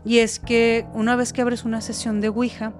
Y 0.05 0.19
es 0.19 0.39
que 0.39 0.87
una 0.93 1.17
vez 1.17 1.33
que 1.33 1.41
abres 1.41 1.65
una 1.65 1.81
sesión 1.81 2.21
de 2.21 2.29
Ouija, 2.29 2.75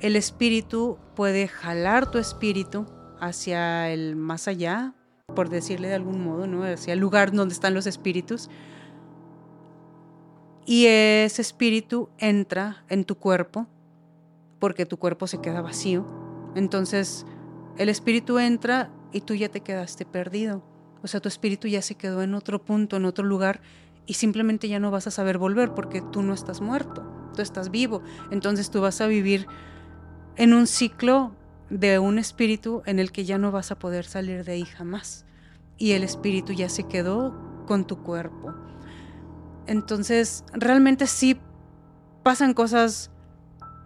el 0.00 0.16
espíritu 0.16 0.98
puede 1.16 1.48
jalar 1.48 2.10
tu 2.10 2.18
espíritu 2.18 2.84
hacia 3.18 3.88
el 3.88 4.14
más 4.14 4.48
allá, 4.48 4.92
por 5.34 5.48
decirle 5.48 5.88
de 5.88 5.94
algún 5.94 6.22
modo, 6.22 6.46
¿no? 6.46 6.62
hacia 6.62 6.92
el 6.92 6.98
lugar 6.98 7.32
donde 7.32 7.54
están 7.54 7.72
los 7.72 7.86
espíritus. 7.86 8.50
Y 10.66 10.84
ese 10.84 11.40
espíritu 11.40 12.10
entra 12.18 12.84
en 12.90 13.04
tu 13.04 13.14
cuerpo 13.14 13.66
porque 14.58 14.86
tu 14.86 14.98
cuerpo 14.98 15.26
se 15.26 15.40
queda 15.40 15.60
vacío. 15.60 16.06
Entonces 16.54 17.26
el 17.76 17.88
espíritu 17.88 18.38
entra 18.38 18.90
y 19.12 19.20
tú 19.20 19.34
ya 19.34 19.48
te 19.48 19.60
quedaste 19.60 20.04
perdido. 20.04 20.62
O 21.02 21.06
sea, 21.06 21.20
tu 21.20 21.28
espíritu 21.28 21.68
ya 21.68 21.82
se 21.82 21.94
quedó 21.94 22.22
en 22.22 22.34
otro 22.34 22.64
punto, 22.64 22.96
en 22.96 23.04
otro 23.04 23.24
lugar 23.24 23.60
y 24.06 24.14
simplemente 24.14 24.68
ya 24.68 24.80
no 24.80 24.90
vas 24.90 25.06
a 25.06 25.10
saber 25.10 25.38
volver 25.38 25.74
porque 25.74 26.00
tú 26.00 26.22
no 26.22 26.34
estás 26.34 26.60
muerto, 26.60 27.06
tú 27.34 27.42
estás 27.42 27.70
vivo. 27.70 28.02
Entonces 28.30 28.70
tú 28.70 28.80
vas 28.80 29.00
a 29.00 29.06
vivir 29.06 29.46
en 30.36 30.54
un 30.54 30.66
ciclo 30.66 31.32
de 31.70 31.98
un 31.98 32.18
espíritu 32.18 32.82
en 32.86 32.98
el 32.98 33.12
que 33.12 33.24
ya 33.24 33.38
no 33.38 33.52
vas 33.52 33.70
a 33.70 33.78
poder 33.78 34.04
salir 34.04 34.44
de 34.44 34.52
ahí 34.52 34.64
jamás. 34.64 35.26
Y 35.76 35.92
el 35.92 36.02
espíritu 36.02 36.52
ya 36.52 36.68
se 36.68 36.84
quedó 36.84 37.64
con 37.66 37.86
tu 37.86 38.02
cuerpo. 38.02 38.54
Entonces, 39.66 40.44
realmente 40.52 41.06
sí 41.06 41.38
pasan 42.22 42.54
cosas 42.54 43.10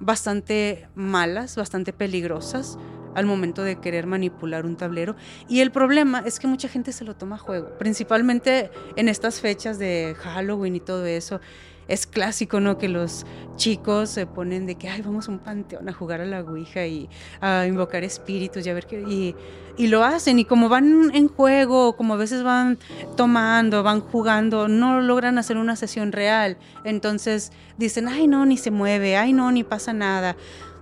bastante 0.02 0.88
malas, 0.94 1.56
bastante 1.56 1.92
peligrosas. 1.92 2.78
Al 3.14 3.26
momento 3.26 3.62
de 3.62 3.76
querer 3.76 4.06
manipular 4.06 4.66
un 4.66 4.76
tablero. 4.76 5.16
Y 5.48 5.60
el 5.60 5.70
problema 5.70 6.22
es 6.24 6.38
que 6.38 6.46
mucha 6.46 6.68
gente 6.68 6.92
se 6.92 7.04
lo 7.04 7.14
toma 7.14 7.36
a 7.36 7.38
juego, 7.38 7.70
principalmente 7.78 8.70
en 8.96 9.08
estas 9.08 9.40
fechas 9.40 9.78
de 9.78 10.14
Halloween 10.18 10.76
y 10.76 10.80
todo 10.80 11.06
eso 11.06 11.40
es 11.88 12.06
clásico, 12.06 12.60
¿no? 12.60 12.78
Que 12.78 12.88
los 12.88 13.26
chicos 13.56 14.10
se 14.10 14.26
ponen 14.26 14.66
de 14.66 14.76
que, 14.76 14.88
ay, 14.88 15.02
vamos 15.02 15.28
a 15.28 15.32
un 15.32 15.38
panteón 15.38 15.88
a 15.88 15.92
jugar 15.92 16.20
a 16.20 16.24
la 16.24 16.40
Ouija 16.40 16.86
y 16.86 17.08
a 17.40 17.66
invocar 17.66 18.04
espíritus 18.04 18.66
y 18.66 18.70
a 18.70 18.74
ver 18.74 18.86
qué. 18.86 19.02
Y, 19.02 19.34
y 19.76 19.88
lo 19.88 20.04
hacen. 20.04 20.38
Y 20.38 20.44
como 20.44 20.68
van 20.68 21.10
en 21.14 21.28
juego, 21.28 21.96
como 21.96 22.14
a 22.14 22.16
veces 22.16 22.42
van 22.42 22.78
tomando, 23.16 23.82
van 23.82 24.00
jugando, 24.00 24.68
no 24.68 25.00
logran 25.00 25.38
hacer 25.38 25.56
una 25.56 25.76
sesión 25.76 26.12
real. 26.12 26.56
Entonces 26.84 27.52
dicen, 27.76 28.08
ay, 28.08 28.26
no, 28.26 28.46
ni 28.46 28.56
se 28.56 28.70
mueve, 28.70 29.16
ay, 29.16 29.32
no, 29.32 29.50
ni 29.50 29.64
pasa 29.64 29.92
nada. 29.92 30.36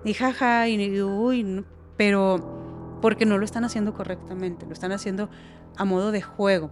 Y 0.05 0.15
jaja, 0.15 0.69
y 0.69 1.03
uy, 1.03 1.65
pero 2.01 2.99
porque 3.03 3.27
no 3.27 3.37
lo 3.37 3.45
están 3.45 3.63
haciendo 3.63 3.93
correctamente, 3.93 4.65
lo 4.65 4.73
están 4.73 4.91
haciendo 4.91 5.29
a 5.77 5.85
modo 5.85 6.13
de 6.13 6.23
juego. 6.23 6.71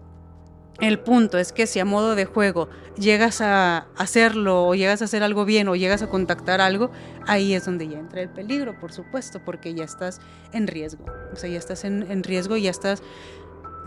El 0.80 1.00
punto 1.00 1.36
es 1.36 1.52
que 1.52 1.66
si 1.66 1.80
a 1.80 1.84
modo 1.84 2.14
de 2.14 2.24
juego 2.24 2.70
llegas 2.96 3.42
a 3.42 3.88
hacerlo 3.98 4.66
o 4.66 4.74
llegas 4.74 5.02
a 5.02 5.04
hacer 5.04 5.22
algo 5.22 5.44
bien 5.44 5.68
o 5.68 5.76
llegas 5.76 6.00
a 6.00 6.08
contactar 6.08 6.62
algo, 6.62 6.90
ahí 7.26 7.52
es 7.52 7.66
donde 7.66 7.88
ya 7.88 7.98
entra 7.98 8.22
el 8.22 8.30
peligro, 8.30 8.80
por 8.80 8.90
supuesto, 8.90 9.44
porque 9.44 9.74
ya 9.74 9.84
estás 9.84 10.22
en 10.54 10.66
riesgo. 10.66 11.04
O 11.30 11.36
sea, 11.36 11.50
ya 11.50 11.58
estás 11.58 11.84
en, 11.84 12.24
riesgo 12.24 12.56
y 12.56 12.62
ya 12.62 12.70
estás 12.70 13.02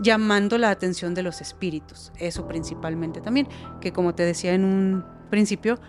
llamando 0.00 0.58
la 0.58 0.70
atención 0.70 1.12
de 1.12 1.24
los 1.24 1.40
espíritus. 1.40 2.12
Eso 2.20 2.46
principalmente 2.46 3.20
también, 3.20 3.48
que 3.80 3.92
como 3.92 4.14
te 4.14 4.24
decía 4.24 4.54
en 4.54 4.64
un 4.64 5.04
principio, 5.28 5.80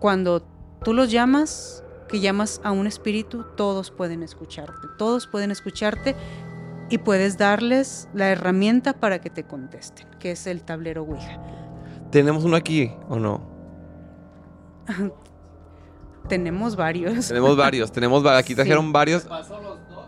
cuando 0.00 0.44
tú 0.82 0.94
los 0.94 1.12
llamas, 1.12 1.83
que 2.08 2.20
llamas 2.20 2.60
a 2.64 2.72
un 2.72 2.86
espíritu, 2.86 3.44
todos 3.56 3.90
pueden 3.90 4.22
escucharte, 4.22 4.88
todos 4.98 5.26
pueden 5.26 5.50
escucharte 5.50 6.14
y 6.90 6.98
puedes 6.98 7.38
darles 7.38 8.08
la 8.14 8.30
herramienta 8.30 8.92
para 8.92 9.20
que 9.20 9.30
te 9.30 9.44
contesten, 9.44 10.06
que 10.18 10.32
es 10.32 10.46
el 10.46 10.62
tablero 10.62 11.02
Ouija. 11.02 11.40
¿Tenemos 12.10 12.44
uno 12.44 12.56
aquí 12.56 12.92
o 13.08 13.18
no? 13.18 13.40
tenemos 16.28 16.76
varios. 16.76 17.28
Tenemos 17.28 17.56
varios, 17.56 17.90
tenemos 17.90 18.24
aquí 18.26 18.54
trajeron 18.54 18.92
varios. 18.92 19.24
¿Pasó 19.24 19.60
los 19.60 19.78
dos? 19.88 20.04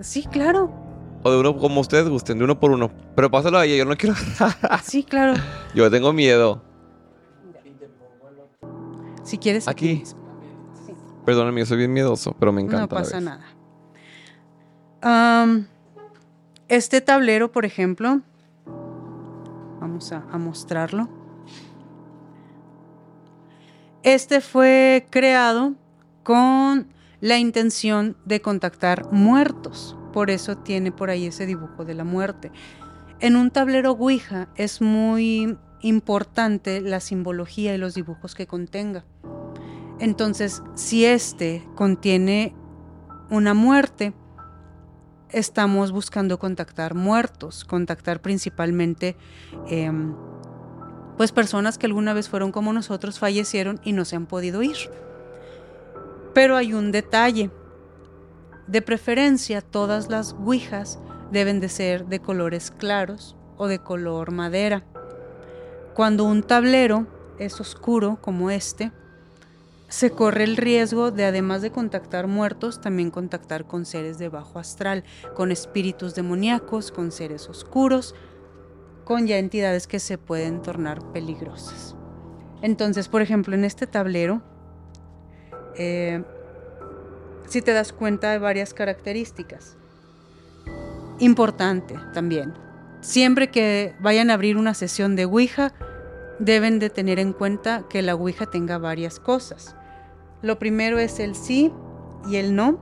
Sí, 0.00 0.24
claro. 0.24 0.72
O 1.22 1.30
de 1.30 1.38
uno 1.38 1.56
como 1.56 1.80
ustedes 1.80 2.08
gusten, 2.08 2.38
de 2.38 2.44
uno 2.44 2.58
por 2.58 2.70
uno. 2.70 2.90
Pero 3.14 3.30
pásalo 3.30 3.58
a 3.58 3.66
ella, 3.66 3.76
yo 3.76 3.84
no 3.84 3.96
quiero. 3.96 4.16
sí, 4.82 5.04
claro. 5.04 5.34
Yo 5.74 5.90
tengo 5.90 6.12
miedo. 6.12 6.62
Si 9.22 9.38
quieres. 9.38 9.68
Aquí. 9.68 10.02
Perdóname, 11.30 11.64
soy 11.64 11.78
bien 11.78 11.92
miedoso, 11.92 12.34
pero 12.38 12.52
me 12.52 12.60
encanta. 12.60 12.80
No 12.80 12.88
pasa 12.88 13.20
nada 13.20 13.44
este 16.68 17.00
tablero, 17.00 17.50
por 17.50 17.64
ejemplo, 17.64 18.20
vamos 19.80 20.12
a, 20.12 20.24
a 20.30 20.38
mostrarlo. 20.38 21.08
Este 24.02 24.40
fue 24.40 25.06
creado 25.10 25.74
con 26.22 26.88
la 27.20 27.38
intención 27.38 28.16
de 28.24 28.40
contactar 28.40 29.10
muertos. 29.12 29.96
Por 30.12 30.30
eso 30.30 30.56
tiene 30.58 30.90
por 30.92 31.10
ahí 31.10 31.26
ese 31.26 31.46
dibujo 31.46 31.84
de 31.84 31.94
la 31.94 32.04
muerte. 32.04 32.50
En 33.20 33.36
un 33.36 33.50
tablero 33.50 33.92
Ouija 33.92 34.48
es 34.54 34.80
muy 34.80 35.58
importante 35.82 36.80
la 36.80 37.00
simbología 37.00 37.74
y 37.74 37.78
los 37.78 37.94
dibujos 37.94 38.34
que 38.34 38.46
contenga. 38.46 39.04
Entonces, 40.00 40.62
si 40.74 41.04
este 41.04 41.62
contiene 41.74 42.54
una 43.28 43.52
muerte, 43.52 44.14
estamos 45.28 45.92
buscando 45.92 46.38
contactar 46.38 46.94
muertos, 46.94 47.66
contactar 47.66 48.22
principalmente 48.22 49.16
em, 49.68 50.14
pues 51.18 51.32
personas 51.32 51.76
que 51.76 51.84
alguna 51.84 52.14
vez 52.14 52.30
fueron 52.30 52.50
como 52.50 52.72
nosotros, 52.72 53.18
fallecieron 53.18 53.78
y 53.84 53.92
no 53.92 54.06
se 54.06 54.16
han 54.16 54.24
podido 54.24 54.62
ir. 54.62 54.76
Pero 56.32 56.56
hay 56.56 56.72
un 56.72 56.92
detalle. 56.92 57.50
De 58.66 58.80
preferencia, 58.80 59.60
todas 59.60 60.08
las 60.08 60.32
ouijas 60.32 60.98
deben 61.30 61.60
de 61.60 61.68
ser 61.68 62.06
de 62.06 62.20
colores 62.20 62.70
claros 62.70 63.36
o 63.58 63.66
de 63.66 63.80
color 63.80 64.30
madera. 64.30 64.86
Cuando 65.94 66.24
un 66.24 66.42
tablero 66.42 67.06
es 67.38 67.60
oscuro 67.60 68.18
como 68.22 68.50
este, 68.50 68.92
se 69.90 70.10
corre 70.12 70.44
el 70.44 70.56
riesgo 70.56 71.10
de, 71.10 71.24
además 71.24 71.62
de 71.62 71.72
contactar 71.72 72.28
muertos, 72.28 72.80
también 72.80 73.10
contactar 73.10 73.66
con 73.66 73.84
seres 73.84 74.18
de 74.18 74.28
bajo 74.28 74.60
astral, 74.60 75.02
con 75.34 75.50
espíritus 75.50 76.14
demoníacos, 76.14 76.92
con 76.92 77.10
seres 77.10 77.48
oscuros, 77.48 78.14
con 79.04 79.26
ya 79.26 79.38
entidades 79.38 79.88
que 79.88 79.98
se 79.98 80.16
pueden 80.16 80.62
tornar 80.62 81.02
peligrosas. 81.12 81.96
Entonces, 82.62 83.08
por 83.08 83.20
ejemplo, 83.20 83.56
en 83.56 83.64
este 83.64 83.88
tablero, 83.88 84.42
eh, 85.76 86.22
si 87.48 87.60
te 87.60 87.72
das 87.72 87.92
cuenta 87.92 88.30
de 88.30 88.38
varias 88.38 88.72
características. 88.72 89.76
Importante 91.18 91.98
también. 92.14 92.54
Siempre 93.00 93.50
que 93.50 93.96
vayan 93.98 94.30
a 94.30 94.34
abrir 94.34 94.56
una 94.56 94.74
sesión 94.74 95.16
de 95.16 95.24
Ouija, 95.24 95.72
deben 96.38 96.78
de 96.78 96.90
tener 96.90 97.18
en 97.18 97.32
cuenta 97.32 97.86
que 97.90 98.02
la 98.02 98.14
Ouija 98.14 98.46
tenga 98.46 98.78
varias 98.78 99.18
cosas. 99.18 99.74
Lo 100.42 100.58
primero 100.58 100.98
es 100.98 101.20
el 101.20 101.34
sí 101.34 101.72
y 102.28 102.36
el 102.36 102.54
no, 102.54 102.78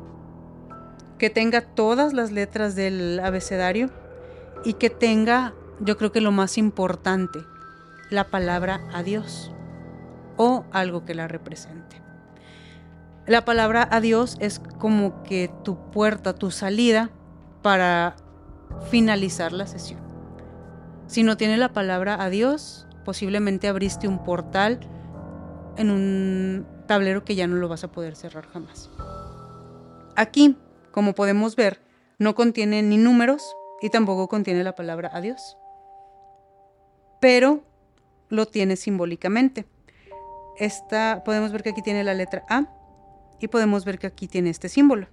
que 1.19 1.31
tenga 1.31 1.61
todas 1.61 2.13
las 2.13 2.31
letras 2.31 2.77
del 2.77 3.21
abecedario 3.21 3.91
y 4.65 4.75
que 4.75 4.91
tenga, 4.91 5.55
yo 5.81 5.97
creo 5.97 6.13
que 6.13 6.21
lo 6.21 6.31
más 6.31 6.59
importante, 6.59 7.41
la 8.11 8.25
palabra 8.25 8.81
adiós 8.93 9.53
o 10.37 10.65
algo 10.71 11.05
que 11.05 11.15
la 11.15 11.29
represente. 11.29 12.01
La 13.27 13.45
palabra 13.45 13.87
adiós 13.91 14.37
es 14.41 14.61
como 14.79 15.23
que 15.23 15.51
tu 15.65 15.91
puerta, 15.91 16.35
tu 16.35 16.51
salida 16.51 17.11
para 17.63 18.17
finalizar 18.91 19.53
la 19.53 19.67
sesión. 19.67 20.01
Si 21.09 21.23
no 21.23 21.37
tiene 21.37 21.57
la 21.57 21.73
palabra 21.73 22.23
adiós, 22.23 22.87
posiblemente 23.05 23.69
abriste 23.69 24.09
un 24.09 24.23
portal 24.25 24.81
en 25.77 25.91
un 25.91 26.67
tablero 26.89 27.25
que 27.25 27.37
ya 27.37 27.47
no 27.47 27.55
lo 27.55 27.69
vas 27.69 27.85
a 27.85 27.93
poder 27.93 28.17
cerrar 28.17 28.49
jamás. 28.49 28.91
Aquí, 30.17 30.57
como 30.91 31.15
podemos 31.15 31.55
ver, 31.55 31.81
no 32.19 32.35
contiene 32.35 32.83
ni 32.83 32.97
números 32.97 33.55
y 33.81 33.91
tampoco 33.91 34.27
contiene 34.27 34.65
la 34.65 34.75
palabra 34.75 35.11
adiós. 35.13 35.57
Pero 37.21 37.63
lo 38.29 38.47
tiene 38.47 38.75
simbólicamente. 38.75 39.67
Esta, 40.59 41.23
podemos 41.25 41.53
ver 41.53 41.63
que 41.63 41.71
aquí 41.71 41.83
tiene 41.83 42.03
la 42.03 42.15
letra 42.15 42.45
A 42.49 42.67
y 43.39 43.47
podemos 43.47 43.85
ver 43.85 44.01
que 44.01 44.09
aquí 44.09 44.27
tiene 44.27 44.51
este 44.51 44.69
símbolo. 44.69 45.07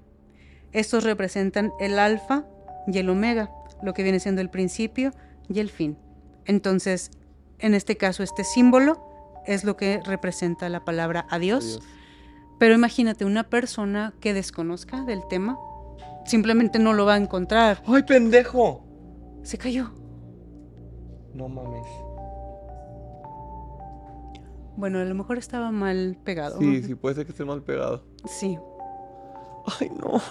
Estos 0.71 1.03
representan 1.03 1.71
el 1.79 1.99
alfa 1.99 2.45
y 2.87 2.97
el 2.97 3.09
omega, 3.09 3.51
lo 3.83 3.93
que 3.93 4.01
viene 4.01 4.19
siendo 4.19 4.41
el 4.41 4.49
principio 4.49 5.11
y 5.47 5.59
el 5.59 5.69
fin. 5.69 5.97
Entonces, 6.45 7.11
en 7.59 7.75
este 7.75 7.95
caso, 7.95 8.23
este 8.23 8.43
símbolo 8.43 9.14
es 9.47 9.63
lo 9.63 9.77
que 9.77 10.01
representa 10.05 10.69
la 10.69 10.85
palabra 10.85 11.25
adiós. 11.29 11.81
Pero 12.59 12.73
imagínate 12.73 13.25
una 13.25 13.43
persona 13.43 14.13
que 14.19 14.33
desconozca 14.33 15.03
del 15.03 15.27
tema, 15.27 15.57
simplemente 16.25 16.79
no 16.79 16.93
lo 16.93 17.05
va 17.05 17.15
a 17.15 17.17
encontrar. 17.17 17.81
¡Ay, 17.85 18.03
pendejo! 18.03 18.85
Se 19.43 19.57
cayó. 19.57 19.91
No 21.33 21.49
mames. 21.49 21.85
Bueno, 24.77 24.99
a 24.99 25.05
lo 25.05 25.15
mejor 25.15 25.37
estaba 25.37 25.71
mal 25.71 26.17
pegado. 26.23 26.59
Sí, 26.59 26.83
sí, 26.83 26.95
puede 26.95 27.15
ser 27.15 27.25
que 27.25 27.31
esté 27.31 27.45
mal 27.45 27.61
pegado. 27.61 28.05
Sí. 28.25 28.57
Ay, 29.79 29.89
no. 29.89 30.21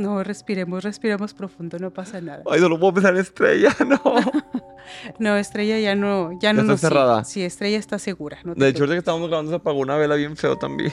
No, 0.00 0.24
respiremos, 0.24 0.82
respiremos 0.82 1.34
profundo, 1.34 1.78
no 1.78 1.90
pasa 1.92 2.22
nada. 2.22 2.42
Ay, 2.50 2.58
no 2.58 2.70
lo 2.70 2.80
puedo 2.80 2.94
pensar 2.94 3.14
Estrella, 3.18 3.76
no. 3.86 4.00
no, 5.18 5.36
Estrella 5.36 5.78
ya 5.78 5.94
no, 5.94 6.38
ya, 6.40 6.54
no 6.54 6.62
está 6.62 6.78
cerrada. 6.78 7.24
Sí, 7.24 7.44
Estrella 7.44 7.76
está 7.76 7.98
segura. 7.98 8.38
de 8.42 8.68
hecho, 8.68 8.86
que 8.86 8.96
estábamos 8.96 9.28
grabando 9.28 9.50
se 9.50 9.56
apagó 9.56 9.78
una 9.80 9.98
vela 9.98 10.14
bien 10.14 10.38
feo 10.38 10.56
también. 10.56 10.90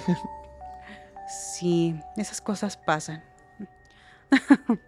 Sí, 1.29 1.95
esas 2.17 2.41
cosas 2.41 2.75
pasan. 2.75 3.23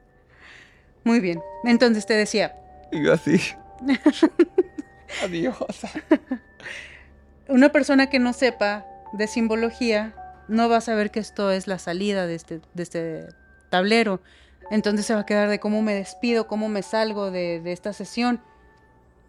Muy 1.05 1.21
bien. 1.21 1.41
Entonces 1.63 2.05
te 2.05 2.13
decía. 2.13 2.57
Y 2.91 3.05
yo 3.05 3.13
así. 3.13 3.39
Adiós. 5.23 5.55
Una 7.47 7.69
persona 7.69 8.09
que 8.09 8.19
no 8.19 8.33
sepa 8.33 8.85
de 9.13 9.27
simbología 9.27 10.13
no 10.49 10.67
va 10.67 10.77
a 10.77 10.81
saber 10.81 11.09
que 11.09 11.21
esto 11.21 11.51
es 11.51 11.67
la 11.67 11.79
salida 11.79 12.27
de 12.27 12.35
este, 12.35 12.59
de 12.73 12.83
este 12.83 13.38
tablero. 13.69 14.21
Entonces 14.71 15.05
se 15.05 15.13
va 15.13 15.21
a 15.21 15.25
quedar 15.25 15.49
de 15.49 15.59
cómo 15.59 15.81
me 15.81 15.93
despido, 15.93 16.47
cómo 16.47 16.69
me 16.69 16.83
salgo 16.83 17.31
de, 17.31 17.61
esta 17.71 17.93
sesión. 17.93 18.39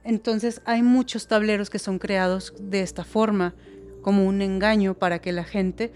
Entonces 0.04 0.62
hay 0.64 0.82
muchos 0.82 1.28
tableros 1.28 1.70
que 1.70 1.78
son 1.78 1.98
creados 1.98 2.54
de 2.58 2.82
esta 2.82 3.04
forma, 3.04 3.54
como 4.02 4.26
un 4.26 4.42
engaño 4.42 4.94
para 4.94 5.20
que 5.20 5.32
la 5.32 5.44
gente 5.44 5.92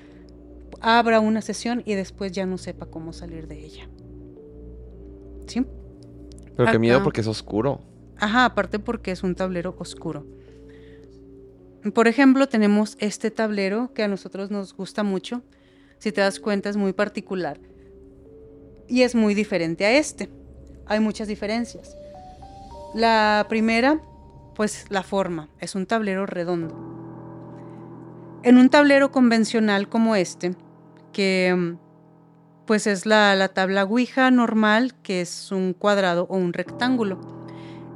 abra 0.80 1.20
una 1.20 1.40
sesión 1.40 1.82
y 1.86 1.94
después 1.94 2.32
ya 2.32 2.44
no 2.46 2.58
sepa 2.58 2.86
cómo 2.86 3.12
salir 3.12 3.48
de 3.48 3.64
ella. 3.64 3.88
¿Sí? 5.46 5.64
Pero 6.56 6.70
qué 6.70 6.78
miedo 6.78 7.02
porque 7.02 7.22
es 7.22 7.26
oscuro. 7.26 7.80
Ajá, 8.18 8.44
aparte 8.44 8.78
porque 8.78 9.10
es 9.10 9.22
un 9.22 9.34
tablero 9.34 9.74
oscuro. 9.78 10.26
Por 11.92 12.08
ejemplo, 12.08 12.48
tenemos 12.48 12.96
este 12.98 13.30
tablero 13.30 13.92
que 13.92 14.02
a 14.02 14.08
nosotros 14.08 14.50
nos 14.50 14.74
gusta 14.74 15.02
mucho. 15.02 15.42
Si 15.98 16.12
te 16.12 16.22
das 16.22 16.40
cuenta, 16.40 16.70
es 16.70 16.76
muy 16.76 16.92
particular. 16.92 17.60
Y 18.88 19.02
es 19.02 19.14
muy 19.14 19.34
diferente 19.34 19.84
a 19.86 19.92
este. 19.92 20.28
Hay 20.86 21.00
muchas 21.00 21.28
diferencias. 21.28 21.96
La 22.94 23.46
primera, 23.48 24.00
pues 24.54 24.86
la 24.90 25.02
forma. 25.02 25.48
Es 25.60 25.74
un 25.74 25.86
tablero 25.86 26.26
redondo. 26.26 26.74
En 28.42 28.58
un 28.58 28.68
tablero 28.68 29.10
convencional 29.10 29.88
como 29.88 30.16
este, 30.16 30.54
que 31.12 31.76
pues 32.66 32.86
es 32.86 33.06
la, 33.06 33.34
la 33.34 33.48
tabla 33.48 33.84
Ouija 33.84 34.30
normal, 34.30 34.94
que 35.02 35.20
es 35.20 35.50
un 35.52 35.72
cuadrado 35.72 36.26
o 36.28 36.36
un 36.36 36.52
rectángulo. 36.52 37.20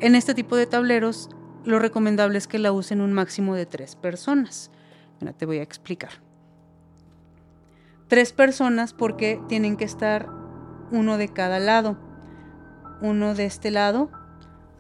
En 0.01 0.15
este 0.15 0.35
tipo 0.35 0.57
de 0.57 0.67
tableros, 0.67 1.29
lo 1.65 1.79
recomendable 1.79 2.39
es 2.39 2.47
que 2.47 2.59
la 2.59 2.73
usen 2.73 3.01
un 3.01 3.13
máximo 3.13 3.55
de 3.55 3.67
tres 3.67 3.97
personas. 3.97 4.71
Ahora 5.21 5.33
te 5.33 5.47
voy 5.47 5.59
a 5.59 5.63
explicar. 5.63 6.11
Tres 8.09 8.33
personas 8.33 8.95
porque 8.95 9.41
tienen 9.49 9.77
que 9.77 9.85
estar 9.85 10.29
uno 10.91 11.19
de 11.19 11.29
cada 11.29 11.59
lado. 11.59 11.97
Uno 13.01 13.35
de 13.35 13.47
este 13.47 13.71
lado, 13.71 14.11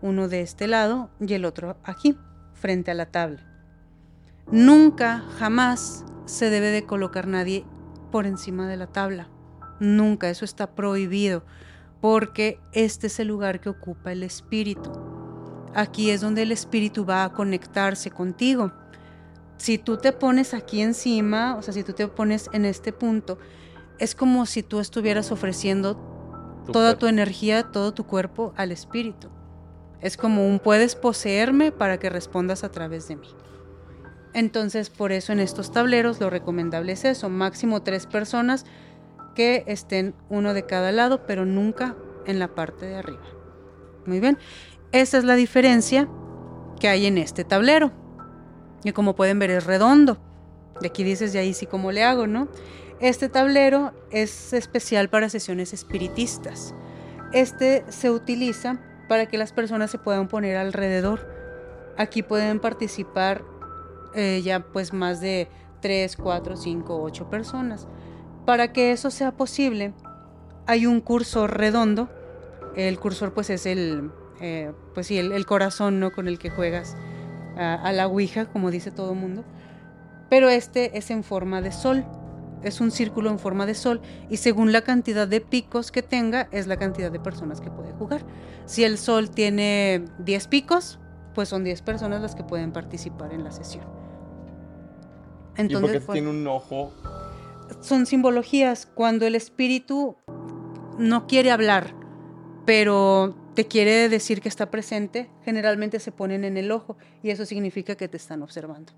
uno 0.02 0.28
de 0.28 0.40
este 0.40 0.66
lado 0.66 1.10
y 1.20 1.34
el 1.34 1.44
otro 1.44 1.76
aquí, 1.84 2.16
frente 2.52 2.90
a 2.90 2.94
la 2.94 3.06
tabla. 3.06 3.40
Nunca, 4.50 5.24
jamás 5.38 6.04
se 6.24 6.50
debe 6.50 6.68
de 6.68 6.84
colocar 6.84 7.26
nadie 7.26 7.64
por 8.10 8.26
encima 8.26 8.66
de 8.66 8.76
la 8.76 8.86
tabla. 8.86 9.28
Nunca, 9.78 10.28
eso 10.30 10.44
está 10.44 10.74
prohibido, 10.74 11.44
porque 12.00 12.58
este 12.72 13.06
es 13.06 13.20
el 13.20 13.28
lugar 13.28 13.60
que 13.60 13.68
ocupa 13.68 14.12
el 14.12 14.22
espíritu. 14.22 14.90
Aquí 15.74 16.10
es 16.10 16.20
donde 16.20 16.42
el 16.42 16.52
espíritu 16.52 17.04
va 17.04 17.24
a 17.24 17.32
conectarse 17.32 18.10
contigo. 18.10 18.72
Si 19.58 19.78
tú 19.78 19.96
te 19.96 20.12
pones 20.12 20.54
aquí 20.54 20.80
encima, 20.80 21.56
o 21.56 21.62
sea, 21.62 21.74
si 21.74 21.84
tú 21.84 21.92
te 21.92 22.08
pones 22.08 22.48
en 22.52 22.64
este 22.64 22.92
punto, 22.92 23.38
es 23.98 24.14
como 24.14 24.46
si 24.46 24.62
tú 24.62 24.80
estuvieras 24.80 25.32
ofreciendo 25.32 25.94
Tu 26.66 26.72
toda 26.72 26.90
cuerpo. 26.90 27.00
tu 27.00 27.06
energía, 27.06 27.62
todo 27.64 27.92
tu 27.92 28.04
cuerpo 28.04 28.52
al 28.56 28.72
espíritu. 28.72 29.28
Es 30.00 30.16
como 30.16 30.46
un 30.46 30.58
puedes 30.60 30.94
poseerme 30.94 31.72
para 31.72 31.98
que 31.98 32.08
respondas 32.10 32.62
a 32.64 32.70
través 32.70 33.08
de 33.08 33.16
mí. 33.16 33.28
Entonces, 34.34 34.90
por 34.90 35.10
eso 35.10 35.32
en 35.32 35.40
estos 35.40 35.72
tableros 35.72 36.20
lo 36.20 36.30
recomendable 36.30 36.92
es 36.92 37.04
eso, 37.04 37.28
máximo 37.28 37.82
tres 37.82 38.06
personas 38.06 38.64
que 39.34 39.64
estén 39.66 40.14
uno 40.28 40.54
de 40.54 40.66
cada 40.66 40.92
lado, 40.92 41.26
pero 41.26 41.46
nunca 41.46 41.96
en 42.26 42.38
la 42.38 42.48
parte 42.54 42.86
de 42.86 42.96
arriba. 42.96 43.22
Muy 44.04 44.20
bien, 44.20 44.38
esa 44.92 45.18
es 45.18 45.24
la 45.24 45.34
diferencia 45.34 46.08
que 46.78 46.88
hay 46.88 47.06
en 47.06 47.18
este 47.18 47.44
tablero. 47.44 47.90
Y 48.84 48.92
como 48.92 49.16
pueden 49.16 49.38
ver 49.38 49.50
es 49.50 49.64
redondo. 49.64 50.18
Y 50.80 50.86
aquí 50.86 51.02
dices, 51.02 51.34
y 51.34 51.38
ahí 51.38 51.54
sí 51.54 51.66
cómo 51.66 51.90
le 51.90 52.04
hago, 52.04 52.26
¿no? 52.26 52.48
Este 53.00 53.28
tablero 53.28 53.92
es 54.10 54.52
especial 54.52 55.08
para 55.08 55.28
sesiones 55.28 55.72
espiritistas. 55.72 56.74
Este 57.32 57.84
se 57.88 58.10
utiliza 58.10 58.80
para 59.08 59.26
que 59.26 59.38
las 59.38 59.52
personas 59.52 59.90
se 59.90 59.98
puedan 59.98 60.26
poner 60.26 60.56
alrededor. 60.56 61.28
Aquí 61.96 62.22
pueden 62.22 62.58
participar 62.58 63.44
eh, 64.14 64.42
ya 64.42 64.60
pues 64.60 64.92
más 64.92 65.20
de 65.20 65.48
3, 65.80 66.16
4, 66.16 66.56
5, 66.56 67.02
8 67.02 67.30
personas. 67.30 67.86
Para 68.44 68.72
que 68.72 68.90
eso 68.90 69.10
sea 69.10 69.30
posible, 69.30 69.92
hay 70.66 70.86
un 70.86 71.00
cursor 71.00 71.56
redondo. 71.56 72.08
El 72.74 72.98
cursor 72.98 73.32
pues 73.32 73.48
es 73.50 73.66
el, 73.66 74.10
eh, 74.40 74.72
pues 74.94 75.06
sí, 75.06 75.18
el, 75.18 75.46
corazón 75.46 76.00
¿no? 76.00 76.10
con 76.10 76.26
el 76.26 76.40
que 76.40 76.50
juegas 76.50 76.96
a, 77.56 77.74
a 77.74 77.92
la 77.92 78.08
Ouija, 78.08 78.46
como 78.46 78.72
dice 78.72 78.90
todo 78.90 79.12
el 79.12 79.18
mundo. 79.18 79.44
Pero 80.28 80.48
este 80.48 80.98
es 80.98 81.12
en 81.12 81.22
forma 81.22 81.60
de 81.60 81.70
sol. 81.70 82.04
Es 82.62 82.80
un 82.80 82.90
círculo 82.90 83.30
en 83.30 83.38
forma 83.38 83.66
de 83.66 83.74
sol 83.74 84.00
y 84.28 84.38
según 84.38 84.72
la 84.72 84.82
cantidad 84.82 85.28
de 85.28 85.40
picos 85.40 85.92
que 85.92 86.02
tenga 86.02 86.48
es 86.50 86.66
la 86.66 86.76
cantidad 86.76 87.10
de 87.12 87.20
personas 87.20 87.60
que 87.60 87.70
puede 87.70 87.92
jugar. 87.92 88.24
Si 88.66 88.84
el 88.84 88.98
sol 88.98 89.30
tiene 89.30 90.04
10 90.18 90.48
picos, 90.48 90.98
pues 91.34 91.48
son 91.48 91.62
10 91.64 91.82
personas 91.82 92.20
las 92.20 92.34
que 92.34 92.42
pueden 92.42 92.72
participar 92.72 93.32
en 93.32 93.44
la 93.44 93.52
sesión. 93.52 93.84
¿Y 93.84 93.86
por 93.86 95.56
qué 95.56 95.62
Entonces, 95.62 96.06
tiene 96.12 96.30
un 96.30 96.46
ojo? 96.46 96.92
son 97.80 98.06
simbologías 98.06 98.86
cuando 98.86 99.26
el 99.26 99.34
espíritu 99.34 100.16
no 100.98 101.26
quiere 101.26 101.50
hablar, 101.50 101.94
pero 102.64 103.34
te 103.54 103.66
quiere 103.66 104.08
decir 104.08 104.40
que 104.40 104.48
está 104.48 104.70
presente, 104.70 105.30
generalmente 105.44 106.00
se 106.00 106.10
ponen 106.12 106.44
en 106.44 106.56
el 106.56 106.70
ojo 106.72 106.96
y 107.22 107.30
eso 107.30 107.44
significa 107.44 107.94
que 107.96 108.08
te 108.08 108.16
están 108.16 108.42
observando. 108.42 108.92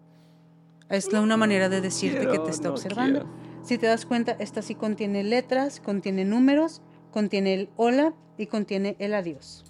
Es 0.89 1.13
la- 1.13 1.21
una 1.21 1.37
manera 1.37 1.69
de 1.69 1.81
decirte 1.81 2.27
que 2.27 2.39
te 2.39 2.51
está 2.51 2.69
no 2.69 2.75
observando. 2.75 3.21
quiero. 3.21 3.50
Si 3.63 3.79
te 3.79 3.87
das 3.87 4.07
cuenta, 4.07 4.33
esta 4.39 4.63
sí 4.63 4.75
contiene 4.75 5.23
letras, 5.23 5.81
contiene 5.81 6.25
números, 6.25 6.83
contiene 7.11 7.55
el 7.55 7.71
hola 7.77 8.15
y 8.37 8.47
contiene 8.47 8.97
el 8.99 9.15
adiós. 9.15 9.65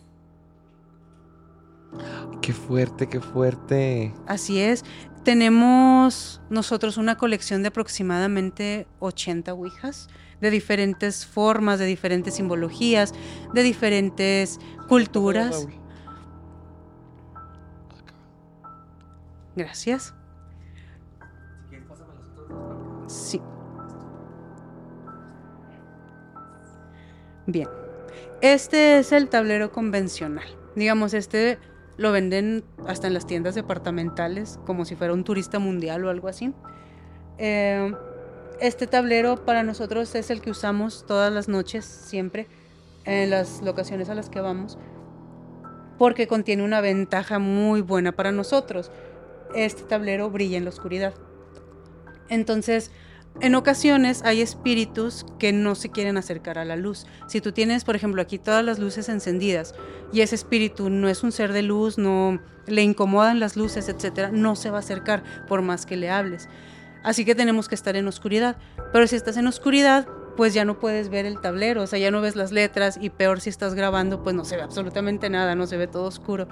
Qué 2.40 2.52
fuerte, 2.52 3.08
qué 3.08 3.20
fuerte. 3.20 4.14
Así 4.26 4.60
es. 4.60 4.84
Tenemos 5.24 6.40
nosotros 6.48 6.96
una 6.96 7.16
colección 7.16 7.62
de 7.62 7.68
aproximadamente 7.68 8.86
80 9.00 9.52
ouijas 9.52 10.08
de 10.40 10.50
diferentes 10.50 11.26
formas, 11.26 11.78
de 11.78 11.86
diferentes 11.86 12.34
simbologías, 12.34 13.12
de 13.52 13.62
diferentes 13.62 14.58
culturas. 14.88 15.66
Gracias. 19.54 20.14
Sí. 23.06 23.40
Bien. 27.50 27.68
Este 28.42 28.98
es 28.98 29.10
el 29.10 29.28
tablero 29.28 29.72
convencional. 29.72 30.46
Digamos, 30.76 31.14
este 31.14 31.58
lo 31.96 32.12
venden 32.12 32.64
hasta 32.86 33.08
en 33.08 33.14
las 33.14 33.26
tiendas 33.26 33.56
departamentales, 33.56 34.58
como 34.64 34.84
si 34.84 34.94
fuera 34.94 35.12
un 35.12 35.24
turista 35.24 35.58
mundial 35.58 36.04
o 36.04 36.10
algo 36.10 36.28
así. 36.28 36.54
Eh, 37.38 37.92
este 38.60 38.86
tablero 38.86 39.44
para 39.44 39.64
nosotros 39.64 40.14
es 40.14 40.30
el 40.30 40.40
que 40.40 40.50
usamos 40.50 41.04
todas 41.06 41.32
las 41.32 41.48
noches, 41.48 41.84
siempre, 41.84 42.46
en 43.04 43.30
las 43.30 43.62
locaciones 43.62 44.08
a 44.10 44.14
las 44.14 44.30
que 44.30 44.40
vamos, 44.40 44.78
porque 45.98 46.28
contiene 46.28 46.62
una 46.62 46.80
ventaja 46.80 47.38
muy 47.38 47.80
buena 47.80 48.12
para 48.12 48.30
nosotros. 48.30 48.92
Este 49.54 49.82
tablero 49.82 50.30
brilla 50.30 50.56
en 50.56 50.64
la 50.64 50.70
oscuridad. 50.70 51.14
Entonces, 52.28 52.92
en 53.40 53.54
ocasiones 53.54 54.22
hay 54.24 54.42
espíritus 54.42 55.24
que 55.38 55.52
no 55.52 55.74
se 55.74 55.90
quieren 55.90 56.16
acercar 56.16 56.58
a 56.58 56.64
la 56.64 56.76
luz. 56.76 57.06
Si 57.28 57.40
tú 57.40 57.52
tienes, 57.52 57.84
por 57.84 57.96
ejemplo, 57.96 58.20
aquí 58.20 58.38
todas 58.38 58.64
las 58.64 58.78
luces 58.78 59.08
encendidas 59.08 59.74
y 60.12 60.20
ese 60.20 60.34
espíritu 60.34 60.90
no 60.90 61.08
es 61.08 61.22
un 61.22 61.32
ser 61.32 61.52
de 61.52 61.62
luz, 61.62 61.96
no 61.96 62.40
le 62.66 62.82
incomodan 62.82 63.40
las 63.40 63.56
luces, 63.56 63.88
etcétera, 63.88 64.30
no 64.30 64.56
se 64.56 64.70
va 64.70 64.78
a 64.78 64.80
acercar 64.80 65.22
por 65.48 65.62
más 65.62 65.86
que 65.86 65.96
le 65.96 66.10
hables. 66.10 66.48
Así 67.02 67.24
que 67.24 67.34
tenemos 67.34 67.68
que 67.68 67.74
estar 67.74 67.96
en 67.96 68.08
oscuridad. 68.08 68.56
Pero 68.92 69.06
si 69.06 69.16
estás 69.16 69.36
en 69.36 69.46
oscuridad, 69.46 70.06
pues 70.36 70.54
ya 70.54 70.64
no 70.64 70.78
puedes 70.78 71.08
ver 71.08 71.26
el 71.26 71.40
tablero, 71.40 71.82
o 71.82 71.86
sea, 71.86 71.98
ya 71.98 72.10
no 72.10 72.20
ves 72.20 72.36
las 72.36 72.52
letras 72.52 72.98
y 73.00 73.10
peor 73.10 73.40
si 73.40 73.50
estás 73.50 73.74
grabando, 73.74 74.22
pues 74.22 74.34
no 74.34 74.44
se 74.44 74.56
ve 74.56 74.62
absolutamente 74.62 75.28
nada, 75.30 75.54
no 75.54 75.66
se 75.66 75.76
ve 75.76 75.86
todo 75.86 76.04
oscuro. 76.04 76.48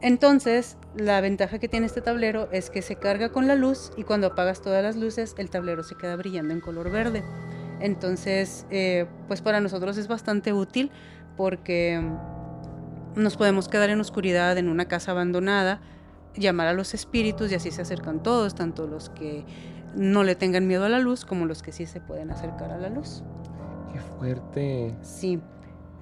Entonces, 0.00 0.76
la 0.96 1.20
ventaja 1.20 1.58
que 1.58 1.68
tiene 1.68 1.86
este 1.86 2.00
tablero 2.00 2.48
es 2.52 2.70
que 2.70 2.82
se 2.82 2.96
carga 2.96 3.30
con 3.30 3.46
la 3.46 3.54
luz 3.54 3.92
y 3.96 4.04
cuando 4.04 4.28
apagas 4.28 4.60
todas 4.60 4.82
las 4.82 4.96
luces, 4.96 5.34
el 5.38 5.50
tablero 5.50 5.82
se 5.82 5.96
queda 5.96 6.16
brillando 6.16 6.52
en 6.52 6.60
color 6.60 6.90
verde. 6.90 7.24
Entonces, 7.80 8.66
eh, 8.70 9.06
pues 9.28 9.42
para 9.42 9.60
nosotros 9.60 9.96
es 9.98 10.08
bastante 10.08 10.52
útil 10.52 10.90
porque 11.36 12.02
nos 13.14 13.36
podemos 13.36 13.68
quedar 13.68 13.90
en 13.90 14.00
oscuridad 14.00 14.56
en 14.58 14.68
una 14.68 14.86
casa 14.86 15.12
abandonada, 15.12 15.80
llamar 16.34 16.68
a 16.68 16.72
los 16.74 16.94
espíritus 16.94 17.50
y 17.52 17.54
así 17.54 17.70
se 17.70 17.82
acercan 17.82 18.22
todos, 18.22 18.54
tanto 18.54 18.86
los 18.86 19.08
que 19.10 19.44
no 19.94 20.24
le 20.24 20.34
tengan 20.34 20.66
miedo 20.66 20.84
a 20.84 20.88
la 20.90 20.98
luz 20.98 21.24
como 21.24 21.46
los 21.46 21.62
que 21.62 21.72
sí 21.72 21.86
se 21.86 22.00
pueden 22.00 22.30
acercar 22.30 22.70
a 22.70 22.78
la 22.78 22.90
luz. 22.90 23.22
Qué 23.92 24.00
fuerte. 24.00 24.94
Sí, 25.00 25.40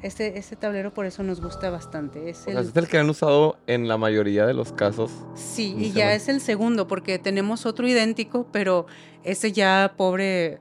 este, 0.05 0.39
este 0.39 0.55
tablero 0.55 0.93
por 0.93 1.07
eso 1.07 1.23
nos 1.23 1.41
gusta 1.41 1.71
bastante. 1.71 2.29
Es 2.29 2.43
O 2.43 2.45
sea, 2.45 2.61
el, 2.61 2.69
es 2.69 2.77
el 2.77 2.89
que 2.89 2.99
han 2.99 3.09
usado 3.09 3.57
en 3.67 3.89
la 3.89 3.97
mayoría 3.97 4.47
de 4.47 4.53
los 4.53 4.73
casos. 4.73 5.11
Sí, 5.35 5.75
y 5.79 5.93
ya 5.93 6.15
es 6.15 6.29
el 6.29 6.43
segundo, 6.43 6.87
porque 6.87 7.19
tenemos 7.19 7.65
otro 7.65 7.89
idéntico, 7.89 8.47
pero 8.53 8.87
ese 9.23 9.53
ya 9.53 9.95
pobre 9.97 10.61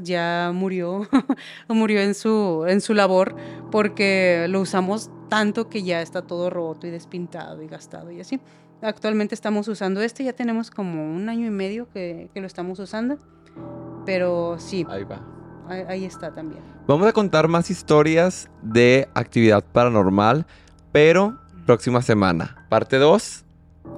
ya 0.00 0.52
murió, 0.54 1.08
murió 1.68 2.00
en 2.00 2.14
su, 2.14 2.64
en 2.68 2.80
su 2.80 2.94
labor, 2.94 3.34
porque 3.72 4.46
lo 4.48 4.60
usamos 4.60 5.10
tanto 5.28 5.68
que 5.68 5.82
ya 5.82 6.00
está 6.00 6.22
todo 6.22 6.48
roto 6.48 6.86
y 6.86 6.90
despintado 6.90 7.62
y 7.62 7.66
gastado 7.66 8.12
y 8.12 8.20
así. 8.20 8.40
Actualmente 8.80 9.34
estamos 9.34 9.66
usando 9.66 10.02
este, 10.02 10.24
ya 10.24 10.32
tenemos 10.32 10.70
como 10.70 11.04
un 11.04 11.28
año 11.28 11.46
y 11.46 11.50
medio 11.50 11.88
que, 11.90 12.30
que 12.32 12.40
lo 12.40 12.46
estamos 12.46 12.78
usando. 12.78 13.18
Pero 14.06 14.56
sí, 14.58 14.86
Ahí 14.88 15.04
va. 15.04 15.41
Ahí, 15.68 16.04
está 16.04 16.32
también. 16.32 16.62
Vamos 16.86 17.06
a 17.06 17.12
contar 17.12 17.48
más 17.48 17.70
historias 17.70 18.50
de 18.62 19.08
actividad 19.14 19.64
paranormal, 19.64 20.46
pero 20.92 21.38
próxima 21.66 22.02
semana. 22.02 22.66
Parte 22.68 22.98
2. 22.98 23.44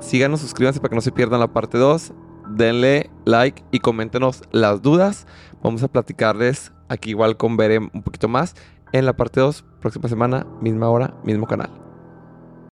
Síganos, 0.01 0.41
suscríbanse 0.41 0.81
para 0.81 0.91
que 0.91 0.97
no 0.97 1.01
se 1.01 1.13
pierdan 1.13 1.41
la 1.41 1.53
parte 1.53 1.79
2. 1.79 2.13
Denle 2.51 3.11
like 3.25 3.65
y 3.71 3.81
coméntenos 3.81 4.43
las 4.53 4.83
dudas. 4.83 5.27
Vamos 5.63 5.83
a 5.83 5.89
platicarles 5.89 6.73
aquí 6.89 7.11
igual 7.11 7.37
con 7.37 7.57
Bere 7.57 7.79
un 7.79 8.03
poquito 8.03 8.29
más 8.29 8.55
en 8.93 9.07
la 9.07 9.15
parte 9.15 9.41
2, 9.41 9.65
próxima 9.81 10.09
semana, 10.09 10.47
misma 10.61 10.89
hora, 10.89 11.15
mismo 11.25 11.47
canal. 11.47 11.84